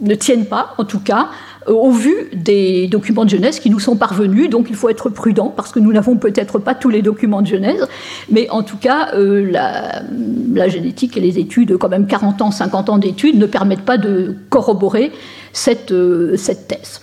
ne 0.00 0.14
tiennent 0.14 0.46
pas, 0.46 0.74
en 0.78 0.84
tout 0.84 1.00
cas, 1.00 1.28
au 1.66 1.90
vu 1.90 2.14
des 2.34 2.88
documents 2.88 3.24
de 3.24 3.30
Genèse 3.30 3.58
qui 3.58 3.70
nous 3.70 3.80
sont 3.80 3.96
parvenus. 3.96 4.50
Donc 4.50 4.66
il 4.70 4.76
faut 4.76 4.88
être 4.88 5.08
prudent 5.08 5.52
parce 5.54 5.72
que 5.72 5.78
nous 5.78 5.92
n'avons 5.92 6.16
peut-être 6.16 6.58
pas 6.58 6.74
tous 6.74 6.90
les 6.90 7.02
documents 7.02 7.42
de 7.42 7.46
Genèse, 7.46 7.86
mais 8.30 8.48
en 8.50 8.62
tout 8.62 8.76
cas, 8.76 9.14
euh, 9.14 9.50
la, 9.50 10.68
génétique 10.68 11.16
et 11.16 11.20
les 11.20 11.38
études, 11.38 11.76
quand 11.78 11.88
même 11.88 12.06
40 12.06 12.42
ans, 12.42 12.50
50 12.50 12.90
ans 12.90 12.98
d'études, 12.98 13.38
ne 13.38 13.46
permettent 13.46 13.84
pas 13.84 13.98
de 13.98 14.36
corroborer 14.50 15.12
euh, 15.90 16.36
cette 16.36 16.68
thèse. 16.68 17.00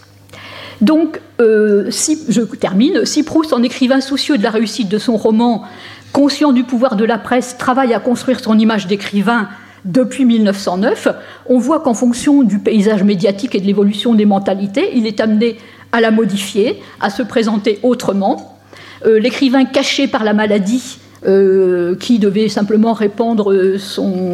Donc, 0.81 1.21
euh, 1.39 1.89
si, 1.91 2.19
je 2.27 2.41
termine, 2.41 3.05
si 3.05 3.23
Proust, 3.23 3.53
en 3.53 3.61
écrivain 3.61 4.01
soucieux 4.01 4.37
de 4.37 4.43
la 4.43 4.49
réussite 4.49 4.89
de 4.89 4.97
son 4.97 5.15
roman, 5.15 5.63
conscient 6.11 6.51
du 6.51 6.63
pouvoir 6.63 6.95
de 6.95 7.05
la 7.05 7.19
presse, 7.19 7.55
travaille 7.57 7.93
à 7.93 7.99
construire 7.99 8.39
son 8.39 8.57
image 8.57 8.87
d'écrivain 8.87 9.47
depuis 9.85 10.25
1909, 10.25 11.07
on 11.47 11.57
voit 11.57 11.79
qu'en 11.79 11.93
fonction 11.93 12.43
du 12.43 12.59
paysage 12.59 13.03
médiatique 13.03 13.55
et 13.55 13.59
de 13.59 13.65
l'évolution 13.65 14.13
des 14.13 14.25
mentalités, 14.25 14.91
il 14.95 15.07
est 15.07 15.19
amené 15.19 15.57
à 15.91 16.01
la 16.01 16.11
modifier, 16.11 16.81
à 16.99 17.09
se 17.09 17.23
présenter 17.23 17.79
autrement. 17.83 18.59
Euh, 19.05 19.19
l'écrivain 19.19 19.65
caché 19.65 20.07
par 20.07 20.23
la 20.23 20.33
maladie, 20.33 20.99
euh, 21.27 21.95
qui 21.95 22.17
devait 22.17 22.49
simplement 22.49 22.93
répandre 22.93 23.53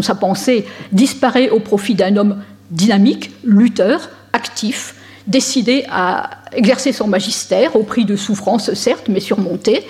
sa 0.01 0.15
pensée, 0.15 0.65
disparaît 0.93 1.49
au 1.49 1.59
profit 1.59 1.95
d'un 1.95 2.15
homme 2.15 2.37
dynamique, 2.71 3.31
lutteur, 3.43 4.09
actif, 4.31 4.95
décidé 5.27 5.85
à 5.89 6.29
exercer 6.53 6.93
son 6.93 7.07
magistère 7.07 7.75
au 7.75 7.83
prix 7.83 8.05
de 8.05 8.15
souffrances, 8.15 8.73
certes, 8.73 9.07
mais 9.09 9.19
surmontées. 9.19 9.85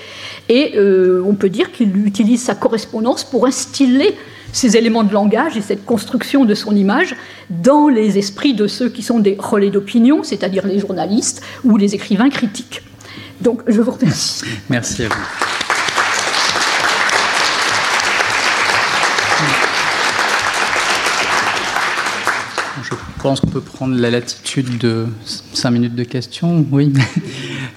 Et 0.50 0.74
euh, 0.76 1.24
on 1.26 1.36
peut 1.36 1.50
dire 1.50 1.72
qu'il 1.72 2.06
utilise 2.06 2.44
sa 2.44 2.56
correspondance 2.56 3.24
pour 3.24 3.46
instiller 3.46 4.16
ces 4.52 4.78
éléments 4.78 5.04
de 5.04 5.14
langage 5.14 5.58
et 5.58 5.62
cette 5.62 5.86
construction 5.86 6.46
de 6.46 6.56
son 6.56 6.76
image 6.76 7.16
dans 7.50 7.88
les 7.88 8.18
esprits 8.18 8.54
de 8.54 8.68
ceux 8.68 8.90
qui 8.90 9.04
sont 9.04 9.20
des 9.20 9.36
relais 9.38 9.70
d'opinion, 9.70 10.24
c'est-à-dire 10.24 10.66
les 10.66 10.80
journalistes 10.80 11.42
ou 11.64 11.78
les 11.78 11.94
écrivains 11.94 12.30
critiques. 12.30 12.82
Donc 13.42 13.62
je 13.68 13.82
vous 13.82 13.92
remercie. 13.92 14.44
Merci 14.70 15.04
à 15.04 15.10
vous. 15.10 15.16
Je 22.84 22.96
pense 23.28 23.42
qu'on 23.42 23.48
peut 23.48 23.60
prendre 23.60 23.94
la 23.94 24.10
latitude 24.10 24.78
de 24.78 25.06
5 25.26 25.72
minutes 25.72 25.96
de 25.96 26.06
questions, 26.06 26.66
oui. 26.72 26.94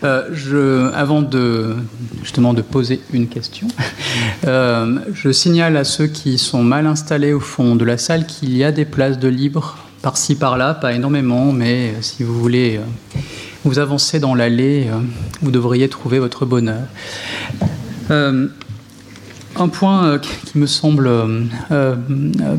Euh, 0.02 0.30
je, 0.32 0.90
avant 0.94 1.20
de, 1.20 1.76
justement 2.22 2.54
de 2.54 2.62
poser 2.62 3.00
une 3.12 3.28
question, 3.28 3.68
euh, 4.46 4.98
je 5.12 5.30
signale 5.30 5.76
à 5.76 5.84
ceux 5.84 6.06
qui 6.06 6.38
sont 6.38 6.62
mal 6.62 6.86
installés 6.86 7.34
au 7.34 7.40
fond 7.40 7.76
de 7.76 7.84
la 7.84 7.98
salle 7.98 8.24
qu'il 8.24 8.56
y 8.56 8.64
a 8.64 8.72
des 8.72 8.86
places 8.86 9.18
de 9.18 9.28
libre 9.28 9.76
par-ci 10.00 10.36
par-là, 10.36 10.72
pas 10.72 10.94
énormément, 10.94 11.52
mais 11.52 11.92
si 12.00 12.22
vous 12.22 12.32
voulez 12.40 12.80
vous 13.62 13.78
avancer 13.78 14.20
dans 14.20 14.34
l'allée, 14.34 14.86
vous 15.42 15.50
devriez 15.50 15.90
trouver 15.90 16.18
votre 16.18 16.46
bonheur. 16.46 16.84
Euh, 18.10 18.48
un 19.60 19.68
point 19.68 20.18
qui 20.18 20.58
me 20.58 20.66
semble 20.66 21.10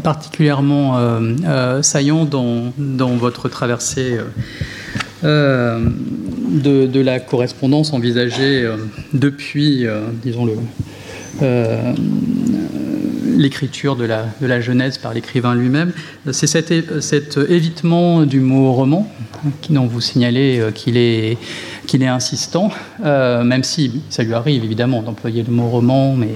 particulièrement 0.04 1.00
saillant 1.82 2.26
dans, 2.26 2.74
dans, 2.78 3.16
votre 3.16 3.50
traversée 3.50 4.20
de, 6.52 7.02
la 7.02 7.20
correspondance 7.20 7.94
envisagée 7.94 8.64
euh, 8.64 8.78
depuis, 9.14 9.86
euh, 9.86 10.02
disons, 10.24 10.48
euh, 11.42 11.94
l'écriture 13.38 13.96
de 13.96 14.06
la, 14.06 14.26
de 14.42 14.48
la 14.48 14.62
Genèse 14.62 14.98
par 14.98 15.14
l'écrivain 15.14 15.56
lui-même, 15.56 15.94
c'est 16.32 16.48
cet, 16.48 17.02
cet, 17.02 17.38
évitement 17.50 18.26
du 18.26 18.40
mot 18.40 18.74
roman, 18.74 19.12
qui, 19.62 19.74
dont 19.74 19.88
vous 19.88 20.02
signalez 20.02 20.62
qu'il 20.76 20.98
est 20.98 21.38
qu'il 21.88 22.04
est 22.04 22.08
insistant, 22.08 22.70
euh, 23.04 23.44
même 23.44 23.64
si 23.64 24.02
ça 24.10 24.24
lui 24.24 24.34
arrive 24.34 24.64
évidemment 24.64 25.02
d'employer 25.02 25.44
le 25.44 25.52
mot 25.52 25.68
roman, 25.68 26.14
mais 26.14 26.36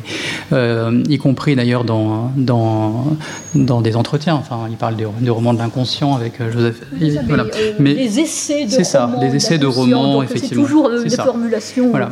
euh, 0.54 1.04
y 1.08 1.18
compris 1.18 1.56
d'ailleurs 1.56 1.84
dans, 1.84 2.32
dans, 2.36 3.18
dans, 3.54 3.82
des 3.82 3.96
entretiens. 3.96 4.36
Enfin, 4.36 4.68
il 4.70 4.78
parle 4.78 4.96
du, 4.96 5.30
roman 5.30 5.54
de 5.54 5.60
l'inconscient 5.60 6.16
avec 6.16 6.42
euh, 6.42 6.52
Joseph. 6.52 6.82
voilà. 7.28 7.46
mais, 7.80 7.94
les 7.94 8.20
essais 8.20 8.66
de 8.66 8.72
C'est 8.72 8.84
ça, 8.84 9.12
des 9.20 9.36
essais 9.36 9.58
de 9.58 9.68
romans, 9.68 10.24
effectivement. 10.24 10.64
C'est 10.64 10.68
toujours 10.68 10.90
des 10.90 11.10
formulations. 11.10 11.90
Voilà. 11.90 12.10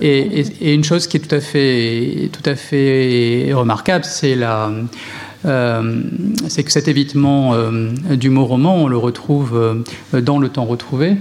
Et, 0.00 0.40
et, 0.60 0.74
une 0.74 0.84
chose 0.84 1.06
qui 1.06 1.16
est 1.18 1.20
tout 1.20 1.34
à 1.34 1.40
fait, 1.40 2.30
tout 2.32 2.48
à 2.48 2.54
fait 2.54 3.50
remarquable, 3.52 4.04
c'est 4.04 4.34
la. 4.34 4.70
c'est 5.44 6.64
que 6.64 6.72
cet 6.72 6.88
évitement 6.88 7.54
du 8.10 8.30
mot 8.30 8.46
roman, 8.46 8.76
on 8.76 8.88
le 8.88 8.96
retrouve 8.96 9.84
dans 10.12 10.38
le 10.38 10.48
temps 10.48 10.64
retrouvé, 10.64 11.16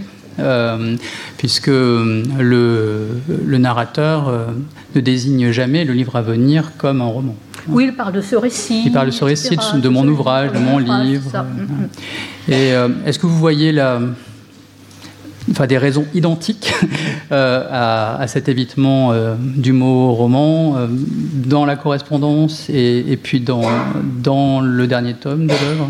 puisque 1.38 1.68
le, 1.68 3.08
le 3.28 3.58
narrateur 3.58 4.28
euh, 4.28 4.46
ne 4.96 5.02
désigne 5.02 5.52
jamais 5.52 5.86
le 5.86 5.94
livre 5.94 6.16
à 6.16 6.22
venir 6.22 6.72
comme 6.78 7.02
un 7.02 7.06
roman. 7.06 7.36
Oui, 7.68 7.86
il 7.90 7.96
parle 7.96 8.14
de 8.14 8.22
ce 8.22 8.36
récit. 8.36 8.84
Il 8.86 8.92
parle 8.92 9.08
de 9.08 9.12
ce 9.12 9.26
récit, 9.26 9.58
de, 9.58 9.90
mon 9.90 10.08
ouvrage, 10.08 10.52
de 10.54 10.60
mon 10.60 10.78
livre. 10.78 11.32
Mm, 11.32 11.62
mm. 11.62 11.90
Et 12.50 12.74
euh, 12.74 12.90
est-ce 13.06 13.20
que 13.20 13.28
vous 13.28 13.38
voyez 13.38 13.74
la, 13.74 14.00
enfin 15.52 15.68
des 15.68 15.78
raisons 15.78 16.06
identiques 16.14 16.74
à, 17.32 18.24
cet 18.28 18.48
évitement 18.48 19.12
du 19.38 19.74
mot 19.74 20.14
roman 20.14 20.78
dans 21.34 21.66
la 21.66 21.76
correspondance 21.76 22.70
et, 22.70 23.20
puis 23.22 23.42
dans, 23.42 23.64
dans 24.24 24.62
le 24.62 24.88
dernier 24.88 25.16
tome 25.16 25.48
de 25.48 25.54
l'œuvre? 25.54 25.90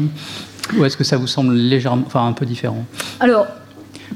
Ou 0.77 0.85
est-ce 0.85 0.97
que 0.97 1.03
ça 1.03 1.17
vous 1.17 1.27
semble 1.27 1.53
légèrement, 1.53 2.03
enfin 2.05 2.27
un 2.27 2.33
peu 2.33 2.45
différent? 2.45 2.85
Alors, 3.19 3.45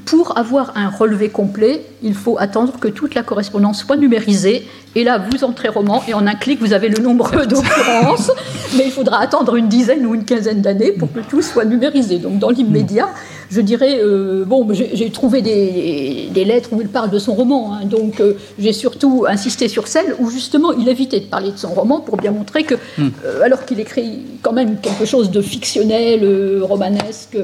pour 0.04 0.38
avoir 0.38 0.72
un 0.76 0.88
relevé 0.88 1.28
complet, 1.28 1.82
il 2.02 2.14
faut 2.14 2.36
attendre 2.38 2.78
que 2.80 2.88
toute 2.88 3.14
la 3.14 3.22
correspondance 3.22 3.80
soit 3.80 3.96
numérisée. 3.96 4.66
Et 4.94 5.04
là, 5.04 5.18
vous 5.18 5.44
entrez 5.44 5.68
roman 5.68 6.02
et 6.08 6.14
en 6.14 6.26
un 6.26 6.34
clic, 6.34 6.60
vous 6.60 6.72
avez 6.72 6.88
le 6.88 7.02
nombre 7.02 7.30
d'occurrences. 7.46 8.30
Mais 8.76 8.84
il 8.86 8.90
faudra 8.90 9.20
attendre 9.20 9.56
une 9.56 9.68
dizaine 9.68 10.06
ou 10.06 10.14
une 10.14 10.24
quinzaine 10.24 10.60
d'années 10.60 10.92
pour 10.92 11.12
que 11.12 11.20
tout 11.20 11.42
soit 11.42 11.64
numérisé. 11.64 12.18
Donc, 12.18 12.38
dans 12.38 12.50
l'immédiat, 12.50 13.08
je 13.50 13.60
dirais, 13.60 14.00
euh, 14.00 14.44
bon, 14.46 14.66
j'ai 14.72 15.10
trouvé 15.10 15.42
des, 15.42 16.44
lettres 16.44 16.70
où 16.72 16.80
il 16.80 16.88
parle 16.88 17.10
de 17.10 17.18
son 17.18 17.34
roman. 17.34 17.74
Hein. 17.74 17.84
donc, 17.84 18.20
euh, 18.20 18.34
j'ai 18.58 18.72
surtout 18.72 19.26
insisté 19.28 19.68
sur 19.68 19.86
celle 19.86 20.16
où 20.18 20.30
justement 20.30 20.72
il 20.72 20.88
évitait 20.88 21.20
de 21.20 21.26
parler 21.26 21.52
de 21.52 21.58
son 21.58 21.68
roman 21.68 22.00
pour 22.00 22.16
bien 22.16 22.32
montrer 22.32 22.64
que, 22.64 22.74
hmm. 22.74 23.10
euh, 23.24 23.42
alors 23.42 23.64
qu'il 23.64 23.78
écrit 23.78 24.20
quand 24.40 24.52
même 24.52 24.78
quelque 24.80 25.04
chose 25.04 25.30
de 25.30 25.40
fictionnel, 25.40 26.62
romanesque, 26.62 27.36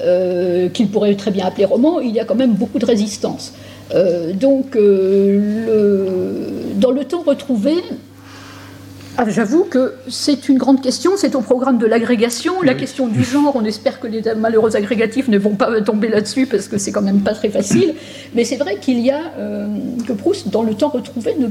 euh, 0.00 0.68
qu'il 0.68 0.88
pourrait 0.88 1.14
très 1.14 1.30
bien 1.30 1.46
appeler 1.46 1.64
roman, 1.64 2.00
il 2.00 2.12
y 2.12 2.20
a 2.20 2.24
quand 2.24 2.34
même 2.34 2.52
beaucoup 2.52 2.78
de 2.78 2.86
résistance. 2.86 3.52
Euh, 3.94 4.32
donc, 4.32 4.74
euh, 4.76 6.48
dans 6.76 6.90
le 6.90 7.04
temps 7.04 7.22
retrouvé, 7.22 7.74
ah, 9.18 9.28
J'avoue 9.28 9.64
que 9.64 9.92
c'est 10.08 10.48
une 10.48 10.56
grande 10.56 10.80
question, 10.80 11.12
c'est 11.16 11.34
au 11.34 11.42
programme 11.42 11.76
de 11.76 11.84
l'agrégation. 11.84 12.62
La 12.62 12.72
question 12.72 13.08
du 13.08 13.22
genre, 13.22 13.52
on 13.54 13.64
espère 13.66 14.00
que 14.00 14.06
les 14.06 14.22
malheureux 14.34 14.74
agrégatifs 14.74 15.28
ne 15.28 15.36
vont 15.36 15.54
pas 15.54 15.82
tomber 15.82 16.08
là-dessus 16.08 16.46
parce 16.46 16.66
que 16.66 16.78
c'est 16.78 16.92
quand 16.92 17.02
même 17.02 17.20
pas 17.20 17.34
très 17.34 17.50
facile. 17.50 17.92
Mais 18.34 18.44
c'est 18.44 18.56
vrai 18.56 18.78
qu'il 18.80 19.00
y 19.00 19.10
a, 19.10 19.20
que 20.08 20.14
Proust, 20.14 20.48
dans 20.48 20.62
le 20.62 20.72
temps 20.72 20.88
retrouvé, 20.88 21.36
ne 21.38 21.48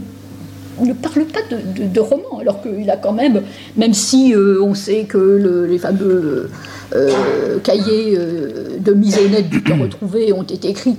ne 0.79 0.93
parle 0.93 1.25
pas 1.25 1.41
de, 1.49 1.87
de, 1.87 1.99
roman, 1.99 2.39
alors 2.39 2.61
qu'il 2.61 2.89
a 2.89 2.97
quand 2.97 3.13
même, 3.13 3.41
même 3.77 3.93
si 3.93 4.33
on 4.35 4.73
sait 4.73 5.03
que 5.03 5.67
les 5.69 5.77
fameux 5.77 6.49
euh, 6.93 7.59
cahiers 7.63 8.17
euh, 8.17 8.77
de 8.77 8.91
mise 8.91 9.17
honnête 9.17 9.47
du 9.47 9.63
temps 9.63 9.77
retrouvé 9.77 10.33
ont 10.33 10.43
été 10.43 10.69
écrits 10.69 10.97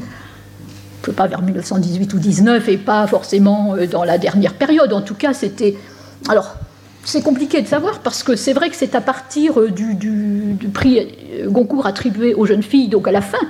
je 1.05 1.11
pas 1.11 1.27
vers 1.27 1.43
1918 1.43 2.15
ou 2.15 2.19
19 2.19 2.69
et 2.69 2.79
pas 2.79 3.07
forcément 3.07 3.75
euh, 3.75 3.87
dans 3.87 4.05
la 4.05 4.17
dernière 4.17 4.55
période. 4.55 4.93
En 4.93 5.03
tout 5.03 5.17
cas, 5.17 5.35
c'était. 5.35 5.77
Alors, 6.29 6.55
c'est 7.05 7.21
compliqué 7.21 7.61
de 7.61 7.67
savoir 7.67 7.99
parce 7.99 8.23
que 8.23 8.37
c'est 8.37 8.55
vrai 8.55 8.71
que 8.71 8.77
c'est 8.77 8.95
à 8.95 9.03
partir 9.03 9.71
du, 9.71 9.95
du, 9.95 10.69
prix 10.73 11.09
Goncourt 11.47 11.87
attribué 11.87 12.33
aux 12.33 12.47
jeunes 12.47 12.63
filles, 12.63 12.89
donc 12.89 13.07
à 13.09 13.13
la 13.13 13.21
fin 13.21 13.45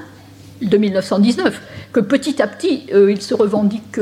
de 0.62 0.76
1919, 0.76 1.60
que 1.92 2.00
petit 2.00 2.40
à 2.40 2.46
petit, 2.46 2.86
il 2.90 3.20
se 3.20 3.34
revendique 3.34 4.00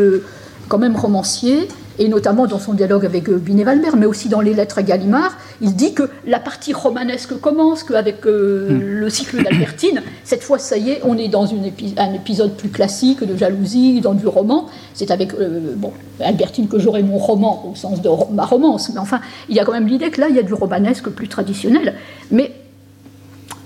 quand 0.69 0.79
même 0.79 0.95
romancier 0.95 1.67
et 2.01 2.09
notamment 2.09 2.47
dans 2.47 2.59
son 2.59 2.73
dialogue 2.73 3.05
avec 3.05 3.29
euh, 3.29 3.37
Binet 3.37 3.63
Valmer, 3.63 3.91
mais 3.97 4.07
aussi 4.07 4.31
dans 4.31 4.41
les 4.41 4.55
lettres 4.55 4.79
à 4.79 4.83
Gallimard, 4.83 5.37
il 5.61 5.77
dit 5.77 5.93
que 5.93 6.05
la 6.27 6.41
partie 6.41 6.73
romanesque 6.73 7.39
commence, 7.39 7.85
qu'avec 7.85 8.27
euh, 8.27 8.71
hmm. 8.71 8.81
le 8.81 9.11
cycle 9.11 9.45
d'Albertine, 9.45 10.03
cette 10.25 10.43
fois, 10.43 10.59
ça 10.59 10.79
y 10.79 10.93
est, 10.93 11.03
on 11.05 11.19
est 11.19 11.29
dans 11.29 11.47
un 11.53 12.15
épisode 12.15 12.57
plus 12.57 12.71
classique 12.71 13.23
de 13.23 13.37
jalousie, 13.37 14.01
dans 14.01 14.15
du 14.15 14.27
roman. 14.27 14.67
C'est 14.95 15.11
avec 15.11 15.35
euh, 15.35 15.75
bon, 15.77 15.93
Albertine 16.21 16.69
que 16.69 16.79
j'aurai 16.79 17.03
mon 17.03 17.19
roman 17.19 17.71
au 17.71 17.77
sens 17.77 18.01
de 18.01 18.09
ma 18.33 18.47
romance, 18.47 18.91
mais 18.95 18.99
enfin, 18.99 19.21
il 19.51 19.55
y 19.55 19.61
a 19.61 19.65
quand 19.67 19.73
même 19.73 19.87
l'idée 19.87 20.11
que 20.11 20.23
là, 20.23 20.29
il 20.31 20.37
y 20.37 20.39
a 20.39 20.43
du 20.43 20.55
romanesque 20.55 21.11
plus 21.11 21.29
traditionnel. 21.29 21.95
Mais 22.31 22.53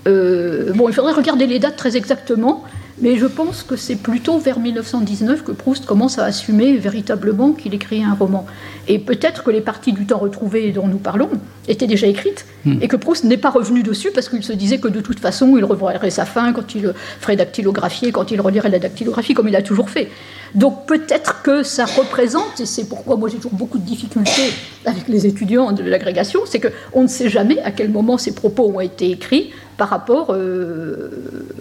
bon, 0.05 0.89
il 0.89 0.93
faudrait 0.93 1.13
regarder 1.13 1.47
les 1.47 1.59
dates 1.59 1.77
très 1.77 1.95
exactement. 1.95 2.63
Mais 3.01 3.17
je 3.17 3.25
pense 3.25 3.63
que 3.63 3.75
c'est 3.75 3.97
plutôt 3.97 4.39
vers 4.39 4.57
1919 4.57 5.43
que 5.43 5.51
Proust 5.51 5.85
commence 5.85 6.17
à 6.17 6.23
assumer 6.23 6.77
véritablement 6.77 7.51
qu'il 7.51 7.73
écrit 7.73 8.01
un 8.01 8.13
roman. 8.13 8.45
Et 8.87 8.99
peut-être 8.99 9.43
que 9.43 9.51
les 9.51 9.59
parties 9.59 9.91
du 9.91 10.05
temps 10.05 10.17
retrouvé 10.17 10.71
dont 10.71 10.87
nous 10.87 10.97
parlons 10.97 11.29
étaient 11.67 11.87
déjà 11.87 12.07
écrites 12.07 12.45
hmm. 12.63 12.77
et 12.81 12.87
que 12.87 12.95
Proust 12.95 13.25
n'est 13.25 13.37
pas 13.37 13.49
revenu 13.49 13.83
dessus 13.83 14.11
parce 14.13 14.29
qu'il 14.29 14.43
se 14.43 14.53
disait 14.53 14.77
que 14.77 14.87
de 14.87 15.01
toute 15.01 15.19
façon 15.19 15.57
il 15.57 15.65
reverrait 15.65 16.09
sa 16.09 16.25
fin 16.25 16.53
quand 16.53 16.73
il 16.73 16.93
ferait 17.19 17.35
dactylographier, 17.35 18.13
quand 18.13 18.31
il 18.31 18.39
relirait 18.39 18.69
la 18.69 18.79
dactylographie 18.79 19.33
comme 19.33 19.49
il 19.49 19.55
a 19.57 19.61
toujours 19.61 19.89
fait. 19.89 20.09
Donc 20.53 20.85
peut-être 20.85 21.41
que 21.41 21.63
ça 21.63 21.85
représente, 21.85 22.59
et 22.59 22.65
c'est 22.65 22.85
pourquoi 22.85 23.15
moi 23.15 23.29
j'ai 23.29 23.37
toujours 23.37 23.53
beaucoup 23.53 23.77
de 23.77 23.83
difficultés 23.83 24.53
avec 24.85 25.07
les 25.07 25.25
étudiants 25.25 25.71
de 25.71 25.83
l'agrégation, 25.83 26.41
c'est 26.45 26.59
qu'on 26.59 27.03
ne 27.03 27.07
sait 27.07 27.29
jamais 27.29 27.59
à 27.61 27.71
quel 27.71 27.89
moment 27.89 28.17
ces 28.17 28.33
propos 28.33 28.71
ont 28.73 28.79
été 28.79 29.11
écrits 29.11 29.51
par 29.77 29.89
rapport 29.89 30.27
euh, 30.29 31.09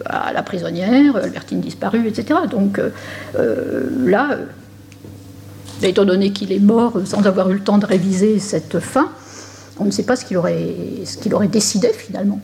à 0.06 0.32
la 0.32 0.42
prisonnière, 0.42 1.16
Albertine 1.16 1.60
disparue, 1.60 2.06
etc. 2.06 2.40
Donc 2.50 2.78
euh, 2.78 2.90
euh, 3.38 3.88
là, 4.04 4.38
étant 5.82 6.04
donné 6.04 6.30
qu'il 6.30 6.52
est 6.52 6.60
mort 6.60 7.00
sans 7.04 7.26
avoir 7.26 7.50
eu 7.50 7.54
le 7.54 7.60
temps 7.60 7.78
de 7.78 7.86
réviser 7.86 8.38
cette 8.38 8.78
fin, 8.78 9.10
on 9.78 9.86
ne 9.86 9.90
sait 9.90 10.04
pas 10.04 10.16
ce 10.16 10.24
qu'il 10.24 10.36
aurait 10.36 11.48
décidé 11.48 11.88
finalement. 11.88 12.40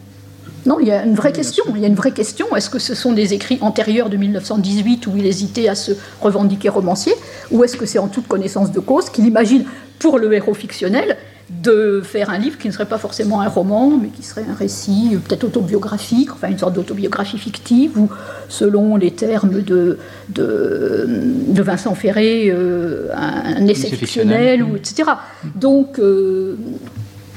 Non, 0.66 0.78
il 0.80 0.88
y 0.88 0.92
a 0.92 1.04
une 1.04 1.14
vraie 1.14 1.32
question. 1.32 1.64
Il 1.74 1.80
y 1.80 1.84
a 1.84 1.88
une 1.88 1.94
vraie 1.94 2.12
question. 2.12 2.54
Est-ce 2.56 2.70
que 2.70 2.78
ce 2.78 2.94
sont 2.94 3.12
des 3.12 3.34
écrits 3.34 3.58
antérieurs 3.60 4.10
de 4.10 4.16
1918 4.16 5.06
où 5.06 5.16
il 5.16 5.26
hésitait 5.26 5.68
à 5.68 5.74
se 5.74 5.92
revendiquer 6.20 6.68
romancier, 6.68 7.14
ou 7.50 7.64
est-ce 7.64 7.76
que 7.76 7.86
c'est 7.86 7.98
en 7.98 8.08
toute 8.08 8.28
connaissance 8.28 8.72
de 8.72 8.80
cause 8.80 9.10
qu'il 9.10 9.26
imagine 9.26 9.64
pour 9.98 10.18
le 10.18 10.32
héros 10.32 10.54
fictionnel 10.54 11.16
de 11.50 12.00
faire 12.02 12.30
un 12.30 12.38
livre 12.38 12.58
qui 12.58 12.68
ne 12.68 12.72
serait 12.72 12.86
pas 12.86 12.98
forcément 12.98 13.40
un 13.40 13.48
roman, 13.48 13.98
mais 14.00 14.08
qui 14.08 14.22
serait 14.22 14.44
un 14.48 14.54
récit 14.54 15.18
peut-être 15.26 15.44
autobiographique, 15.44 16.32
enfin 16.32 16.48
une 16.48 16.58
sorte 16.58 16.74
d'autobiographie 16.74 17.38
fictive, 17.38 17.98
ou 17.98 18.08
selon 18.48 18.96
les 18.96 19.10
termes 19.10 19.62
de, 19.62 19.98
de, 20.28 21.62
Vincent 21.62 21.94
Ferré, 21.94 22.50
euh, 22.50 23.08
un, 23.14 23.66
essai 23.66 23.88
fictionnel, 23.88 24.62
ou, 24.62 24.76
etc. 24.76 25.10
Donc, 25.56 25.98
euh, 25.98 26.56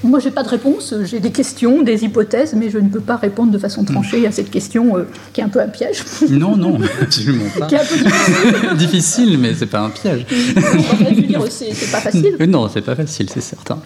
moi, 0.03 0.19
je 0.19 0.25
n'ai 0.25 0.31
pas 0.31 0.43
de 0.43 0.49
réponse, 0.49 0.93
j'ai 1.03 1.19
des 1.19 1.31
questions, 1.31 1.81
des 1.81 2.03
hypothèses, 2.03 2.53
mais 2.53 2.69
je 2.69 2.77
ne 2.77 2.89
peux 2.89 2.99
pas 2.99 3.15
répondre 3.15 3.51
de 3.51 3.57
façon 3.57 3.83
tranchée 3.85 4.27
à 4.27 4.31
cette 4.31 4.51
question 4.51 4.97
euh, 4.97 5.07
qui 5.31 5.41
est 5.41 5.43
un 5.43 5.49
peu 5.49 5.61
un 5.61 5.67
piège. 5.67 6.03
Non, 6.29 6.55
non, 6.57 6.79
absolument 7.01 7.45
pas. 7.57 7.67
qui 7.67 7.75
est 7.75 7.79
un 7.79 7.85
peu 7.85 7.97
difficile. 7.97 8.77
difficile, 8.77 9.37
mais 9.37 9.53
c'est 9.53 9.67
pas 9.67 9.81
un 9.81 9.89
piège. 9.89 10.25
c'est 10.29 11.91
pas 11.91 12.01
facile. 12.01 12.35
Non, 12.53 12.69
c'est 12.71 12.81
pas 12.81 12.95
facile, 12.95 13.29
c'est 13.29 13.41
certain. 13.41 13.81